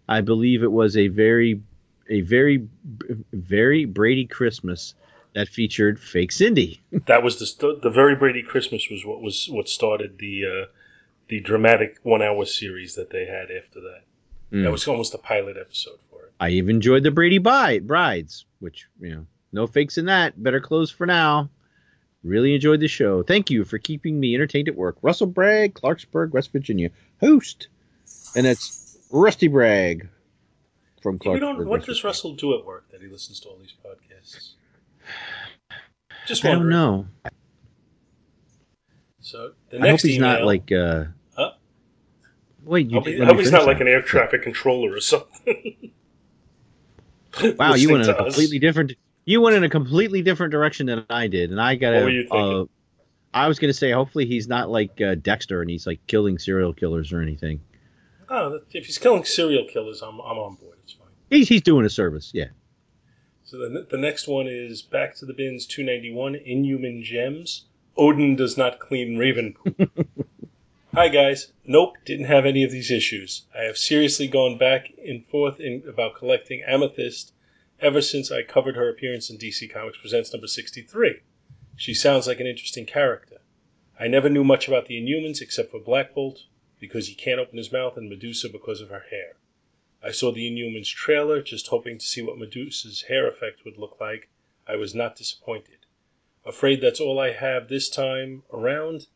I 0.10 0.22
believe 0.22 0.64
it 0.64 0.72
was 0.72 0.98
a 0.98 1.08
very, 1.08 1.62
a 2.10 2.22
very, 2.22 2.68
very 3.32 3.86
Brady 3.86 4.26
Christmas 4.26 4.94
that 5.34 5.48
featured 5.48 6.00
Fake 6.00 6.32
Cindy. 6.32 6.82
That 7.08 7.24
was 7.24 7.40
the 7.40 7.46
st- 7.46 7.82
the 7.82 7.90
very 7.90 8.16
Brady 8.16 8.44
Christmas 8.44 8.90
was 8.90 9.06
what 9.06 9.22
was 9.22 9.48
what 9.50 9.70
started 9.70 10.18
the 10.18 10.46
uh, 10.46 10.66
the 11.32 11.40
dramatic 11.40 11.98
one 12.04 12.22
hour 12.22 12.44
series 12.46 12.96
that 12.96 13.10
they 13.10 13.26
had 13.26 13.50
after 13.52 13.80
that. 13.80 14.02
Mm. 14.52 14.64
That 14.64 14.72
was 14.72 14.86
almost 14.86 15.14
a 15.14 15.18
pilot 15.18 15.56
episode 15.58 15.98
for 16.10 16.26
it. 16.26 16.34
I 16.42 16.50
even 16.50 16.76
enjoyed 16.76 17.04
the 17.04 17.12
Brady 17.12 17.38
Brides, 17.38 18.46
which, 18.60 18.86
you 19.00 19.16
know, 19.16 19.26
no 19.54 19.66
fakes 19.66 19.98
in 19.98 20.06
that. 20.06 20.44
Better 20.44 20.60
close 20.60 20.92
for 20.92 21.06
now. 21.06 21.50
Really 22.26 22.54
enjoyed 22.54 22.82
the 22.82 22.90
show. 22.90 23.24
Thank 23.24 23.50
you 23.50 23.64
for 23.64 23.78
keeping 23.78 24.20
me 24.20 24.36
entertained 24.36 24.68
at 24.68 24.76
work. 24.76 24.98
Russell 25.02 25.26
Bragg, 25.26 25.74
Clarksburg, 25.74 26.32
West 26.32 26.52
Virginia, 26.52 26.90
host. 27.22 27.70
And 28.36 28.46
that's 28.46 28.98
Rusty 29.10 29.48
Bragg 29.48 30.10
from 31.02 31.18
Clarksburg. 31.18 31.40
don't. 31.40 31.66
What 31.66 31.86
does. 31.86 32.04
Russell 32.04 32.36
do 32.36 32.60
at 32.60 32.66
work 32.66 32.92
that 32.92 33.02
he 33.02 33.08
listens 33.08 33.40
to 33.40 33.48
all 33.48 33.58
these 33.58 33.74
podcasts? 33.86 34.52
Just 36.28 36.44
I 36.44 36.52
don't 36.52 36.68
know. 36.70 37.08
So 39.22 39.54
the 39.70 39.80
I 39.80 39.92
hope 39.92 40.02
he's 40.02 40.18
email. 40.18 40.30
not 40.30 40.44
like. 40.44 40.70
uh? 40.74 41.06
Wait, 42.64 42.90
you 42.90 42.98
I 42.98 43.00
hope, 43.00 43.08
he- 43.08 43.22
I 43.22 43.26
hope 43.26 43.38
he's 43.40 43.52
not 43.52 43.60
finish 43.62 43.68
like 43.68 43.78
that. 43.80 43.88
an 43.88 43.94
air 43.94 44.02
traffic 44.02 44.44
controller 44.44 44.94
or 44.94 45.00
something. 45.02 45.92
Wow, 47.58 47.74
you 47.76 47.92
went 47.92 48.04
in 48.04 48.10
a 48.10 48.14
us. 48.14 48.24
completely 48.36 48.60
different. 48.60 48.94
You 49.26 49.42
went 49.42 49.56
in 49.56 49.64
a 49.64 49.70
completely 49.70 50.22
different 50.22 50.52
direction 50.52 50.88
than 50.88 51.06
I 51.10 51.28
did, 51.28 51.52
and 51.52 51.62
I 51.62 51.76
got. 51.76 51.94
What 51.94 52.04
were 52.04 52.10
you 52.10 52.24
thinking? 52.24 52.62
Uh, 52.62 52.66
I 53.34 53.48
was 53.48 53.60
gonna 53.60 53.74
say, 53.74 53.92
hopefully 53.92 54.26
he's 54.26 54.48
not 54.48 54.70
like 54.70 55.00
uh, 55.00 55.16
Dexter 55.16 55.62
and 55.62 55.70
he's 55.70 55.88
like 55.88 56.06
killing 56.08 56.38
serial 56.38 56.74
killers 56.74 57.14
or 57.14 57.22
anything. 57.22 57.62
Oh, 58.30 58.60
if 58.72 58.86
he's 58.86 58.98
killing 58.98 59.24
serial 59.24 59.66
killers, 59.68 60.02
I'm 60.02 60.20
I'm 60.20 60.38
on 60.38 60.56
board. 60.56 60.78
It's 60.84 60.94
fine. 60.94 61.08
He's 61.30 61.48
he's 61.48 61.62
doing 61.62 61.86
a 61.86 61.90
service, 61.90 62.32
yeah. 62.34 62.48
So 63.46 63.58
the, 63.58 63.88
the 63.90 63.98
next 63.98 64.28
one 64.28 64.48
is 64.48 64.82
Back 64.82 65.16
to 65.18 65.26
the 65.26 65.34
Bins 65.34 65.66
291 65.66 66.36
Inhuman 66.36 67.04
Gems. 67.04 67.66
Odin 67.98 68.36
does 68.38 68.58
not 68.58 68.80
clean 68.80 69.18
Raven. 69.18 69.56
Hi 70.94 71.08
guys. 71.08 71.54
Nope, 71.64 71.96
didn't 72.04 72.26
have 72.26 72.46
any 72.46 72.66
of 72.66 72.72
these 72.72 72.92
issues. 72.92 73.46
I 73.58 73.62
have 73.62 73.78
seriously 73.78 74.28
gone 74.28 74.58
back 74.58 74.92
and 75.08 75.26
forth 75.26 75.58
in, 75.62 75.84
about 75.88 76.18
collecting 76.18 76.64
Amethyst 76.64 77.32
ever 77.80 78.02
since 78.02 78.30
I 78.30 78.44
covered 78.44 78.76
her 78.76 78.90
appearance 78.90 79.30
in 79.30 79.38
DC 79.38 79.72
Comics 79.72 80.00
Presents 80.00 80.34
number 80.34 80.48
63. 80.48 81.22
She 81.78 81.94
sounds 81.94 82.28
like 82.28 82.42
an 82.42 82.48
interesting 82.48 82.86
character. 82.86 83.38
I 83.98 84.10
never 84.10 84.28
knew 84.28 84.44
much 84.44 84.68
about 84.68 84.88
the 84.88 84.98
Inhumans 85.02 85.40
except 85.40 85.72
for 85.72 85.80
Black 85.80 86.14
Bolt 86.14 86.42
because 86.78 87.08
he 87.08 87.16
can't 87.16 87.40
open 87.40 87.58
his 87.58 87.72
mouth 87.72 87.96
and 87.96 88.10
Medusa 88.10 88.50
because 88.50 88.82
of 88.82 88.90
her 88.90 89.06
hair. 89.10 89.38
I 90.04 90.12
saw 90.12 90.34
the 90.34 90.52
Inhumans 90.52 90.94
trailer, 90.94 91.42
just 91.42 91.68
hoping 91.68 92.00
to 92.00 92.06
see 92.06 92.22
what 92.22 92.38
Medusa's 92.38 93.04
hair 93.04 93.30
effect 93.30 93.64
would 93.64 93.78
look 93.78 93.96
like. 94.02 94.28
I 94.68 94.76
was 94.76 94.94
not 94.94 95.16
disappointed. 95.16 95.86
Afraid 96.46 96.82
that's 96.82 97.00
all 97.00 97.18
I 97.18 97.32
have 97.32 97.70
this 97.70 97.88
time 97.88 98.44
around. 98.52 99.08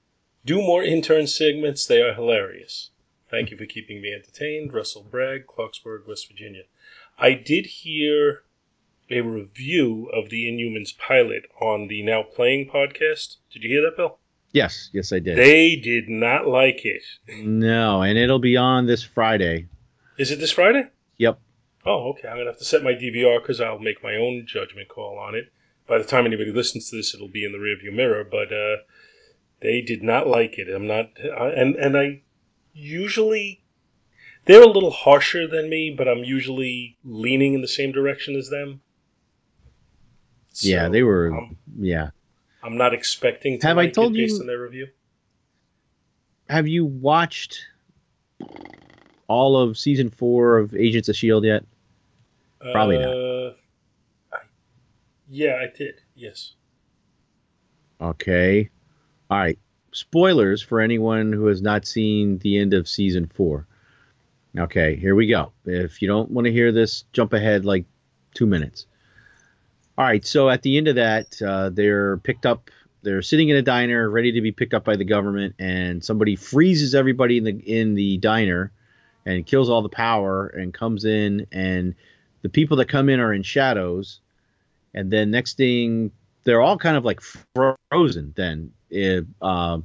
Do 0.45 0.57
more 0.61 0.83
intern 0.83 1.25
segments, 1.25 1.87
they 1.87 2.01
are 2.01 2.13
hilarious. 2.13 2.91
Thank 3.31 3.49
you 3.49 3.57
for 3.57 3.65
keeping 3.65 4.01
me 4.01 4.13
entertained. 4.13 4.73
Russell 4.73 5.01
Bragg, 5.03 5.47
Clarksburg, 5.47 6.07
West 6.07 6.27
Virginia. 6.27 6.63
I 7.17 7.33
did 7.33 7.65
hear 7.65 8.43
a 9.09 9.21
review 9.21 10.09
of 10.13 10.29
the 10.29 10.45
Inhumans 10.45 10.95
pilot 10.97 11.45
on 11.59 11.87
the 11.87 12.03
Now 12.03 12.21
Playing 12.23 12.69
podcast. 12.69 13.37
Did 13.51 13.63
you 13.63 13.69
hear 13.69 13.81
that, 13.81 13.97
Bill? 13.97 14.19
Yes, 14.51 14.89
yes, 14.93 15.11
I 15.11 15.19
did. 15.19 15.37
They 15.37 15.75
did 15.75 16.07
not 16.09 16.47
like 16.47 16.85
it. 16.85 17.03
no, 17.27 18.03
and 18.03 18.17
it'll 18.17 18.39
be 18.39 18.55
on 18.55 18.85
this 18.85 19.03
Friday. 19.03 19.67
Is 20.17 20.31
it 20.31 20.39
this 20.39 20.51
Friday? 20.51 20.87
Yep. 21.17 21.39
Oh, 21.85 22.09
okay. 22.11 22.27
I'm 22.27 22.37
gonna 22.37 22.51
have 22.51 22.59
to 22.59 22.65
set 22.65 22.83
my 22.83 22.93
DVR 22.93 23.41
because 23.41 23.59
I'll 23.59 23.79
make 23.79 24.03
my 24.03 24.15
own 24.15 24.45
judgment 24.47 24.87
call 24.87 25.19
on 25.19 25.35
it. 25.35 25.51
By 25.87 25.97
the 25.97 26.03
time 26.03 26.25
anybody 26.25 26.51
listens 26.51 26.89
to 26.89 26.95
this, 26.97 27.13
it'll 27.13 27.27
be 27.27 27.45
in 27.45 27.51
the 27.51 27.57
rearview 27.57 27.93
mirror. 27.93 28.23
But 28.23 28.53
uh, 28.53 28.77
they 29.61 29.81
did 29.81 30.03
not 30.03 30.27
like 30.27 30.57
it. 30.57 30.67
I'm 30.73 30.87
not, 30.87 31.09
I, 31.37 31.49
and 31.49 31.75
and 31.75 31.97
I 31.97 32.21
usually 32.73 33.61
they're 34.45 34.61
a 34.63 34.67
little 34.67 34.91
harsher 34.91 35.47
than 35.47 35.69
me, 35.69 35.93
but 35.97 36.07
I'm 36.07 36.23
usually 36.23 36.97
leaning 37.03 37.53
in 37.53 37.61
the 37.61 37.67
same 37.67 37.91
direction 37.91 38.35
as 38.35 38.49
them. 38.49 38.81
yeah, 40.61 40.87
they 40.89 41.03
were. 41.03 41.27
I'm, 41.35 41.57
yeah. 41.79 42.09
I'm 42.63 42.77
not 42.77 42.93
expecting 42.93 43.59
to 43.59 43.67
Have 43.67 43.77
I 43.77 43.87
told 43.89 44.13
based 44.13 44.35
you- 44.35 44.41
on 44.41 44.47
their 44.47 44.61
review. 44.61 44.87
Have 46.47 46.67
you 46.67 46.85
watched 46.85 47.59
all 49.27 49.57
of 49.57 49.79
season 49.79 50.11
four 50.11 50.59
of 50.59 50.75
Agents 50.75 51.09
of 51.09 51.15
Shield 51.15 51.43
yet? 51.43 51.63
Probably 52.71 52.99
not. 52.99 53.15
Uh, 53.17 53.53
I, 54.31 54.37
yeah, 55.27 55.55
I 55.55 55.75
did. 55.75 56.01
Yes. 56.15 56.53
Okay. 57.99 58.69
All 59.29 59.37
right. 59.37 59.59
Spoilers 59.91 60.61
for 60.61 60.81
anyone 60.81 61.31
who 61.31 61.47
has 61.47 61.61
not 61.61 61.85
seen 61.85 62.37
the 62.39 62.57
end 62.57 62.73
of 62.73 62.87
season 62.87 63.27
four. 63.33 63.65
Okay, 64.57 64.95
here 64.95 65.15
we 65.15 65.27
go. 65.27 65.51
If 65.65 66.01
you 66.01 66.07
don't 66.07 66.31
want 66.31 66.45
to 66.45 66.51
hear 66.51 66.71
this, 66.71 67.05
jump 67.13 67.33
ahead 67.33 67.65
like 67.65 67.85
two 68.33 68.45
minutes. 68.45 68.85
All 69.97 70.05
right, 70.05 70.25
so 70.25 70.49
at 70.49 70.61
the 70.61 70.77
end 70.77 70.87
of 70.87 70.95
that, 70.95 71.41
uh, 71.41 71.69
they're 71.69 72.17
picked 72.17 72.45
up. 72.45 72.69
They're 73.01 73.21
sitting 73.21 73.49
in 73.49 73.55
a 73.55 73.61
diner, 73.61 74.09
ready 74.09 74.33
to 74.33 74.41
be 74.41 74.51
picked 74.51 74.73
up 74.73 74.83
by 74.83 74.95
the 74.95 75.05
government, 75.05 75.55
and 75.59 76.03
somebody 76.03 76.35
freezes 76.35 76.95
everybody 76.95 77.37
in 77.37 77.43
the 77.43 77.51
in 77.51 77.95
the 77.95 78.17
diner, 78.17 78.71
and 79.25 79.45
kills 79.45 79.69
all 79.69 79.81
the 79.81 79.89
power, 79.89 80.47
and 80.47 80.73
comes 80.73 81.05
in, 81.05 81.47
and 81.51 81.95
the 82.41 82.49
people 82.49 82.77
that 82.77 82.89
come 82.89 83.09
in 83.09 83.19
are 83.19 83.33
in 83.33 83.43
shadows, 83.43 84.19
and 84.93 85.11
then 85.11 85.31
next 85.31 85.55
thing 85.55 86.11
they're 86.45 86.61
all 86.61 86.77
kind 86.77 86.95
of 86.95 87.03
like 87.03 87.19
frozen 87.91 88.31
then 88.37 88.71
It, 88.89 89.25
uh, 89.41 89.79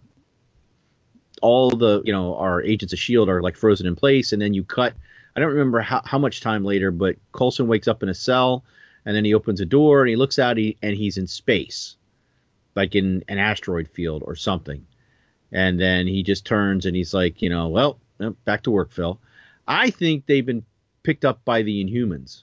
all 1.42 1.70
the 1.70 2.02
you 2.04 2.12
know 2.12 2.36
our 2.36 2.62
agents 2.62 2.92
of 2.92 2.98
shield 2.98 3.28
are 3.28 3.42
like 3.42 3.56
frozen 3.56 3.86
in 3.86 3.96
place 3.96 4.32
and 4.32 4.42
then 4.42 4.52
you 4.52 4.62
cut 4.62 4.92
i 5.34 5.40
don't 5.40 5.48
remember 5.48 5.80
how, 5.80 6.02
how 6.04 6.18
much 6.18 6.42
time 6.42 6.64
later 6.64 6.90
but 6.90 7.16
coulson 7.32 7.66
wakes 7.66 7.88
up 7.88 8.02
in 8.02 8.10
a 8.10 8.14
cell 8.14 8.62
and 9.06 9.16
then 9.16 9.24
he 9.24 9.32
opens 9.32 9.58
a 9.58 9.64
door 9.64 10.02
and 10.02 10.10
he 10.10 10.16
looks 10.16 10.38
out 10.38 10.58
he, 10.58 10.76
and 10.82 10.94
he's 10.94 11.16
in 11.16 11.26
space 11.26 11.96
like 12.76 12.94
in 12.94 13.24
an 13.28 13.38
asteroid 13.38 13.88
field 13.88 14.22
or 14.26 14.36
something 14.36 14.84
and 15.50 15.80
then 15.80 16.06
he 16.06 16.22
just 16.22 16.44
turns 16.44 16.84
and 16.84 16.94
he's 16.94 17.14
like 17.14 17.40
you 17.40 17.48
know 17.48 17.68
well 17.68 17.98
back 18.44 18.62
to 18.62 18.70
work 18.70 18.92
phil 18.92 19.18
i 19.66 19.88
think 19.88 20.26
they've 20.26 20.44
been 20.44 20.62
picked 21.02 21.24
up 21.24 21.42
by 21.46 21.62
the 21.62 21.82
inhumans 21.82 22.42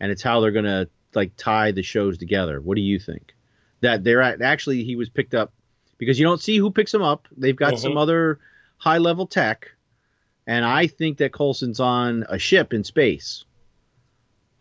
and 0.00 0.10
it's 0.10 0.22
how 0.22 0.40
they're 0.40 0.52
gonna 0.52 0.88
like 1.14 1.32
tie 1.36 1.72
the 1.72 1.82
shows 1.82 2.18
together. 2.18 2.60
What 2.60 2.76
do 2.76 2.80
you 2.82 2.98
think? 2.98 3.34
That 3.80 4.02
they're 4.04 4.22
at, 4.22 4.42
actually 4.42 4.82
he 4.84 4.96
was 4.96 5.08
picked 5.08 5.34
up 5.34 5.52
because 5.98 6.18
you 6.18 6.24
don't 6.24 6.40
see 6.40 6.56
who 6.58 6.70
picks 6.70 6.92
him 6.92 7.02
up. 7.02 7.28
They've 7.36 7.54
got 7.56 7.78
some 7.78 7.92
Mhm. 7.92 8.00
other 8.02 8.40
high 8.78 8.98
level 8.98 9.26
tech, 9.26 9.70
and 10.46 10.64
I 10.64 10.86
think 10.88 11.18
that 11.18 11.32
Coulson's 11.32 11.78
on 11.80 12.24
a 12.28 12.38
ship 12.38 12.72
in 12.72 12.82
space. 12.84 13.44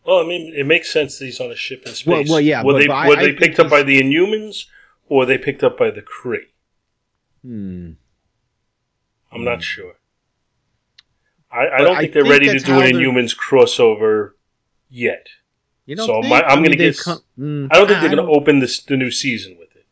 Well, 0.06 0.20
I 0.24 0.28
mean, 0.28 0.54
it 0.56 0.66
makes 0.66 0.92
sense 0.92 1.18
that 1.20 1.26
he's 1.26 1.40
on 1.42 1.52
a 1.52 1.56
ship 1.56 1.84
in 1.86 1.94
space. 1.94 2.08
Well- 2.08 2.24
well, 2.30 2.42
yeah, 2.42 2.64
Were 2.64 2.74
but- 2.74 2.80
they 2.80 2.88
but 2.88 3.08
were 3.08 3.14
I 3.18 3.20
they 3.20 3.28
think 3.28 3.40
picked 3.40 3.60
up 3.60 3.70
by 3.70 3.84
the 3.84 4.00
Inhumans, 4.02 4.66
or 5.10 5.20
were 5.20 5.26
they 5.26 5.38
picked 5.38 5.64
up 5.64 5.78
by 5.78 5.90
the 5.92 6.02
Kree? 6.02 6.46
Hmm. 7.44 7.92
I'm 9.32 9.40
Hmm. 9.40 9.44
not 9.44 9.64
sure. 9.64 9.96
I, 11.52 11.68
I 11.70 11.78
don't 11.80 11.96
I 11.98 12.02
think 12.02 12.14
they're 12.14 12.24
think 12.24 12.32
ready 12.46 12.60
to 12.60 12.66
do 12.66 12.80
an 12.80 12.92
Inhumans 12.94 13.36
crossover 13.36 14.32
yet. 14.90 15.28
You 15.88 15.96
don't 15.96 16.06
So 16.06 16.22
my- 16.30 16.44
I'm 16.44 16.52
I 16.52 16.56
mean, 16.56 16.66
gonna 16.66 16.76
they've 16.78 16.94
guess- 16.94 17.04
come- 17.04 17.22
hmm. 17.38 17.68
I 17.72 17.76
don't 17.78 17.88
think 17.88 18.02
they're 18.02 18.14
going 18.16 18.26
to 18.28 18.32
open 18.32 18.60
this 18.60 18.82
the 18.84 18.96
new 18.98 19.10
season 19.10 19.58
with 19.58 19.76
it. 19.76 19.86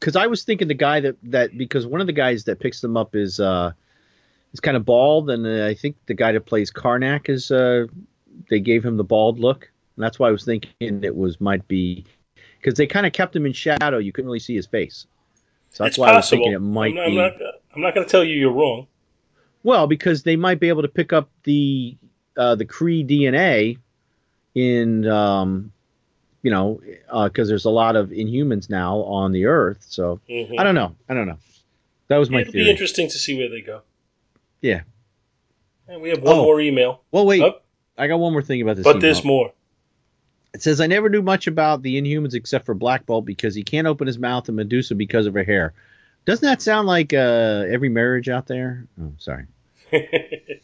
because 0.00 0.14
I 0.16 0.26
was 0.26 0.44
thinking 0.44 0.68
the 0.68 0.74
guy 0.74 1.00
that 1.00 1.16
that 1.22 1.56
because 1.56 1.86
one 1.86 2.00
of 2.02 2.06
the 2.06 2.12
guys 2.12 2.44
that 2.44 2.60
picks 2.60 2.80
them 2.82 2.96
up 2.96 3.16
is 3.16 3.40
uh 3.40 3.72
is 4.52 4.60
kind 4.60 4.76
of 4.76 4.84
bald, 4.84 5.30
and 5.30 5.46
uh, 5.46 5.66
I 5.66 5.74
think 5.74 5.96
the 6.06 6.14
guy 6.14 6.32
that 6.32 6.44
plays 6.46 6.70
Karnak 6.70 7.28
is 7.30 7.50
uh 7.50 7.86
they 8.50 8.60
gave 8.60 8.84
him 8.84 8.96
the 8.96 9.04
bald 9.04 9.38
look, 9.38 9.70
and 9.96 10.02
that's 10.04 10.18
why 10.18 10.28
I 10.28 10.32
was 10.32 10.44
thinking 10.44 10.70
it 10.80 11.14
was 11.16 11.40
might 11.40 11.66
be 11.68 12.04
because 12.60 12.74
they 12.74 12.86
kind 12.86 13.06
of 13.06 13.12
kept 13.12 13.34
him 13.36 13.46
in 13.46 13.52
shadow. 13.52 13.98
You 13.98 14.10
couldn't 14.12 14.28
really 14.28 14.38
see 14.40 14.56
his 14.56 14.66
face, 14.66 15.06
so 15.70 15.84
that's 15.84 15.92
it's 15.94 15.98
why 15.98 16.08
I 16.10 16.16
was 16.16 16.28
thinking 16.28 16.52
it 16.52 16.60
might 16.60 16.88
I'm, 16.90 16.94
be. 16.94 17.00
I'm 17.02 17.14
not. 17.14 17.32
I'm 17.76 17.82
not 17.82 17.94
going 17.94 18.04
to 18.06 18.10
tell 18.10 18.24
you 18.24 18.34
you're 18.34 18.52
wrong. 18.52 18.88
Well, 19.62 19.86
because 19.86 20.22
they 20.24 20.34
might 20.34 20.58
be 20.58 20.68
able 20.70 20.82
to 20.82 20.88
pick 20.88 21.12
up 21.12 21.30
the 21.44 21.96
uh, 22.36 22.54
the 22.56 22.64
Kree 22.64 23.06
DNA 23.06 23.78
in 24.54 25.06
um, 25.06 25.72
you 26.42 26.50
know 26.50 26.80
because 27.24 27.48
there's 27.48 27.64
a 27.64 27.70
lot 27.70 27.96
of 27.96 28.10
Inhumans 28.10 28.68
now 28.70 28.98
on 28.98 29.32
the 29.32 29.46
Earth. 29.46 29.84
So 29.88 30.20
Mhm. 30.28 30.58
I 30.58 30.62
don't 30.64 30.74
know. 30.74 30.94
I 31.08 31.14
don't 31.14 31.26
know. 31.26 31.38
That 32.08 32.16
was 32.18 32.30
my 32.30 32.40
It'll 32.40 32.52
be 32.52 32.70
interesting 32.70 33.08
to 33.10 33.18
see 33.18 33.36
where 33.36 33.48
they 33.50 33.60
go. 33.60 33.82
Yeah. 34.62 34.82
And 35.88 36.00
we 36.02 36.08
have 36.10 36.22
one 36.22 36.36
Oh. 36.36 36.42
more 36.44 36.60
email, 36.60 37.02
Well, 37.10 37.26
wait. 37.26 37.42
Oh. 37.42 37.60
I 37.96 38.06
got 38.08 38.18
one 38.18 38.32
more 38.32 38.42
thing 38.42 38.62
about 38.62 38.76
this. 38.76 38.84
but 38.84 38.90
email. 38.96 39.00
there's 39.00 39.24
more. 39.24 39.52
It 40.54 40.62
says 40.62 40.80
I 40.80 40.86
never 40.86 41.08
knew 41.08 41.22
much 41.22 41.46
about 41.46 41.82
the 41.82 42.00
Inhumans 42.00 42.34
except 42.34 42.64
for 42.66 42.74
Black 42.74 43.04
Bolt 43.06 43.24
because 43.26 43.54
he 43.54 43.62
can't 43.62 43.86
open 43.86 44.06
his 44.06 44.18
mouth 44.18 44.48
and 44.48 44.56
Medusa 44.56 44.94
because 44.94 45.26
of 45.26 45.34
her 45.34 45.44
hair. 45.44 45.74
Doesn't 46.24 46.44
that 46.46 46.62
sound 46.62 46.86
like 46.86 47.12
uh, 47.12 47.64
every 47.68 47.88
marriage 47.88 48.28
out 48.28 48.46
there? 48.46 48.86
Oh, 49.00 49.12
sorry. 49.18 49.44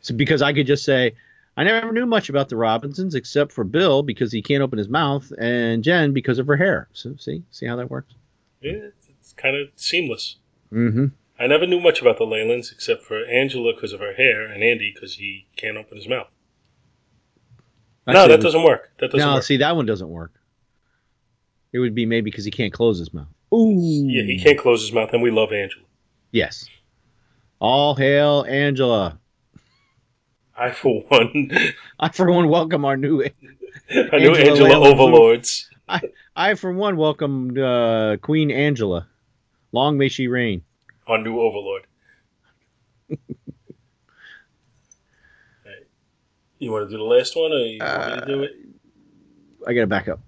So 0.00 0.14
because 0.14 0.42
I 0.42 0.52
could 0.52 0.66
just 0.66 0.84
say 0.84 1.14
I 1.56 1.64
never 1.64 1.92
knew 1.92 2.06
much 2.06 2.28
about 2.30 2.48
the 2.48 2.56
Robinsons 2.56 3.14
except 3.14 3.52
for 3.52 3.62
Bill 3.64 4.02
because 4.02 4.32
he 4.32 4.40
can't 4.40 4.62
open 4.62 4.78
his 4.78 4.88
mouth 4.88 5.30
and 5.38 5.84
Jen 5.84 6.12
because 6.12 6.38
of 6.38 6.46
her 6.46 6.56
hair. 6.56 6.88
So 6.92 7.14
see, 7.18 7.42
see 7.50 7.66
how 7.66 7.76
that 7.76 7.90
works? 7.90 8.14
Yeah, 8.62 8.88
it's, 9.20 9.32
kind 9.34 9.56
of 9.56 9.68
seamless. 9.76 10.36
Mm-hmm. 10.72 11.06
I 11.38 11.46
never 11.46 11.66
knew 11.66 11.80
much 11.80 12.00
about 12.00 12.18
the 12.18 12.24
Leylands 12.24 12.72
except 12.72 13.02
for 13.02 13.24
Angela 13.26 13.74
because 13.74 13.92
of 13.92 14.00
her 14.00 14.14
hair 14.14 14.46
and 14.46 14.62
Andy 14.62 14.92
because 14.94 15.14
he 15.14 15.46
can't 15.56 15.76
open 15.76 15.96
his 15.96 16.08
mouth. 16.08 16.28
no, 18.06 18.28
that 18.28 18.40
doesn't 18.40 18.62
work. 18.62 18.90
That 18.98 19.10
doesn't 19.10 19.26
No, 19.26 19.34
work. 19.34 19.42
see 19.42 19.58
that 19.58 19.76
one 19.76 19.86
doesn't 19.86 20.08
work. 20.08 20.32
It 21.72 21.78
would 21.80 21.94
be 21.94 22.06
maybe 22.06 22.30
because 22.30 22.44
he 22.44 22.50
can't 22.50 22.72
close 22.72 22.98
his 22.98 23.12
mouth. 23.12 23.28
Ooh. 23.52 24.06
Yeah, 24.08 24.22
he 24.22 24.38
can't 24.38 24.58
close 24.58 24.80
his 24.82 24.92
mouth, 24.92 25.10
and 25.12 25.22
we 25.22 25.30
love 25.30 25.52
Angela. 25.52 25.84
Yes. 26.30 26.66
All 27.58 27.94
hail 27.94 28.44
Angela. 28.48 29.18
I, 30.56 30.70
for 30.70 31.02
one, 31.08 31.50
I 31.98 32.08
for 32.10 32.30
one 32.30 32.48
welcome 32.48 32.84
our 32.84 32.96
new. 32.96 33.22
I 33.90 34.18
knew 34.18 34.34
Angela 34.34 34.68
Angela 34.68 34.88
overlords. 34.88 35.68
I 35.88 36.00
I 36.36 36.54
for 36.54 36.72
one 36.72 36.96
welcome 36.96 37.56
uh, 37.58 38.16
Queen 38.18 38.50
Angela. 38.50 39.08
Long 39.72 39.96
may 39.96 40.08
she 40.08 40.28
reign. 40.28 40.62
Our 41.06 41.18
new 41.18 41.40
overlord. 41.40 41.86
You 46.62 46.70
want 46.70 46.88
to 46.88 46.94
do 46.94 46.98
the 46.98 47.02
last 47.02 47.34
one, 47.34 47.50
or 47.50 47.56
you 47.56 47.80
want 47.80 48.06
me 48.06 48.20
to 48.20 48.26
do 48.26 48.42
it? 48.44 48.52
I 49.66 49.74
gotta 49.74 49.88
back 49.88 50.06
up. 50.06 50.20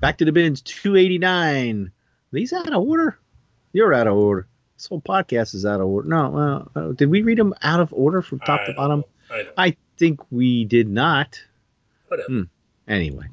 Back 0.00 0.18
to 0.18 0.24
the 0.24 0.32
bins. 0.32 0.62
Two 0.62 0.96
eighty 0.96 1.18
nine. 1.18 1.92
These 2.32 2.52
out 2.52 2.72
of 2.72 2.82
order? 2.82 3.20
You're 3.72 3.94
out 3.94 4.06
of 4.06 4.16
order. 4.16 4.46
This 4.76 4.86
whole 4.86 5.00
podcast 5.00 5.54
is 5.54 5.66
out 5.66 5.80
of 5.80 5.86
order. 5.88 6.08
No, 6.08 6.30
well, 6.30 6.70
uh, 6.74 6.92
did 6.92 7.10
we 7.10 7.22
read 7.22 7.38
them 7.38 7.54
out 7.62 7.80
of 7.80 7.92
order 7.92 8.22
from 8.22 8.40
top 8.40 8.60
I 8.60 8.66
to 8.66 8.72
bottom? 8.74 9.04
I. 9.30 9.48
I 9.56 9.76
think 9.98 10.20
we 10.30 10.64
did 10.64 10.88
not. 10.88 11.40
Whatever. 12.08 12.28
Hmm. 12.28 12.42
Anyway, 12.86 13.26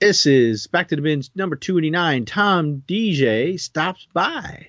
this 0.00 0.26
is 0.26 0.66
Back 0.66 0.88
to 0.88 0.96
the 0.96 1.02
Bins 1.02 1.30
number 1.34 1.56
289. 1.56 2.24
Tom 2.24 2.82
DJ 2.88 3.60
stops 3.60 4.08
by. 4.12 4.68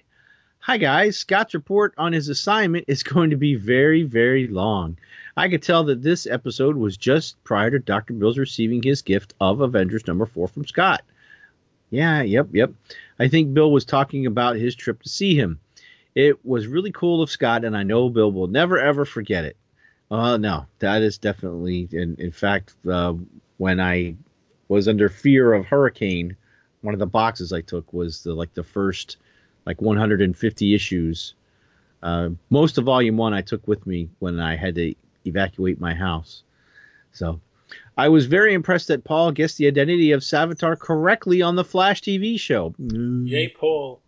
Hi, 0.59 0.77
guys. 0.77 1.17
Scott's 1.17 1.53
report 1.53 1.93
on 1.97 2.13
his 2.13 2.29
assignment 2.29 2.85
is 2.87 3.03
going 3.03 3.31
to 3.31 3.37
be 3.37 3.55
very, 3.55 4.03
very 4.03 4.47
long. 4.47 4.97
I 5.37 5.49
could 5.49 5.63
tell 5.63 5.83
that 5.85 6.01
this 6.01 6.27
episode 6.27 6.75
was 6.75 6.97
just 6.97 7.43
prior 7.43 7.71
to 7.71 7.79
Dr. 7.79 8.13
Bill's 8.13 8.37
receiving 8.37 8.81
his 8.81 9.01
gift 9.01 9.33
of 9.39 9.61
Avengers 9.61 10.07
number 10.07 10.25
four 10.25 10.47
from 10.47 10.65
Scott. 10.65 11.03
Yeah, 11.95 12.21
yep, 12.21 12.49
yep. 12.51 12.71
I 13.19 13.27
think 13.27 13.53
Bill 13.53 13.71
was 13.71 13.85
talking 13.85 14.25
about 14.25 14.57
his 14.57 14.75
trip 14.75 15.01
to 15.03 15.09
see 15.09 15.35
him. 15.35 15.59
It 16.13 16.45
was 16.45 16.67
really 16.67 16.91
cool 16.91 17.21
of 17.21 17.29
Scott, 17.29 17.65
and 17.65 17.75
I 17.75 17.83
know 17.83 18.09
Bill 18.09 18.31
will 18.31 18.47
never, 18.47 18.77
ever 18.77 19.05
forget 19.05 19.45
it. 19.45 19.57
Uh, 20.11 20.37
no, 20.37 20.65
that 20.79 21.01
is 21.01 21.17
definitely, 21.17 21.87
in, 21.91 22.15
in 22.19 22.31
fact, 22.31 22.75
uh, 22.89 23.13
when 23.57 23.79
I 23.79 24.15
was 24.67 24.87
under 24.87 25.09
fear 25.09 25.53
of 25.53 25.65
hurricane 25.65 26.35
one 26.85 26.93
of 26.93 26.99
the 26.99 27.07
boxes 27.07 27.51
I 27.51 27.61
took 27.61 27.91
was 27.91 28.23
the 28.23 28.33
like 28.33 28.53
the 28.53 28.63
first 28.63 29.17
like 29.65 29.81
150 29.81 30.75
issues. 30.75 31.33
Uh, 32.03 32.29
most 32.51 32.77
of 32.77 32.85
volume 32.85 33.17
one 33.17 33.33
I 33.33 33.41
took 33.41 33.67
with 33.67 33.87
me 33.87 34.09
when 34.19 34.39
I 34.39 34.55
had 34.55 34.75
to 34.75 34.93
evacuate 35.25 35.81
my 35.81 35.95
house. 35.95 36.43
So 37.11 37.41
I 37.97 38.09
was 38.09 38.25
very 38.25 38.53
impressed 38.53 38.89
that 38.89 39.03
Paul 39.05 39.31
guessed 39.31 39.57
the 39.57 39.67
identity 39.67 40.11
of 40.11 40.21
Savitar 40.21 40.77
correctly 40.77 41.41
on 41.41 41.55
the 41.55 41.63
Flash 41.63 42.01
TV 42.01 42.39
show. 42.39 42.73
Mm, 42.81 43.27
Yay, 43.29 43.47
Paul. 43.49 44.01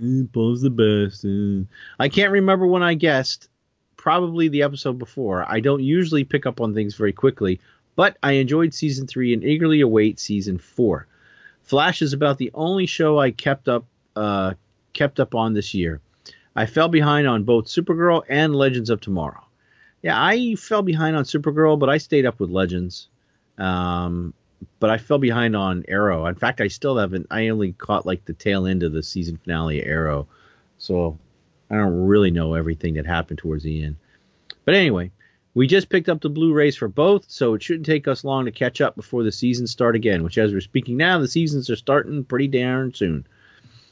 mm, 0.00 0.32
Paul's 0.32 0.62
the 0.62 0.70
best. 0.70 1.24
mm. 1.24 1.66
I 1.98 2.08
can't 2.08 2.32
remember 2.32 2.66
when 2.66 2.82
I 2.82 2.94
guessed. 2.94 3.48
Probably 3.96 4.48
the 4.48 4.62
episode 4.62 4.98
before. 4.98 5.44
I 5.46 5.60
don't 5.60 5.82
usually 5.82 6.24
pick 6.24 6.46
up 6.46 6.62
on 6.62 6.72
things 6.72 6.94
very 6.94 7.12
quickly, 7.12 7.60
but 7.96 8.16
I 8.22 8.32
enjoyed 8.32 8.72
season 8.72 9.06
three 9.06 9.34
and 9.34 9.44
eagerly 9.44 9.82
await 9.82 10.18
season 10.18 10.56
four. 10.56 11.06
Flash 11.64 12.00
is 12.00 12.14
about 12.14 12.38
the 12.38 12.50
only 12.54 12.86
show 12.86 13.18
I 13.18 13.30
kept 13.30 13.68
up 13.68 13.84
uh, 14.16 14.54
kept 14.94 15.20
up 15.20 15.34
on 15.34 15.52
this 15.52 15.74
year. 15.74 16.00
I 16.56 16.64
fell 16.64 16.88
behind 16.88 17.28
on 17.28 17.44
both 17.44 17.66
Supergirl 17.66 18.22
and 18.28 18.56
Legends 18.56 18.88
of 18.88 19.02
Tomorrow. 19.02 19.44
Yeah, 20.02 20.22
I 20.22 20.54
fell 20.54 20.82
behind 20.82 21.16
on 21.16 21.24
Supergirl, 21.24 21.78
but 21.78 21.90
I 21.90 21.98
stayed 21.98 22.26
up 22.26 22.40
with 22.40 22.50
Legends. 22.50 23.08
Um, 23.58 24.32
but 24.78 24.90
I 24.90 24.98
fell 24.98 25.18
behind 25.18 25.56
on 25.56 25.84
Arrow. 25.88 26.26
In 26.26 26.34
fact, 26.34 26.60
I 26.60 26.68
still 26.68 26.96
haven't. 26.96 27.26
I 27.30 27.48
only 27.48 27.72
caught 27.72 28.06
like 28.06 28.24
the 28.24 28.32
tail 28.32 28.66
end 28.66 28.82
of 28.82 28.92
the 28.92 29.02
season 29.02 29.36
finale 29.36 29.80
of 29.80 29.86
Arrow, 29.86 30.28
so 30.78 31.18
I 31.70 31.76
don't 31.76 32.06
really 32.06 32.30
know 32.30 32.54
everything 32.54 32.94
that 32.94 33.06
happened 33.06 33.38
towards 33.38 33.64
the 33.64 33.84
end. 33.84 33.96
But 34.64 34.74
anyway, 34.74 35.10
we 35.54 35.66
just 35.66 35.88
picked 35.88 36.08
up 36.08 36.20
the 36.20 36.28
Blu-rays 36.28 36.76
for 36.76 36.88
both, 36.88 37.24
so 37.28 37.54
it 37.54 37.62
shouldn't 37.62 37.86
take 37.86 38.06
us 38.08 38.24
long 38.24 38.44
to 38.44 38.50
catch 38.50 38.80
up 38.80 38.96
before 38.96 39.22
the 39.22 39.32
seasons 39.32 39.70
start 39.70 39.96
again. 39.96 40.22
Which, 40.22 40.38
as 40.38 40.52
we're 40.52 40.60
speaking 40.60 40.96
now, 40.96 41.18
the 41.18 41.28
seasons 41.28 41.70
are 41.70 41.76
starting 41.76 42.24
pretty 42.24 42.48
darn 42.48 42.94
soon. 42.94 43.26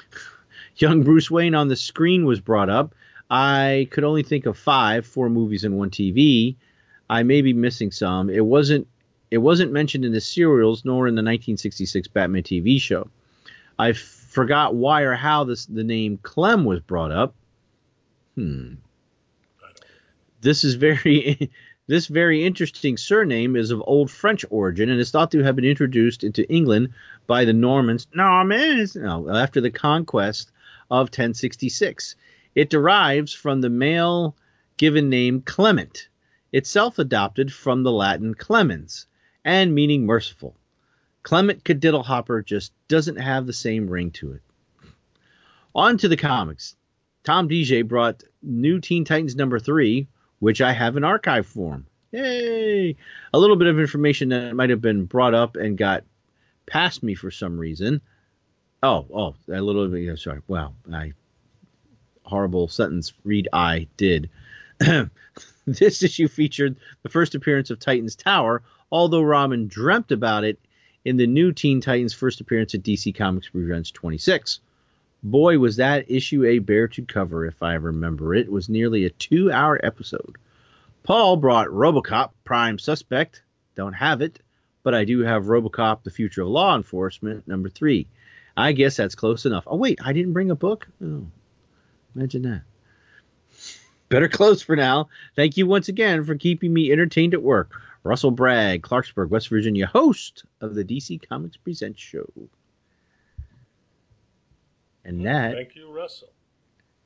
Young 0.76 1.02
Bruce 1.02 1.30
Wayne 1.30 1.54
on 1.54 1.68
the 1.68 1.76
screen 1.76 2.24
was 2.24 2.40
brought 2.40 2.70
up. 2.70 2.94
I 3.30 3.88
could 3.90 4.04
only 4.04 4.22
think 4.22 4.46
of 4.46 4.56
five, 4.56 5.06
four 5.06 5.28
movies 5.28 5.64
and 5.64 5.76
one 5.76 5.90
TV. 5.90 6.56
I 7.10 7.22
may 7.22 7.42
be 7.42 7.52
missing 7.52 7.90
some. 7.90 8.30
It 8.30 8.44
wasn't 8.44 8.86
it 9.30 9.38
wasn't 9.38 9.72
mentioned 9.72 10.04
in 10.04 10.12
the 10.12 10.20
serials 10.20 10.84
nor 10.84 11.06
in 11.06 11.14
the 11.14 11.20
1966 11.20 12.08
Batman 12.08 12.42
TV 12.42 12.80
show. 12.80 13.08
I 13.78 13.92
forgot 13.92 14.74
why 14.74 15.02
or 15.02 15.14
how 15.14 15.44
this 15.44 15.66
the 15.66 15.84
name 15.84 16.18
Clem 16.22 16.64
was 16.64 16.80
brought 16.80 17.12
up. 17.12 17.34
Hmm. 18.34 18.74
This 20.40 20.64
is 20.64 20.74
very 20.74 21.50
this 21.86 22.06
very 22.06 22.44
interesting 22.44 22.96
surname 22.96 23.56
is 23.56 23.70
of 23.70 23.82
old 23.86 24.10
French 24.10 24.44
origin 24.50 24.88
and 24.88 25.00
is 25.00 25.10
thought 25.10 25.30
to 25.32 25.42
have 25.42 25.56
been 25.56 25.64
introduced 25.64 26.24
into 26.24 26.50
England 26.50 26.90
by 27.26 27.44
the 27.44 27.52
Normans 27.52 28.06
Normans 28.14 28.96
no, 28.96 29.28
after 29.28 29.60
the 29.60 29.70
conquest 29.70 30.50
of 30.90 31.08
1066. 31.08 32.16
It 32.58 32.70
derives 32.70 33.32
from 33.32 33.60
the 33.60 33.70
male 33.70 34.34
given 34.78 35.08
name 35.08 35.42
Clement, 35.42 36.08
itself 36.50 36.98
adopted 36.98 37.52
from 37.52 37.84
the 37.84 37.92
Latin 37.92 38.34
clemens, 38.34 39.06
and 39.44 39.72
meaning 39.72 40.04
merciful. 40.04 40.56
Clement 41.22 41.62
Kadiddlehopper 41.62 42.44
just 42.44 42.72
doesn't 42.88 43.20
have 43.20 43.46
the 43.46 43.52
same 43.52 43.88
ring 43.88 44.10
to 44.10 44.32
it. 44.32 44.42
On 45.72 45.96
to 45.98 46.08
the 46.08 46.16
comics. 46.16 46.74
Tom 47.22 47.48
DJ 47.48 47.86
brought 47.86 48.24
New 48.42 48.80
Teen 48.80 49.04
Titans 49.04 49.36
number 49.36 49.60
three, 49.60 50.08
which 50.40 50.60
I 50.60 50.72
have 50.72 50.96
in 50.96 51.04
archive 51.04 51.46
form. 51.46 51.86
Yay! 52.10 52.96
A 53.32 53.38
little 53.38 53.54
bit 53.54 53.68
of 53.68 53.78
information 53.78 54.30
that 54.30 54.56
might 54.56 54.70
have 54.70 54.82
been 54.82 55.04
brought 55.04 55.32
up 55.32 55.54
and 55.54 55.78
got 55.78 56.02
past 56.66 57.04
me 57.04 57.14
for 57.14 57.30
some 57.30 57.56
reason. 57.56 58.00
Oh, 58.82 59.06
oh, 59.14 59.34
a 59.48 59.62
little 59.62 59.86
bit. 59.86 60.18
Sorry. 60.18 60.40
Wow, 60.48 60.74
I 60.92 61.12
horrible 62.28 62.68
sentence. 62.68 63.12
Read 63.24 63.48
I 63.52 63.88
did. 63.96 64.30
this 65.66 66.02
issue 66.02 66.28
featured 66.28 66.76
the 67.02 67.08
first 67.08 67.34
appearance 67.34 67.70
of 67.70 67.78
Titan's 67.78 68.16
Tower, 68.16 68.62
although 68.90 69.22
Robin 69.22 69.68
dreamt 69.68 70.12
about 70.12 70.44
it 70.44 70.58
in 71.04 71.16
the 71.16 71.26
new 71.26 71.52
Teen 71.52 71.80
Titans' 71.80 72.14
first 72.14 72.40
appearance 72.40 72.74
at 72.74 72.82
DC 72.82 73.14
Comics 73.14 73.48
Presents 73.48 73.90
26. 73.90 74.60
Boy, 75.22 75.58
was 75.58 75.76
that 75.76 76.10
issue 76.10 76.44
a 76.44 76.58
bear 76.60 76.86
to 76.88 77.02
cover, 77.02 77.44
if 77.46 77.62
I 77.62 77.74
remember 77.74 78.34
it. 78.34 78.46
It 78.46 78.52
was 78.52 78.68
nearly 78.68 79.04
a 79.04 79.10
two 79.10 79.50
hour 79.50 79.80
episode. 79.82 80.36
Paul 81.02 81.36
brought 81.36 81.68
Robocop, 81.68 82.30
Prime 82.44 82.78
Suspect. 82.78 83.42
Don't 83.74 83.94
have 83.94 84.20
it, 84.20 84.40
but 84.82 84.94
I 84.94 85.04
do 85.04 85.20
have 85.20 85.44
Robocop, 85.44 86.02
The 86.02 86.10
Future 86.10 86.42
of 86.42 86.48
Law 86.48 86.76
Enforcement, 86.76 87.48
number 87.48 87.68
three. 87.68 88.06
I 88.56 88.72
guess 88.72 88.96
that's 88.96 89.14
close 89.14 89.46
enough. 89.46 89.64
Oh, 89.66 89.76
wait, 89.76 89.98
I 90.04 90.12
didn't 90.12 90.32
bring 90.32 90.50
a 90.50 90.56
book? 90.56 90.88
Oh, 91.02 91.26
imagine 92.18 92.42
that. 92.42 92.62
Better 94.08 94.28
close 94.28 94.62
for 94.62 94.74
now. 94.74 95.08
Thank 95.36 95.56
you 95.56 95.66
once 95.66 95.88
again 95.88 96.24
for 96.24 96.34
keeping 96.34 96.72
me 96.72 96.90
entertained 96.90 97.34
at 97.34 97.42
work. 97.42 97.72
Russell 98.02 98.30
Bragg, 98.30 98.82
Clarksburg, 98.82 99.28
West 99.28 99.48
Virginia, 99.48 99.86
host 99.86 100.44
of 100.60 100.74
the 100.74 100.84
DC 100.84 101.28
Comics 101.28 101.56
Presents 101.56 102.00
show. 102.00 102.26
And 105.04 105.24
that, 105.26 105.54
Thank 105.54 105.76
you, 105.76 105.90
Russell. 105.90 106.28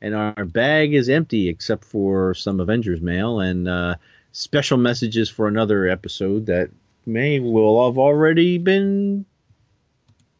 and 0.00 0.14
our 0.14 0.44
bag 0.44 0.94
is 0.94 1.08
empty 1.08 1.48
except 1.48 1.84
for 1.84 2.34
some 2.34 2.60
Avengers 2.60 3.00
mail 3.00 3.40
and 3.40 3.68
uh, 3.68 3.96
special 4.32 4.78
messages 4.78 5.28
for 5.28 5.46
another 5.48 5.88
episode 5.88 6.46
that 6.46 6.70
may 7.06 7.38
will 7.40 7.84
have 7.86 7.98
already 7.98 8.58
been 8.58 9.24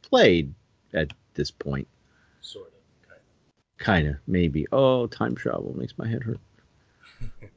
played 0.03 0.55
at 0.95 1.13
this 1.35 1.51
point. 1.51 1.89
Sort 3.83 3.97
of. 3.97 3.97
Kind 3.97 4.07
Kind 4.07 4.09
of, 4.09 4.17
maybe. 4.27 4.67
Oh, 4.73 5.07
time 5.07 5.35
travel 5.35 5.75
makes 5.77 5.97
my 5.99 6.09
head 6.09 6.23
hurt. 6.23 6.41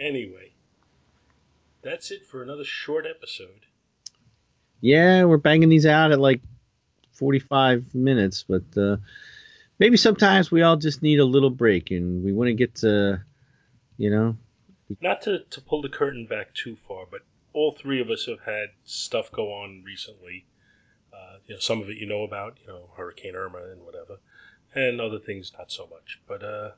Anyway, 0.00 0.50
that's 1.82 2.10
it 2.10 2.24
for 2.26 2.42
another 2.42 2.64
short 2.64 3.04
episode. 3.06 3.66
Yeah, 4.80 5.24
we're 5.24 5.36
banging 5.36 5.68
these 5.68 5.84
out 5.84 6.10
at 6.10 6.18
like 6.18 6.40
45 7.12 7.94
minutes, 7.94 8.42
but 8.48 8.62
uh, 8.78 8.96
maybe 9.78 9.98
sometimes 9.98 10.50
we 10.50 10.62
all 10.62 10.76
just 10.76 11.02
need 11.02 11.20
a 11.20 11.24
little 11.26 11.50
break 11.50 11.90
and 11.90 12.24
we 12.24 12.32
want 12.32 12.48
to 12.48 12.54
get 12.54 12.76
to, 12.76 13.22
you 13.98 14.08
know, 14.08 14.36
Not 15.02 15.20
to, 15.22 15.40
to 15.50 15.60
pull 15.60 15.82
the 15.82 15.90
curtain 15.90 16.24
back 16.24 16.54
too 16.54 16.76
far, 16.88 17.04
but 17.10 17.20
all 17.52 17.72
three 17.72 18.00
of 18.00 18.08
us 18.08 18.24
have 18.24 18.40
had 18.40 18.68
stuff 18.84 19.30
go 19.30 19.52
on 19.52 19.82
recently. 19.84 20.46
Uh, 21.20 21.36
you 21.46 21.54
know, 21.54 21.60
some 21.60 21.82
of 21.82 21.90
it 21.90 21.96
you 21.96 22.06
know 22.06 22.22
about, 22.22 22.58
you 22.62 22.68
know, 22.68 22.90
Hurricane 22.96 23.34
Irma 23.34 23.58
and 23.72 23.82
whatever, 23.82 24.18
and 24.74 25.00
other 25.00 25.18
things 25.18 25.52
not 25.58 25.70
so 25.70 25.86
much. 25.90 26.20
But 26.26 26.42
uh, 26.42 26.70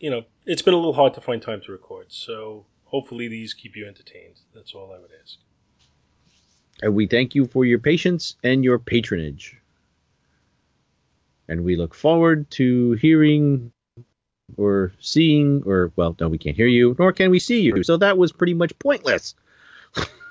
you 0.00 0.10
know, 0.10 0.24
it's 0.44 0.62
been 0.62 0.74
a 0.74 0.78
little 0.78 0.92
hard 0.92 1.14
to 1.14 1.20
find 1.20 1.40
time 1.40 1.60
to 1.62 1.72
record, 1.72 2.06
so 2.08 2.66
hopefully 2.84 3.28
these 3.28 3.54
keep 3.54 3.76
you 3.76 3.86
entertained. 3.86 4.40
That's 4.54 4.74
all 4.74 4.92
I 4.92 4.98
would 5.00 5.10
ask. 5.22 5.38
And 6.82 6.94
we 6.94 7.06
thank 7.06 7.34
you 7.34 7.46
for 7.46 7.64
your 7.64 7.78
patience 7.78 8.36
and 8.42 8.62
your 8.62 8.78
patronage. 8.78 9.56
And 11.48 11.64
we 11.64 11.76
look 11.76 11.94
forward 11.94 12.50
to 12.52 12.92
hearing 12.92 13.72
or 14.56 14.92
seeing, 15.00 15.62
or, 15.64 15.92
well, 15.96 16.16
no, 16.20 16.28
we 16.28 16.38
can't 16.38 16.56
hear 16.56 16.66
you, 16.66 16.94
nor 16.98 17.12
can 17.12 17.30
we 17.30 17.38
see 17.38 17.60
you. 17.60 17.82
So 17.82 17.96
that 17.98 18.18
was 18.18 18.32
pretty 18.32 18.54
much 18.54 18.78
pointless. 18.78 19.34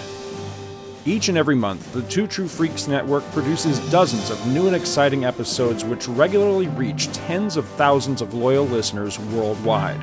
Each 1.04 1.28
and 1.28 1.36
every 1.36 1.56
month, 1.56 1.92
the 1.92 2.00
Two 2.00 2.26
True 2.26 2.48
Freaks 2.48 2.88
Network 2.88 3.30
produces 3.32 3.78
dozens 3.90 4.30
of 4.30 4.46
new 4.46 4.66
and 4.66 4.74
exciting 4.74 5.26
episodes 5.26 5.84
which 5.84 6.08
regularly 6.08 6.68
reach 6.68 7.12
tens 7.12 7.58
of 7.58 7.68
thousands 7.68 8.22
of 8.22 8.32
loyal 8.32 8.64
listeners 8.64 9.18
worldwide. 9.18 10.00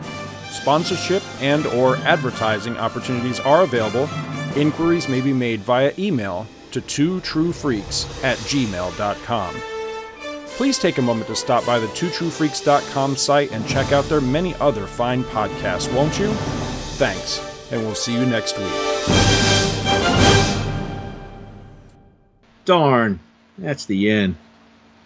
Sponsorship 0.61 1.23
and 1.41 1.65
or 1.65 1.97
advertising 1.97 2.77
opportunities 2.77 3.39
are 3.39 3.63
available 3.63 4.07
Inquiries 4.55 5.07
may 5.07 5.21
be 5.21 5.31
made 5.31 5.61
via 5.61 5.93
email 5.97 6.45
to 6.71 6.81
two 6.81 7.21
truefreaks 7.21 8.05
at 8.23 8.37
gmail.com. 8.37 9.55
Please 10.57 10.77
take 10.77 10.97
a 10.97 11.01
moment 11.01 11.27
to 11.27 11.35
stop 11.35 11.65
by 11.65 11.79
the 11.79 11.87
twotruefreaks.com 11.87 13.15
site 13.15 13.51
and 13.51 13.65
check 13.67 13.93
out 13.93 14.05
their 14.05 14.19
many 14.19 14.53
other 14.55 14.85
fine 14.87 15.23
podcasts, 15.23 15.91
won't 15.93 16.19
you? 16.19 16.27
Thanks, 16.97 17.39
and 17.71 17.81
we'll 17.81 17.95
see 17.95 18.13
you 18.13 18.25
next 18.25 18.57
week. 18.57 18.67
Darn, 22.65 23.19
that's 23.57 23.85
the 23.85 24.11
end. 24.11 24.35